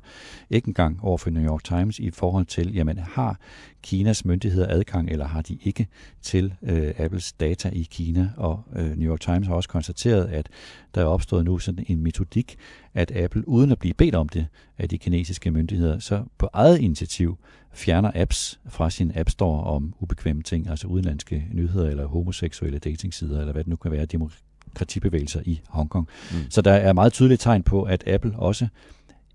ikke 0.50 0.68
engang 0.68 0.98
over 1.02 1.18
for 1.18 1.30
New 1.30 1.44
York 1.44 1.64
Times, 1.64 1.98
i 1.98 2.10
forhold 2.10 2.46
til, 2.46 2.74
jamen 2.74 2.98
har 2.98 3.38
Kinas 3.84 4.24
myndigheder 4.24 4.66
adgang, 4.68 5.10
eller 5.10 5.26
har 5.26 5.42
de 5.42 5.58
ikke 5.62 5.86
til 6.22 6.54
øh, 6.62 6.94
Apples 6.98 7.32
data 7.32 7.68
i 7.68 7.88
Kina? 7.90 8.30
Og 8.36 8.62
øh, 8.76 8.96
New 8.96 9.10
York 9.10 9.20
Times 9.20 9.46
har 9.46 9.54
også 9.54 9.68
konstateret, 9.68 10.26
at 10.26 10.48
der 10.94 11.00
er 11.00 11.04
opstået 11.06 11.44
nu 11.44 11.58
sådan 11.58 11.84
en 11.88 12.02
metodik, 12.02 12.56
at 12.94 13.16
Apple, 13.16 13.48
uden 13.48 13.72
at 13.72 13.78
blive 13.78 13.94
bedt 13.94 14.14
om 14.14 14.28
det 14.28 14.46
af 14.78 14.88
de 14.88 14.98
kinesiske 14.98 15.50
myndigheder, 15.50 15.98
så 15.98 16.24
på 16.38 16.48
eget 16.52 16.80
initiativ 16.80 17.38
fjerner 17.72 18.10
apps 18.14 18.60
fra 18.68 18.90
sin 18.90 19.12
App 19.14 19.30
Store 19.30 19.64
om 19.64 19.94
ubekvemme 20.00 20.42
ting, 20.42 20.68
altså 20.68 20.86
udenlandske 20.86 21.46
nyheder 21.52 21.90
eller 21.90 22.06
homoseksuelle 22.06 22.78
datingsider, 22.78 23.40
eller 23.40 23.52
hvad 23.52 23.64
det 23.64 23.70
nu 23.70 23.76
kan 23.76 23.92
være, 23.92 24.06
demokratibevægelser 24.06 25.40
i 25.44 25.60
Hongkong. 25.68 26.08
Mm. 26.32 26.50
Så 26.50 26.62
der 26.62 26.72
er 26.72 26.92
meget 26.92 27.12
tydeligt 27.12 27.40
tegn 27.40 27.62
på, 27.62 27.82
at 27.82 28.08
Apple 28.08 28.32
også 28.36 28.68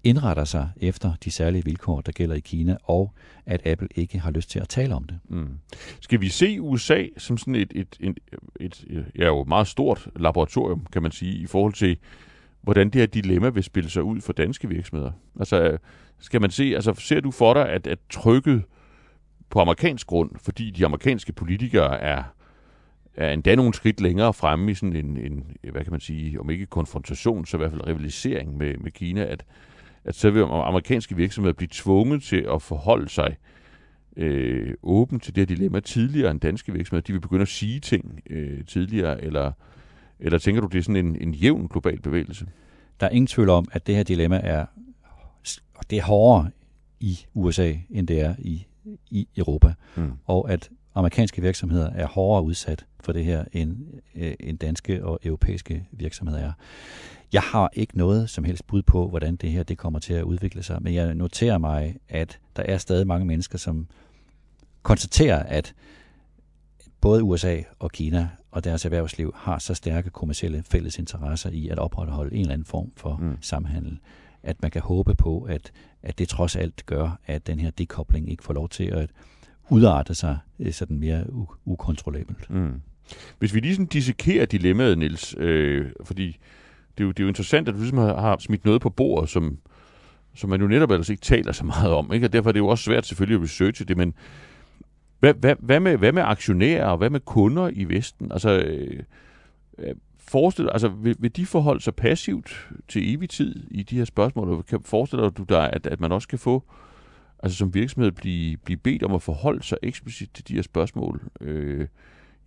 indretter 0.03 0.43
sig 0.43 0.69
efter 0.77 1.13
de 1.23 1.31
særlige 1.31 1.65
vilkår, 1.65 2.01
der 2.01 2.11
gælder 2.11 2.35
i 2.35 2.39
Kina, 2.39 2.77
og 2.83 3.13
at 3.45 3.67
Apple 3.67 3.87
ikke 3.95 4.19
har 4.19 4.31
lyst 4.31 4.49
til 4.49 4.59
at 4.59 4.69
tale 4.69 4.95
om 4.95 5.03
det. 5.03 5.19
Mm. 5.29 5.59
Skal 5.99 6.21
vi 6.21 6.29
se 6.29 6.61
USA 6.61 7.05
som 7.17 7.37
sådan 7.37 7.55
et, 7.55 7.71
et, 7.75 7.97
et, 7.99 8.19
et, 8.59 8.85
et 8.87 9.05
ja, 9.15 9.25
jo 9.25 9.43
meget 9.43 9.67
stort 9.67 10.07
laboratorium, 10.15 10.85
kan 10.91 11.01
man 11.01 11.11
sige, 11.11 11.37
i 11.37 11.45
forhold 11.45 11.73
til, 11.73 11.97
hvordan 12.61 12.89
det 12.89 12.95
her 12.95 13.05
dilemma 13.05 13.49
vil 13.49 13.63
spille 13.63 13.89
sig 13.89 14.03
ud 14.03 14.21
for 14.21 14.33
danske 14.33 14.69
virksomheder? 14.69 15.11
Altså, 15.39 15.77
skal 16.19 16.41
man 16.41 16.51
se, 16.51 16.63
altså 16.75 16.93
ser 16.93 17.19
du 17.19 17.31
for 17.31 17.53
dig, 17.53 17.69
at, 17.69 17.87
at 17.87 17.99
trykket 18.09 18.63
på 19.49 19.59
amerikansk 19.59 20.07
grund, 20.07 20.31
fordi 20.41 20.71
de 20.71 20.85
amerikanske 20.85 21.33
politikere 21.33 21.99
er, 21.99 22.23
er 23.15 23.33
endda 23.33 23.55
nogle 23.55 23.73
skridt 23.73 24.01
længere 24.01 24.33
fremme 24.33 24.71
i 24.71 24.73
sådan 24.73 24.95
en, 24.95 25.17
en, 25.17 25.43
hvad 25.71 25.83
kan 25.83 25.91
man 25.91 25.99
sige, 25.99 26.39
om 26.39 26.49
ikke 26.49 26.65
konfrontation, 26.65 27.45
så 27.45 27.57
i 27.57 27.59
hvert 27.59 27.71
fald 27.71 27.87
rivalisering 27.87 28.57
med, 28.57 28.77
med 28.77 28.91
Kina, 28.91 29.21
at, 29.25 29.45
at 30.05 30.15
så 30.15 30.29
vil 30.29 30.41
amerikanske 30.41 31.15
virksomheder 31.15 31.53
blive 31.53 31.69
tvunget 31.71 32.23
til 32.23 32.45
at 32.53 32.61
forholde 32.61 33.09
sig 33.09 33.37
øh, 34.17 34.73
åben 34.83 35.19
til 35.19 35.35
det 35.35 35.41
her 35.41 35.55
dilemma 35.55 35.79
tidligere 35.79 36.31
end 36.31 36.39
danske 36.39 36.73
virksomheder. 36.73 37.05
De 37.05 37.13
vil 37.13 37.19
begynde 37.19 37.41
at 37.41 37.47
sige 37.47 37.79
ting 37.79 38.19
øh, 38.29 38.65
tidligere, 38.65 39.23
eller, 39.23 39.51
eller 40.19 40.37
tænker 40.37 40.61
du, 40.61 40.67
det 40.67 40.77
er 40.77 40.83
sådan 40.83 41.05
en, 41.05 41.21
en 41.21 41.33
jævn 41.33 41.67
global 41.67 42.01
bevægelse? 42.01 42.45
Der 42.99 43.05
er 43.05 43.09
ingen 43.11 43.27
tvivl 43.27 43.49
om, 43.49 43.67
at 43.71 43.87
det 43.87 43.95
her 43.95 44.03
dilemma 44.03 44.41
er, 44.43 44.65
det 45.89 45.97
er 45.97 46.03
hårdere 46.03 46.51
i 46.99 47.19
USA, 47.33 47.73
end 47.89 48.07
det 48.07 48.21
er 48.21 48.35
i, 48.39 48.65
i 49.09 49.27
Europa. 49.37 49.73
Mm. 49.95 50.11
Og 50.25 50.51
at 50.51 50.69
amerikanske 50.95 51.41
virksomheder 51.41 51.89
er 51.89 52.07
hårdere 52.07 52.43
udsat 52.43 52.85
for 52.99 53.11
det 53.11 53.25
her, 53.25 53.45
end, 53.51 53.77
øh, 54.15 54.33
end 54.39 54.57
danske 54.57 55.05
og 55.05 55.19
europæiske 55.23 55.87
virksomheder 55.91 56.39
er. 56.39 56.51
Jeg 57.33 57.41
har 57.41 57.69
ikke 57.73 57.97
noget 57.97 58.29
som 58.29 58.43
helst 58.43 58.67
bud 58.67 58.81
på, 58.81 59.09
hvordan 59.09 59.35
det 59.35 59.51
her 59.51 59.63
det 59.63 59.77
kommer 59.77 59.99
til 59.99 60.13
at 60.13 60.23
udvikle 60.23 60.63
sig, 60.63 60.77
men 60.81 60.93
jeg 60.93 61.15
noterer 61.15 61.57
mig, 61.57 61.95
at 62.09 62.39
der 62.55 62.63
er 62.63 62.77
stadig 62.77 63.07
mange 63.07 63.25
mennesker, 63.25 63.57
som 63.57 63.87
konstatere, 64.83 65.49
at 65.49 65.73
både 67.01 67.23
USA 67.23 67.61
og 67.79 67.91
Kina 67.91 68.29
og 68.51 68.63
deres 68.63 68.85
erhvervsliv 68.85 69.33
har 69.35 69.59
så 69.59 69.73
stærke 69.73 70.09
kommersielle 70.09 70.63
fælles 70.63 70.99
interesser 70.99 71.49
i 71.49 71.69
at 71.69 71.79
opretholde 71.79 72.35
en 72.35 72.41
eller 72.41 72.53
anden 72.53 72.65
form 72.65 72.91
for 72.97 73.17
mm. 73.17 73.37
samhandel, 73.41 73.99
at 74.43 74.61
man 74.61 74.71
kan 74.71 74.81
håbe 74.81 75.15
på, 75.15 75.41
at, 75.41 75.71
at 76.03 76.19
det 76.19 76.29
trods 76.29 76.55
alt 76.55 76.85
gør, 76.85 77.19
at 77.25 77.47
den 77.47 77.59
her 77.59 77.71
dekobling 77.71 78.31
ikke 78.31 78.43
får 78.43 78.53
lov 78.53 78.69
til 78.69 78.83
at 78.83 79.09
udarte 79.69 80.15
sig 80.15 80.37
øh, 80.59 80.73
sådan 80.73 80.99
mere 80.99 81.23
u- 81.23 81.57
ukontrollabelt. 81.65 82.49
Mm. 82.49 82.81
Hvis 83.39 83.53
vi 83.53 83.59
lige 83.59 83.73
sådan 83.73 83.85
dissekerer 83.85 84.45
dilemmaet, 84.45 84.97
Niels, 84.97 85.35
øh, 85.37 85.85
fordi 86.03 86.37
det 86.97 87.03
er, 87.03 87.05
jo, 87.05 87.11
det 87.11 87.19
er 87.19 87.23
jo 87.23 87.27
interessant, 87.27 87.67
at 87.67 87.73
du 87.73 87.79
ligesom 87.79 87.97
har, 87.97 88.21
har 88.21 88.37
smidt 88.39 88.65
noget 88.65 88.81
på 88.81 88.89
bordet, 88.89 89.29
som, 89.29 89.57
som 90.35 90.49
man 90.49 90.61
jo 90.61 90.67
netop 90.67 90.91
ellers 90.91 91.09
ikke 91.09 91.21
taler 91.21 91.51
så 91.51 91.65
meget 91.65 91.91
om, 91.91 92.13
ikke? 92.13 92.27
og 92.27 92.33
derfor 92.33 92.49
er 92.49 92.51
det 92.51 92.59
jo 92.59 92.67
også 92.67 92.83
svært 92.83 93.05
selvfølgelig 93.05 93.35
at 93.35 93.43
researche 93.43 93.85
det, 93.85 93.97
men 93.97 94.13
hvad, 95.19 95.33
hvad, 95.33 95.55
hvad, 95.59 95.79
med, 95.79 95.97
hvad 95.97 96.11
med 96.11 96.23
aktionærer, 96.23 96.85
og 96.85 96.97
hvad 96.97 97.09
med 97.09 97.19
kunder 97.19 97.69
i 97.73 97.83
Vesten? 97.83 98.31
Altså, 98.31 98.59
øh, 98.59 99.03
øh 99.77 99.95
forestil, 100.17 100.69
altså 100.69 100.87
vil, 100.87 101.15
vil 101.19 101.35
de 101.35 101.45
forholde 101.45 101.81
sig 101.81 101.95
passivt 101.95 102.69
til 102.87 103.15
evig 103.15 103.29
tid 103.29 103.63
i 103.71 103.83
de 103.83 103.97
her 103.97 104.05
spørgsmål? 104.05 104.49
Og 104.49 104.65
kan 104.65 104.79
forestiller 104.85 105.29
du 105.29 105.43
dig, 105.43 105.69
at, 105.73 105.87
at 105.87 105.99
man 105.99 106.11
også 106.11 106.27
kan 106.27 106.39
få 106.39 106.63
altså 107.43 107.57
som 107.57 107.73
virksomhed 107.73 108.11
blive, 108.11 108.57
blive 108.57 108.77
bedt 108.77 109.03
om 109.03 109.13
at 109.13 109.21
forholde 109.21 109.63
sig 109.63 109.77
eksplicit 109.83 110.29
til 110.33 110.47
de 110.47 110.53
her 110.53 110.61
spørgsmål? 110.61 111.29
Øh, 111.41 111.87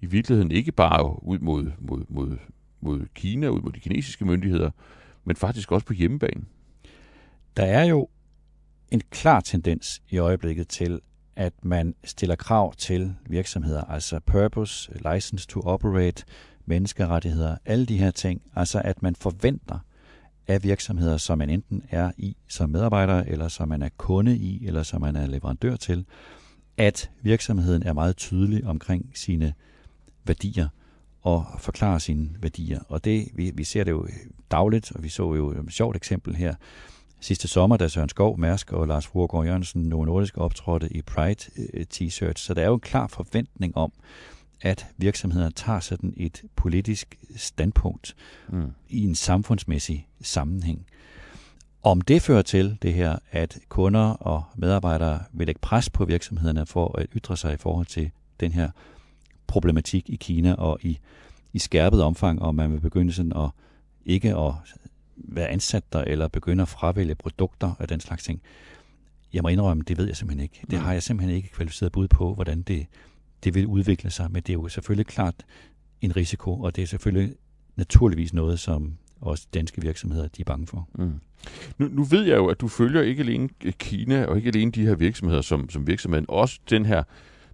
I 0.01 0.07
virkeligheden 0.07 0.51
ikke 0.51 0.73
bare 0.73 1.25
ud 1.25 1.39
mod, 1.39 1.71
mod, 1.79 2.05
mod, 2.09 2.37
mod 2.81 3.07
Kina, 3.15 3.49
ud 3.49 3.61
mod 3.61 3.73
de 3.73 3.81
kinesiske 3.81 4.25
myndigheder, 4.25 4.71
men 5.25 5.37
faktisk 5.37 5.73
også 5.73 5.87
på 5.87 5.93
hjemmebane. 5.93 6.45
Der 7.57 7.65
er 7.65 7.85
jo 7.85 8.09
en 8.91 9.01
klar 9.11 9.41
tendens 9.41 10.03
i 10.11 10.19
øjeblikket 10.19 10.69
til, 10.69 11.01
at 11.37 11.53
man 11.63 11.95
stiller 12.05 12.37
krav 12.37 12.75
til 12.75 13.15
virksomheder, 13.27 13.85
altså 13.85 14.21
purpose, 14.21 14.93
license 15.13 15.47
to 15.47 15.61
operate, 15.61 16.25
menneskerettigheder, 16.67 17.57
alle 17.65 17.87
de 17.87 17.99
her 17.99 18.11
ting, 18.11 18.43
altså 18.57 18.83
at 18.85 19.03
man 19.03 19.15
forventer 19.15 19.79
af 20.53 20.63
virksomheder, 20.63 21.17
som 21.17 21.39
man 21.39 21.51
enten 21.51 21.83
er 21.91 22.13
i 22.17 22.37
som 22.49 22.71
medarbejder, 22.71 23.25
eller 23.27 23.49
som 23.49 23.69
man 23.69 23.83
er 23.83 23.89
kunde 23.97 24.37
i, 24.37 24.67
eller 24.67 24.83
som 24.83 25.01
man 25.01 25.17
er 25.17 25.27
leverandør 25.27 25.77
til, 25.77 26.05
at 26.77 27.11
virksomheden 27.23 27.83
er 27.83 27.93
meget 27.93 28.17
tydelig 28.17 28.67
omkring 28.67 29.11
sine 29.15 29.55
værdier 30.25 30.69
og 31.23 31.47
forklarer 31.59 31.99
sine 31.99 32.29
værdier. 32.41 32.81
Og 32.89 33.05
det, 33.05 33.29
vi, 33.35 33.53
vi 33.55 33.65
ser 33.65 33.85
det 33.85 33.91
jo 33.91 34.05
øh, 34.05 34.13
dagligt, 34.51 34.93
og 34.93 35.03
vi 35.03 35.09
så 35.09 35.35
jo 35.35 35.51
et 35.51 35.73
sjovt 35.73 35.97
eksempel 35.97 36.35
her 36.37 36.55
sidste 37.21 37.49
sommer, 37.49 37.77
da 37.77 37.89
Søren 37.89 38.09
Skov, 38.09 38.39
Mærsk 38.39 38.73
og 38.73 38.87
Lars 38.87 39.07
Fruergaard 39.07 39.45
Jørgensen 39.45 39.83
Novo 39.83 40.05
Nordisk 40.05 40.39
optrådte 40.39 40.97
i 40.97 41.03
Pride-t-shirts. 41.03 42.25
Øh, 42.25 42.37
så 42.37 42.55
der 42.55 42.63
er 42.63 42.67
jo 42.67 42.75
en 42.75 42.81
klar 42.81 43.07
forventning 43.07 43.77
om, 43.77 43.93
at 44.63 44.87
virksomheder 44.97 45.51
tager 45.51 45.81
sådan 45.81 46.15
et 46.17 46.43
politisk 46.57 47.19
standpunkt 47.37 48.17
mm. 48.49 48.73
i 48.89 49.05
en 49.05 49.15
samfundsmæssig 49.15 50.09
sammenhæng. 50.21 50.87
Om 51.83 52.01
det 52.01 52.23
fører 52.23 52.43
til 52.43 52.79
det 52.83 52.95
her, 52.95 53.19
at 53.31 53.59
kunder 53.69 54.01
og 54.01 54.45
medarbejdere 54.57 55.21
vil 55.33 55.47
lægge 55.47 55.61
pres 55.61 55.91
på 55.91 56.05
virksomhederne 56.05 56.67
for 56.67 56.99
at 56.99 57.07
ytre 57.17 57.37
sig 57.37 57.55
i 57.55 57.57
forhold 57.57 57.87
til 57.87 58.11
den 58.41 58.53
her 58.53 58.71
problematik 59.47 60.11
i 60.11 60.17
Kina 60.17 60.55
og 60.55 60.79
i, 60.83 60.99
i 61.53 61.59
skærpet 61.59 62.03
omfang, 62.03 62.43
og 62.43 62.55
man 62.55 62.73
vil 62.73 62.81
begynde 62.81 63.13
sådan 63.13 63.33
at 63.37 63.51
ikke 64.05 64.37
at 64.37 64.53
være 65.17 65.49
ansat 65.49 65.93
der, 65.93 66.01
eller 66.05 66.29
begynde 66.29 66.63
at 66.63 66.69
fravælge 66.69 67.15
produkter 67.15 67.75
og 67.79 67.89
den 67.89 68.01
slags 68.01 68.25
ting. 68.25 68.43
Jeg 69.33 69.43
må 69.43 69.49
indrømme, 69.49 69.83
det 69.89 69.99
ved 69.99 70.07
jeg 70.07 70.17
simpelthen 70.17 70.43
ikke. 70.43 70.61
Det 70.71 70.79
mm. 70.79 70.85
har 70.85 70.93
jeg 70.93 71.03
simpelthen 71.03 71.37
ikke 71.37 71.49
kvalificeret 71.49 71.93
bud 71.93 72.09
på, 72.09 72.35
hvordan 72.35 72.63
det, 72.63 72.87
det 73.45 73.55
vil 73.55 73.67
udvikle 73.67 74.11
sig, 74.11 74.31
men 74.31 74.43
det 74.43 74.49
er 74.49 74.55
jo 74.55 74.69
selvfølgelig 74.69 75.07
klart 75.07 75.35
en 76.01 76.17
risiko, 76.17 76.61
og 76.61 76.77
det 76.77 76.83
er 76.83 76.87
selvfølgelig 76.87 77.35
naturligvis 77.77 78.33
noget, 78.33 78.61
som 78.61 78.99
også 79.21 79.47
danske 79.55 79.83
virksomheder 79.83 80.29
de 80.29 80.41
er 80.41 80.45
bange 80.45 80.67
for. 80.67 80.89
Mm. 80.95 81.21
Nu, 81.79 81.89
nu 81.89 82.05
ved 82.05 82.23
jeg 82.23 82.37
jo, 82.37 82.47
at 82.47 82.61
du 82.61 82.69
følger 82.69 83.03
ikke 83.03 83.23
alene 83.23 83.49
Kina 83.79 84.25
og 84.27 84.37
ikke 84.37 84.49
alene 84.49 84.73
de 84.73 84.87
her 84.87 84.95
virksomheder 84.95 85.43
som, 85.43 85.71
som 85.71 85.87
virksomheden, 85.87 86.27
også 86.29 86.61
den 86.71 86.87
her 86.87 87.03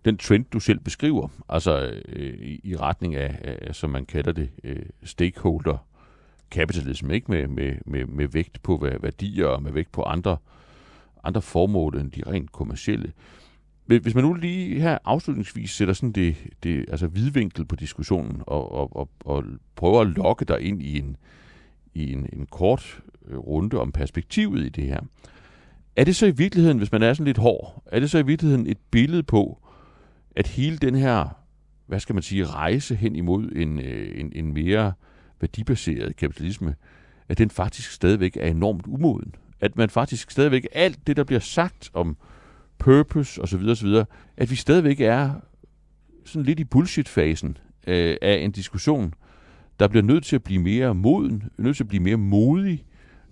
den 0.05 0.17
trend, 0.17 0.45
du 0.53 0.61
selv 0.61 0.81
beskriver, 0.81 1.29
altså 1.49 2.01
øh, 2.09 2.39
i, 2.41 2.61
i 2.65 2.77
retning 2.77 3.15
af, 3.15 3.39
af, 3.63 3.75
som 3.75 3.91
man 3.91 4.07
kalder 4.07 4.33
det, 4.33 4.51
øh, 4.65 4.83
stakeholder 5.05 5.87
kapitalisme, 6.51 7.15
ikke 7.15 7.31
med, 7.31 7.47
med, 7.47 7.75
med, 7.87 8.07
med 8.07 8.29
vægt 8.29 8.63
på 8.63 8.89
værdier 9.01 9.47
og 9.47 9.63
med 9.63 9.73
vægt 9.73 9.93
på 9.93 10.03
andre, 10.03 10.37
andre 11.25 11.43
formål 11.43 11.97
end 11.97 12.11
de 12.11 12.23
rent 12.27 12.53
kommercielle. 12.53 13.13
Hvis 13.89 14.15
man 14.15 14.25
nu 14.25 14.35
lige 14.35 14.81
her 14.81 14.99
afslutningsvis 15.05 15.71
sætter 15.71 15.95
sådan 15.95 16.13
det, 16.13 16.37
det 16.63 16.85
altså 16.89 17.07
vidvinkel 17.07 17.65
på 17.65 17.77
diskussionen 17.77 18.43
og, 18.47 18.73
og, 18.73 18.97
og, 18.97 19.11
og 19.25 19.45
prøver 19.77 20.01
at 20.01 20.07
lokke 20.07 20.45
dig 20.45 20.61
ind 20.61 20.83
i 20.83 20.99
en, 20.99 21.17
i 21.95 22.13
en, 22.13 22.29
en 22.33 22.47
kort 22.47 23.01
øh, 23.29 23.39
runde 23.39 23.81
om 23.81 23.93
perspektivet 23.93 24.67
i 24.67 24.69
det 24.69 24.85
her, 24.85 25.01
er 25.97 26.05
det 26.05 26.17
så 26.17 26.27
i 26.27 26.31
virkeligheden, 26.31 26.79
hvis 26.79 26.93
man 26.93 27.03
er 27.03 27.15
sådan 27.15 27.27
lidt 27.27 27.39
hård, 27.39 27.83
er 27.87 28.01
det 28.01 28.11
så 28.11 28.19
i 28.19 28.27
virkeligheden 28.27 28.67
et 28.67 28.79
billede 28.91 29.23
på, 29.23 29.69
at 30.37 30.47
hele 30.47 30.79
den 30.79 30.95
her, 30.95 31.39
hvad 31.87 32.01
skal 32.01 32.15
man 32.15 32.23
sige, 32.23 32.47
rejse 32.47 32.95
hen 32.95 33.17
imod 33.17 33.53
en, 33.57 33.81
øh, 33.81 34.21
en, 34.21 34.33
en 34.35 34.55
mere 34.55 34.93
værdibaseret 35.41 36.17
kapitalisme, 36.17 36.75
at 37.29 37.39
den 37.39 37.51
faktisk 37.51 37.91
stadigvæk 37.91 38.37
er 38.37 38.51
enormt 38.51 38.87
umoden. 38.87 39.35
At 39.61 39.77
man 39.77 39.91
faktisk 39.91 40.31
stadigvæk, 40.31 40.67
alt 40.73 41.07
det, 41.07 41.17
der 41.17 41.25
bliver 41.25 41.41
sagt 41.41 41.91
om 41.95 42.17
purpose 42.79 43.43
osv., 43.43 43.69
osv., 43.69 43.95
at 44.37 44.51
vi 44.51 44.57
stadigvæk 44.57 45.01
er 45.01 45.31
sådan 46.25 46.45
lidt 46.45 46.61
i 46.61 46.65
bullshit-fasen 46.65 47.57
øh, 47.87 48.17
af 48.23 48.35
en 48.37 48.53
diskussion, 48.53 49.15
der 49.81 49.89
bliver 49.89 50.03
nødt 50.03 50.25
til 50.25 50.37
at 50.37 50.43
blive 50.43 50.63
mere 50.63 50.95
moden, 50.95 51.43
nødt 51.59 51.77
til 51.77 51.85
at 51.85 51.89
blive 51.89 52.03
mere 52.03 52.17
modig 52.17 52.85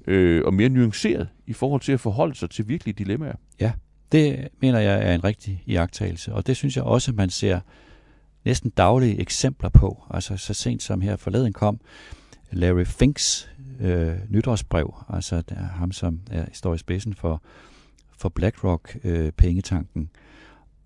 øh, 0.06 0.44
og 0.44 0.54
mere 0.54 0.68
nuanceret 0.68 1.28
i 1.46 1.52
forhold 1.52 1.80
til 1.80 1.92
at 1.92 2.00
forholde 2.00 2.34
sig 2.34 2.50
til 2.50 2.68
virkelige 2.68 2.94
dilemmaer. 2.94 3.36
Ja, 3.60 3.72
det 4.12 4.48
mener 4.62 4.78
jeg 4.78 5.08
er 5.08 5.14
en 5.14 5.24
rigtig 5.24 5.62
iagtagelse, 5.66 6.32
og 6.32 6.46
det 6.46 6.56
synes 6.56 6.76
jeg 6.76 6.84
også, 6.84 7.12
man 7.12 7.30
ser 7.30 7.60
næsten 8.44 8.70
daglige 8.70 9.20
eksempler 9.20 9.68
på. 9.68 10.02
Altså 10.10 10.36
så 10.36 10.54
sent 10.54 10.82
som 10.82 11.00
her 11.00 11.16
forleden 11.16 11.52
kom 11.52 11.80
Larry 12.52 12.84
Finks 12.84 13.50
øh, 13.80 14.14
nytårsbrev, 14.28 14.94
altså 15.08 15.40
der, 15.40 15.54
ham 15.54 15.92
som 15.92 16.20
er, 16.30 16.44
står 16.52 16.74
i 16.74 16.78
spidsen 16.78 17.14
for, 17.14 17.42
for 18.16 18.28
BlackRock 18.28 18.96
øh, 19.04 19.32
pengetanken, 19.32 20.10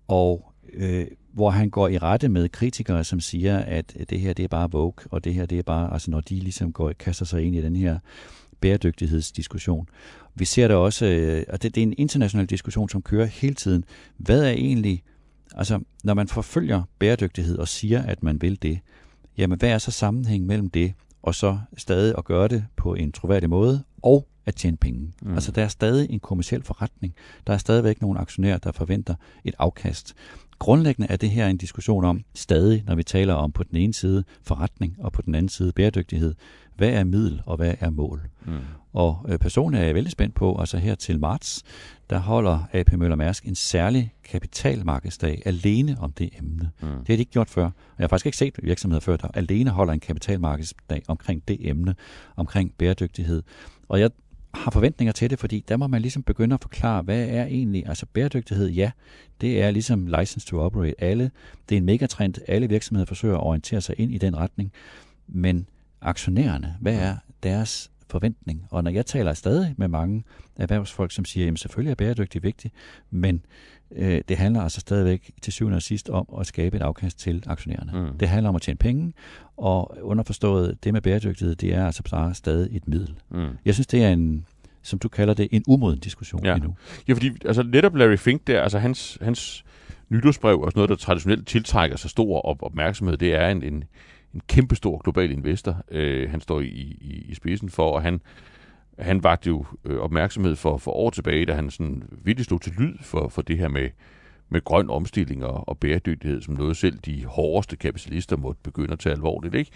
og 0.07 0.53
øh, 0.73 1.07
hvor 1.33 1.49
han 1.49 1.69
går 1.69 1.87
i 1.87 1.97
rette 1.97 2.29
med 2.29 2.49
kritikere, 2.49 3.03
som 3.03 3.19
siger, 3.19 3.59
at 3.59 3.97
det 4.09 4.19
her 4.19 4.33
det 4.33 4.43
er 4.43 4.47
bare 4.47 4.71
Vogue, 4.71 5.05
og 5.11 5.23
det 5.23 5.33
her 5.33 5.45
det 5.45 5.59
er 5.59 5.63
bare, 5.63 5.93
altså 5.93 6.11
når 6.11 6.21
de 6.21 6.35
ligesom 6.35 6.73
går, 6.73 6.91
kaster 6.99 7.25
sig 7.25 7.43
ind 7.43 7.55
i 7.55 7.61
den 7.61 7.75
her 7.75 7.99
bæredygtighedsdiskussion. 8.61 9.87
Vi 10.35 10.45
ser 10.45 10.67
det 10.67 10.77
også, 10.77 11.05
øh, 11.05 11.43
og 11.49 11.63
det, 11.63 11.75
det 11.75 11.81
er 11.81 11.85
en 11.85 11.93
international 11.97 12.45
diskussion, 12.45 12.89
som 12.89 13.01
kører 13.01 13.25
hele 13.25 13.55
tiden. 13.55 13.83
Hvad 14.17 14.43
er 14.43 14.51
egentlig 14.51 15.03
Altså, 15.55 15.79
når 16.03 16.13
man 16.13 16.27
forfølger 16.27 16.83
bæredygtighed 16.99 17.57
og 17.57 17.67
siger, 17.67 18.01
at 18.01 18.23
man 18.23 18.41
vil 18.41 18.61
det, 18.61 18.79
jamen 19.37 19.59
hvad 19.59 19.69
er 19.69 19.77
så 19.77 19.91
sammenhængen 19.91 20.47
mellem 20.47 20.69
det, 20.69 20.93
og 21.21 21.35
så 21.35 21.59
stadig 21.77 22.15
at 22.17 22.25
gøre 22.25 22.47
det 22.47 22.65
på 22.75 22.93
en 22.93 23.11
troværdig 23.11 23.49
måde, 23.49 23.83
og 24.01 24.27
at 24.51 24.55
tjene 24.55 24.77
penge. 24.77 25.13
Mm. 25.21 25.33
Altså, 25.33 25.51
der 25.51 25.63
er 25.63 25.67
stadig 25.67 26.09
en 26.09 26.19
kommersiel 26.19 26.63
forretning. 26.63 27.13
Der 27.47 27.53
er 27.53 27.57
stadigvæk 27.57 28.01
nogle 28.01 28.19
aktionærer, 28.19 28.57
der 28.57 28.71
forventer 28.71 29.15
et 29.43 29.55
afkast. 29.59 30.15
Grundlæggende 30.59 31.11
er 31.11 31.15
det 31.15 31.29
her 31.29 31.47
en 31.47 31.57
diskussion 31.57 32.05
om 32.05 32.21
stadig, 32.33 32.83
når 32.87 32.95
vi 32.95 33.03
taler 33.03 33.33
om 33.33 33.51
på 33.51 33.63
den 33.63 33.77
ene 33.77 33.93
side 33.93 34.23
forretning 34.43 34.95
og 34.99 35.11
på 35.11 35.21
den 35.21 35.35
anden 35.35 35.49
side 35.49 35.71
bæredygtighed. 35.71 36.35
Hvad 36.75 36.89
er 36.89 37.03
middel 37.03 37.41
og 37.45 37.57
hvad 37.57 37.75
er 37.79 37.89
mål? 37.89 38.21
Mm. 38.45 38.53
Og 38.93 39.25
øh, 39.29 39.37
personligt 39.37 39.81
er 39.81 39.85
jeg 39.85 39.95
vældig 39.95 40.11
spændt 40.11 40.35
på, 40.35 40.57
altså 40.59 40.77
her 40.77 40.95
til 40.95 41.19
marts, 41.19 41.63
der 42.09 42.17
holder 42.17 42.59
AP 42.73 42.93
Møller 42.93 43.15
Mærsk 43.15 43.45
en 43.45 43.55
særlig 43.55 44.13
kapitalmarkedsdag 44.23 45.41
alene 45.45 45.97
om 45.99 46.11
det 46.11 46.29
emne. 46.37 46.71
Mm. 46.81 46.87
Det 46.87 47.07
har 47.07 47.15
de 47.15 47.19
ikke 47.19 47.31
gjort 47.31 47.49
før. 47.49 47.65
Og 47.65 47.71
jeg 47.97 48.03
har 48.03 48.07
faktisk 48.07 48.25
ikke 48.25 48.37
set 48.37 48.59
virksomheder 48.63 48.99
før, 48.99 49.17
der 49.17 49.27
alene 49.33 49.69
holder 49.69 49.93
en 49.93 49.99
kapitalmarkedsdag 49.99 51.01
omkring 51.07 51.47
det 51.47 51.69
emne, 51.69 51.95
omkring 52.35 52.73
bæredygtighed. 52.77 53.43
Og 53.89 53.99
jeg 53.99 54.09
har 54.53 54.71
forventninger 54.71 55.11
til 55.11 55.29
det, 55.29 55.39
fordi 55.39 55.63
der 55.67 55.77
må 55.77 55.87
man 55.87 56.01
ligesom 56.01 56.23
begynde 56.23 56.53
at 56.53 56.61
forklare, 56.61 57.01
hvad 57.01 57.27
er 57.29 57.45
egentlig, 57.45 57.87
altså 57.87 58.05
bæredygtighed, 58.05 58.69
ja, 58.69 58.91
det 59.41 59.61
er 59.61 59.71
ligesom 59.71 60.07
license 60.07 60.47
to 60.47 60.59
operate. 60.59 61.03
Alle, 61.03 61.31
det 61.69 61.75
er 61.75 61.77
en 61.79 61.85
megatrend, 61.85 62.35
alle 62.47 62.69
virksomheder 62.69 63.05
forsøger 63.05 63.35
at 63.35 63.43
orientere 63.43 63.81
sig 63.81 63.95
ind 63.99 64.11
i 64.11 64.17
den 64.17 64.37
retning, 64.37 64.71
men 65.27 65.67
aktionærerne, 66.01 66.75
hvad 66.81 66.95
er 66.95 67.15
deres 67.43 67.91
forventning? 68.11 68.65
Og 68.69 68.83
når 68.83 68.91
jeg 68.91 69.05
taler 69.05 69.33
stadig 69.33 69.75
med 69.77 69.87
mange 69.87 70.23
erhvervsfolk, 70.55 71.11
som 71.11 71.25
siger, 71.25 71.51
at 71.51 71.59
selvfølgelig 71.59 71.91
er 71.91 71.95
bæredygtigt 71.95 72.43
vigtigt, 72.43 72.73
men 73.09 73.45
øh, 73.91 74.21
det 74.27 74.37
handler 74.37 74.61
altså 74.61 74.79
stadigvæk 74.79 75.31
til 75.41 75.53
syvende 75.53 75.75
og 75.75 75.81
sidst 75.81 76.09
om 76.09 76.27
at 76.39 76.47
skabe 76.47 76.77
et 76.77 76.81
afkast 76.81 77.19
til 77.19 77.43
aktionærerne. 77.47 78.11
Mm. 78.11 78.17
Det 78.17 78.27
handler 78.27 78.49
om 78.49 78.55
at 78.55 78.61
tjene 78.61 78.77
penge, 78.77 79.13
og 79.57 79.97
underforstået, 80.01 80.83
det 80.83 80.93
med 80.93 81.01
bæredygtighed, 81.01 81.55
det 81.55 81.73
er 81.73 81.85
altså 81.85 82.03
bare 82.11 82.33
stadig 82.33 82.75
et 82.75 82.87
middel. 82.87 83.13
Mm. 83.29 83.47
Jeg 83.65 83.73
synes, 83.73 83.87
det 83.87 84.03
er 84.03 84.09
en, 84.09 84.45
som 84.81 84.99
du 84.99 85.07
kalder 85.07 85.33
det, 85.33 85.47
en 85.51 85.63
umoden 85.67 85.99
diskussion 85.99 86.45
ja. 86.45 86.55
endnu. 86.55 86.75
Ja, 87.07 87.13
fordi 87.13 87.31
altså, 87.45 87.63
netop 87.63 87.95
Larry 87.95 88.17
Fink 88.17 88.47
der, 88.47 88.61
altså 88.61 88.79
hans, 88.79 89.17
hans 89.21 89.63
nytårsbrev 90.09 90.61
og 90.61 90.71
sådan 90.71 90.79
noget, 90.79 90.89
der 90.89 90.95
traditionelt 90.95 91.47
tiltrækker 91.47 91.97
sig 91.97 92.09
stor 92.09 92.41
op- 92.41 92.63
opmærksomhed, 92.63 93.17
det 93.17 93.33
er 93.33 93.49
en, 93.49 93.63
en, 93.63 93.83
en 94.33 94.41
kæmpestor 94.47 95.01
global 95.03 95.31
investor, 95.31 95.83
øh, 95.91 96.29
han 96.29 96.41
står 96.41 96.59
i, 96.59 96.67
i, 97.01 97.25
i 97.29 97.33
spidsen 97.33 97.69
for, 97.69 97.91
og 97.91 98.01
han, 98.01 98.21
han 98.99 99.23
vagte 99.23 99.47
jo 99.47 99.65
øh, 99.85 99.97
opmærksomhed 99.97 100.55
for, 100.55 100.77
for 100.77 100.91
år 100.91 101.09
tilbage, 101.09 101.45
da 101.45 101.53
han 101.53 101.69
sådan 101.69 102.03
virkelig 102.23 102.45
stod 102.45 102.59
til 102.59 102.73
lyd 102.77 102.93
for, 103.01 103.27
for 103.27 103.41
det 103.41 103.57
her 103.57 103.67
med, 103.67 103.89
med 104.49 104.63
grøn 104.63 104.89
omstilling 104.89 105.45
og, 105.45 105.69
og 105.69 105.77
bæredygtighed, 105.77 106.41
som 106.41 106.53
noget 106.53 106.77
selv 106.77 106.97
de 106.97 107.25
hårdeste 107.25 107.75
kapitalister 107.75 108.37
måtte 108.37 108.61
begynde 108.63 108.93
at 108.93 108.99
tage 108.99 109.13
alvorligt. 109.13 109.55
Ikke? 109.55 109.71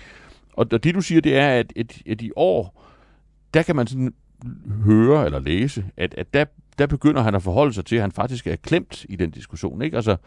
Og, 0.53 0.67
og 0.71 0.83
det 0.83 0.95
du 0.95 1.01
siger, 1.01 1.21
det 1.21 1.35
er, 1.37 1.49
at, 1.49 1.73
at, 1.75 2.01
at 2.07 2.21
i 2.21 2.31
år, 2.35 2.83
der 3.53 3.63
kan 3.63 3.75
man 3.75 3.87
sådan 3.87 4.13
høre 4.85 5.25
eller 5.25 5.39
læse, 5.39 5.85
at, 5.97 6.13
at 6.13 6.33
der, 6.33 6.45
der 6.77 6.87
begynder 6.87 7.21
han 7.21 7.35
at 7.35 7.43
forholde 7.43 7.73
sig 7.73 7.85
til, 7.85 7.95
at 7.95 8.01
han 8.01 8.11
faktisk 8.11 8.47
er 8.47 8.55
klemt 8.55 9.05
i 9.09 9.15
den 9.15 9.31
diskussion. 9.31 9.81
Ikke? 9.81 9.95
Altså, 9.95 10.17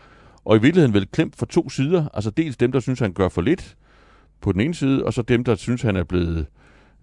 og 0.45 0.57
i 0.57 0.61
virkeligheden 0.61 0.95
vel 0.95 1.07
klemt 1.07 1.37
for 1.37 1.47
to 1.47 1.71
sider. 1.71 2.09
Altså 2.15 2.31
dels 2.31 2.57
dem, 2.57 2.73
der 2.73 2.81
synes, 2.81 2.99
han 2.99 3.13
gør 3.13 3.29
for 3.29 3.43
lidt 3.43 3.77
på 4.41 4.53
den 4.53 4.61
ene 4.61 4.75
side, 4.75 5.05
og 5.05 5.15
så 5.15 5.23
dem, 5.23 5.45
der 5.45 5.55
synes, 5.55 5.83
han 5.83 5.97
er 5.97 6.05
blevet, 6.05 6.47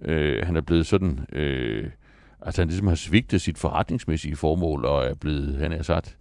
øh, 0.01 0.45
han 0.45 0.55
er 0.55 0.61
blevet 0.61 0.87
sådan... 0.87 1.19
Øh, 1.33 1.89
altså 2.41 2.61
han 2.61 2.67
ligesom 2.67 2.87
har 2.87 2.95
svigtet 2.95 3.41
sit 3.41 3.57
forretningsmæssige 3.57 4.35
formål, 4.35 4.85
og 4.85 5.05
er 5.05 5.13
blevet, 5.13 5.55
han 5.55 5.71
er 5.71 5.83
sagt, 5.83 6.17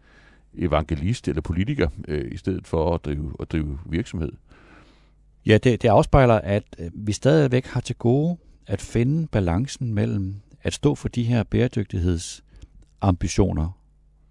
evangelist 0.58 1.28
eller 1.28 1.42
politiker, 1.42 1.88
øh, 2.08 2.32
i 2.32 2.36
stedet 2.36 2.66
for 2.66 2.94
at 2.94 3.04
drive, 3.04 3.32
at 3.40 3.52
drive 3.52 3.78
virksomhed. 3.86 4.32
Ja, 5.46 5.58
det, 5.58 5.82
det 5.82 5.88
afspejler, 5.88 6.34
at 6.34 6.64
øh, 6.78 6.90
vi 6.94 7.12
stadigvæk 7.12 7.66
har 7.66 7.80
til 7.80 7.96
gode 7.96 8.36
at 8.66 8.80
finde 8.80 9.26
balancen 9.26 9.94
mellem 9.94 10.34
at 10.62 10.74
stå 10.74 10.94
for 10.94 11.08
de 11.08 11.22
her 11.22 11.42
bæredygtighedsambitioner 11.42 13.78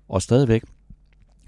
og 0.07 0.21
stadigvæk 0.21 0.63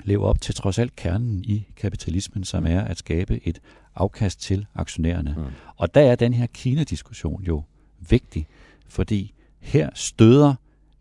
leve 0.03 0.25
op 0.25 0.41
til 0.41 0.55
trods 0.55 0.79
alt 0.79 0.95
kernen 0.95 1.43
i 1.43 1.67
kapitalismen, 1.75 2.43
som 2.43 2.65
er 2.65 2.81
at 2.81 2.97
skabe 2.97 3.47
et 3.47 3.61
afkast 3.95 4.41
til 4.41 4.65
aktionærerne. 4.75 5.35
Mm. 5.37 5.43
Og 5.75 5.95
der 5.95 6.01
er 6.01 6.15
den 6.15 6.33
her 6.33 6.45
Kina-diskussion 6.45 7.43
jo 7.43 7.63
vigtig, 8.09 8.47
fordi 8.87 9.33
her 9.59 9.89
støder 9.93 10.53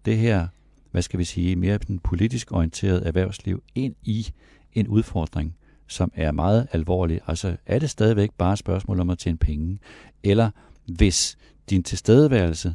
det 0.04 0.18
her, 0.18 0.46
hvad 0.90 1.02
skal 1.02 1.18
vi 1.18 1.24
sige, 1.24 1.56
mere 1.56 1.78
den 1.78 1.98
politisk 1.98 2.52
orienterede 2.52 3.04
erhvervsliv 3.06 3.62
ind 3.74 3.94
i 4.02 4.32
en 4.72 4.88
udfordring, 4.88 5.56
som 5.86 6.12
er 6.14 6.32
meget 6.32 6.66
alvorlig. 6.72 7.20
Altså 7.26 7.56
er 7.66 7.78
det 7.78 7.90
stadigvæk 7.90 8.30
bare 8.38 8.52
et 8.52 8.58
spørgsmål 8.58 9.00
om 9.00 9.10
at 9.10 9.18
tjene 9.18 9.38
penge, 9.38 9.78
eller 10.22 10.50
hvis 10.86 11.38
din 11.70 11.82
tilstedeværelse 11.82 12.74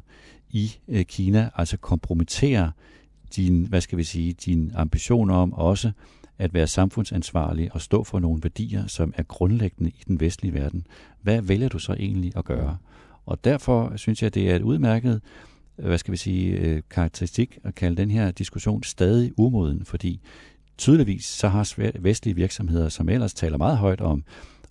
i 0.49 0.75
øh, 0.87 1.05
Kina 1.05 1.49
altså 1.55 1.77
kompromitterer 1.77 2.71
din, 3.35 3.65
hvad 3.65 3.81
skal 3.81 3.97
vi 3.97 4.03
sige, 4.03 4.33
din 4.33 4.71
ambition 4.75 5.29
om 5.29 5.53
også 5.53 5.91
at 6.39 6.53
være 6.53 6.67
samfundsansvarlig 6.67 7.73
og 7.73 7.81
stå 7.81 8.03
for 8.03 8.19
nogle 8.19 8.43
værdier, 8.43 8.87
som 8.87 9.13
er 9.17 9.23
grundlæggende 9.23 9.89
i 9.89 10.03
den 10.07 10.19
vestlige 10.19 10.53
verden. 10.53 10.87
Hvad 11.21 11.41
vælger 11.41 11.69
du 11.69 11.79
så 11.79 11.93
egentlig 11.93 12.31
at 12.35 12.45
gøre? 12.45 12.77
Og 13.25 13.43
derfor 13.43 13.93
synes 13.95 14.23
jeg, 14.23 14.33
det 14.33 14.49
er 14.49 14.55
et 14.55 14.61
udmærket 14.61 15.21
hvad 15.81 15.97
skal 15.97 16.11
vi 16.11 16.17
sige, 16.17 16.51
øh, 16.51 16.81
karakteristik 16.89 17.57
at 17.63 17.75
kalde 17.75 17.97
den 17.97 18.11
her 18.11 18.31
diskussion 18.31 18.83
stadig 18.83 19.31
umoden, 19.37 19.85
fordi 19.85 20.21
tydeligvis 20.77 21.25
så 21.25 21.47
har 21.47 21.99
vestlige 21.99 22.35
virksomheder, 22.35 22.89
som 22.89 23.09
ellers 23.09 23.33
taler 23.33 23.57
meget 23.57 23.77
højt 23.77 24.01
om, 24.01 24.23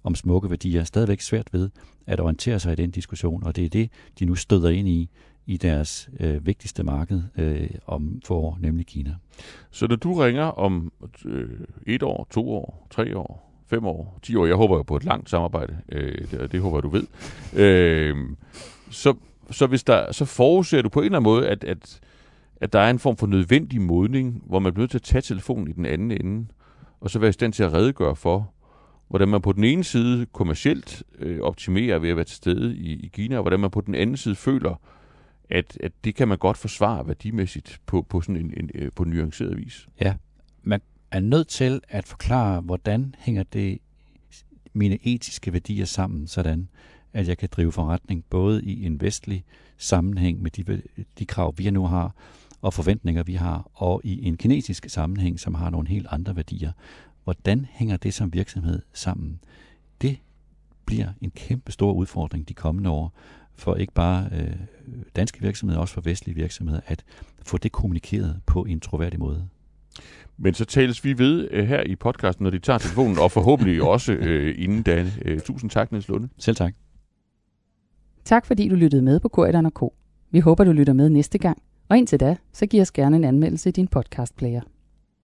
om 0.04 0.14
smukke 0.14 0.50
værdier, 0.50 0.84
stadigvæk 0.84 1.20
svært 1.20 1.48
ved 1.52 1.70
at 2.06 2.20
orientere 2.20 2.60
sig 2.60 2.72
i 2.72 2.76
den 2.76 2.90
diskussion, 2.90 3.44
og 3.44 3.56
det 3.56 3.64
er 3.64 3.68
det, 3.68 3.90
de 4.18 4.24
nu 4.24 4.34
støder 4.34 4.68
ind 4.68 4.88
i 4.88 5.10
i 5.48 5.56
deres 5.56 6.10
øh, 6.20 6.46
vigtigste 6.46 6.82
marked 6.82 7.22
øh, 7.36 7.70
om 7.86 8.20
få 8.24 8.34
år, 8.34 8.58
nemlig 8.60 8.86
Kina. 8.86 9.14
Så 9.70 9.86
når 9.86 9.96
du 9.96 10.12
ringer 10.12 10.44
om 10.44 10.92
øh, 11.24 11.48
et 11.86 12.02
år, 12.02 12.26
to 12.30 12.50
år, 12.50 12.86
tre 12.90 13.16
år, 13.16 13.62
fem 13.66 13.86
år, 13.86 14.18
ti 14.22 14.36
år, 14.36 14.46
jeg 14.46 14.56
håber 14.56 14.76
jo 14.76 14.82
på 14.82 14.96
et 14.96 15.04
langt 15.04 15.30
samarbejde, 15.30 15.78
øh, 15.88 16.30
det, 16.30 16.52
det 16.52 16.60
håber 16.60 16.76
jeg, 16.76 16.82
du 16.82 16.88
ved, 16.88 17.06
øh, 17.56 18.16
så, 18.90 19.14
så, 19.50 19.66
hvis 19.66 19.84
der, 19.84 20.12
så 20.12 20.24
forudser 20.24 20.82
du 20.82 20.88
på 20.88 21.00
en 21.00 21.04
eller 21.04 21.18
anden 21.18 21.30
måde, 21.30 21.48
at, 21.48 21.64
at, 21.64 22.00
at 22.60 22.72
der 22.72 22.78
er 22.78 22.90
en 22.90 22.98
form 22.98 23.16
for 23.16 23.26
nødvendig 23.26 23.80
modning, 23.80 24.42
hvor 24.46 24.58
man 24.58 24.72
bliver 24.72 24.82
nødt 24.82 24.90
til 24.90 24.98
at 24.98 25.02
tage 25.02 25.22
telefonen 25.22 25.68
i 25.68 25.72
den 25.72 25.86
anden 25.86 26.10
ende, 26.10 26.46
og 27.00 27.10
så 27.10 27.18
være 27.18 27.30
i 27.30 27.32
stand 27.32 27.52
til 27.52 27.62
at 27.62 27.72
redegøre 27.72 28.16
for, 28.16 28.50
hvordan 29.08 29.28
man 29.28 29.42
på 29.42 29.52
den 29.52 29.64
ene 29.64 29.84
side 29.84 30.26
kommercielt 30.32 31.02
øh, 31.18 31.40
optimerer 31.40 31.98
ved 31.98 32.10
at 32.10 32.16
være 32.16 32.24
til 32.24 32.36
stede 32.36 32.76
i, 32.76 32.92
i 32.92 33.10
Kina, 33.12 33.36
og 33.36 33.42
hvordan 33.42 33.60
man 33.60 33.70
på 33.70 33.80
den 33.80 33.94
anden 33.94 34.16
side 34.16 34.34
føler, 34.34 34.80
at, 35.50 35.78
at 35.80 35.92
det 36.04 36.14
kan 36.14 36.28
man 36.28 36.38
godt 36.38 36.56
forsvare 36.56 37.06
værdimæssigt 37.06 37.80
på, 37.86 38.02
på 38.02 38.20
sådan 38.20 38.36
en, 38.36 38.54
en 38.56 38.70
øh, 38.74 38.92
på 38.96 39.04
nuanceret 39.04 39.58
vis. 39.58 39.88
Ja, 40.00 40.14
man 40.62 40.80
er 41.10 41.20
nødt 41.20 41.48
til 41.48 41.80
at 41.88 42.06
forklare, 42.06 42.60
hvordan 42.60 43.14
hænger 43.18 43.42
det 43.42 43.78
mine 44.72 44.98
etiske 45.02 45.52
værdier 45.52 45.84
sammen, 45.84 46.26
sådan 46.26 46.68
at 47.12 47.28
jeg 47.28 47.38
kan 47.38 47.48
drive 47.52 47.72
forretning 47.72 48.24
både 48.30 48.64
i 48.64 48.86
en 48.86 49.00
vestlig 49.00 49.44
sammenhæng 49.76 50.42
med 50.42 50.50
de, 50.50 50.82
de 51.18 51.26
krav, 51.26 51.54
vi 51.56 51.70
nu 51.70 51.86
har, 51.86 52.14
og 52.62 52.74
forventninger, 52.74 53.22
vi 53.22 53.34
har, 53.34 53.70
og 53.74 54.00
i 54.04 54.26
en 54.26 54.36
kinesisk 54.36 54.88
sammenhæng, 54.88 55.40
som 55.40 55.54
har 55.54 55.70
nogle 55.70 55.88
helt 55.88 56.06
andre 56.10 56.36
værdier. 56.36 56.72
Hvordan 57.24 57.66
hænger 57.70 57.96
det 57.96 58.14
som 58.14 58.32
virksomhed 58.32 58.82
sammen? 58.92 59.40
Det 60.02 60.18
bliver 60.84 61.08
en 61.20 61.30
kæmpe 61.30 61.72
stor 61.72 61.92
udfordring 61.92 62.48
de 62.48 62.54
kommende 62.54 62.90
år, 62.90 63.14
for 63.58 63.74
ikke 63.74 63.92
bare 63.92 64.28
øh, 64.32 64.54
danske 65.16 65.40
virksomheder, 65.40 65.80
også 65.80 65.94
for 65.94 66.00
vestlige 66.00 66.34
virksomheder, 66.34 66.80
at 66.86 67.04
få 67.42 67.58
det 67.58 67.72
kommunikeret 67.72 68.40
på 68.46 68.64
en 68.64 68.80
troværdig 68.80 69.20
måde. 69.20 69.48
Men 70.36 70.54
så 70.54 70.64
tales 70.64 71.04
vi 71.04 71.18
ved 71.18 71.48
øh, 71.50 71.68
her 71.68 71.82
i 71.82 71.96
podcasten, 71.96 72.44
når 72.44 72.50
de 72.50 72.58
tager 72.58 72.78
telefonen, 72.78 73.18
og 73.18 73.32
forhåbentlig 73.32 73.82
også 73.94 74.12
øh, 74.12 74.54
inden 74.58 74.82
da. 74.82 75.06
Øh, 75.24 75.40
tusind 75.40 75.70
tak, 75.70 75.92
Niels 75.92 76.08
Lunde. 76.08 76.28
Selv 76.38 76.56
tak. 76.56 76.74
Tak 78.24 78.46
fordi 78.46 78.68
du 78.68 78.74
lyttede 78.74 79.02
med 79.02 79.20
på 79.20 79.28
Korridoren 79.28 79.70
K. 79.70 79.82
Vi 80.30 80.40
håber, 80.40 80.64
du 80.64 80.72
lytter 80.72 80.92
med 80.92 81.08
næste 81.08 81.38
gang. 81.38 81.62
Og 81.88 81.98
indtil 81.98 82.20
da, 82.20 82.36
så 82.52 82.66
giv 82.66 82.80
os 82.80 82.92
gerne 82.92 83.16
en 83.16 83.24
anmeldelse 83.24 83.68
i 83.68 83.72
din 83.72 83.88
podcastplayer. 83.88 84.60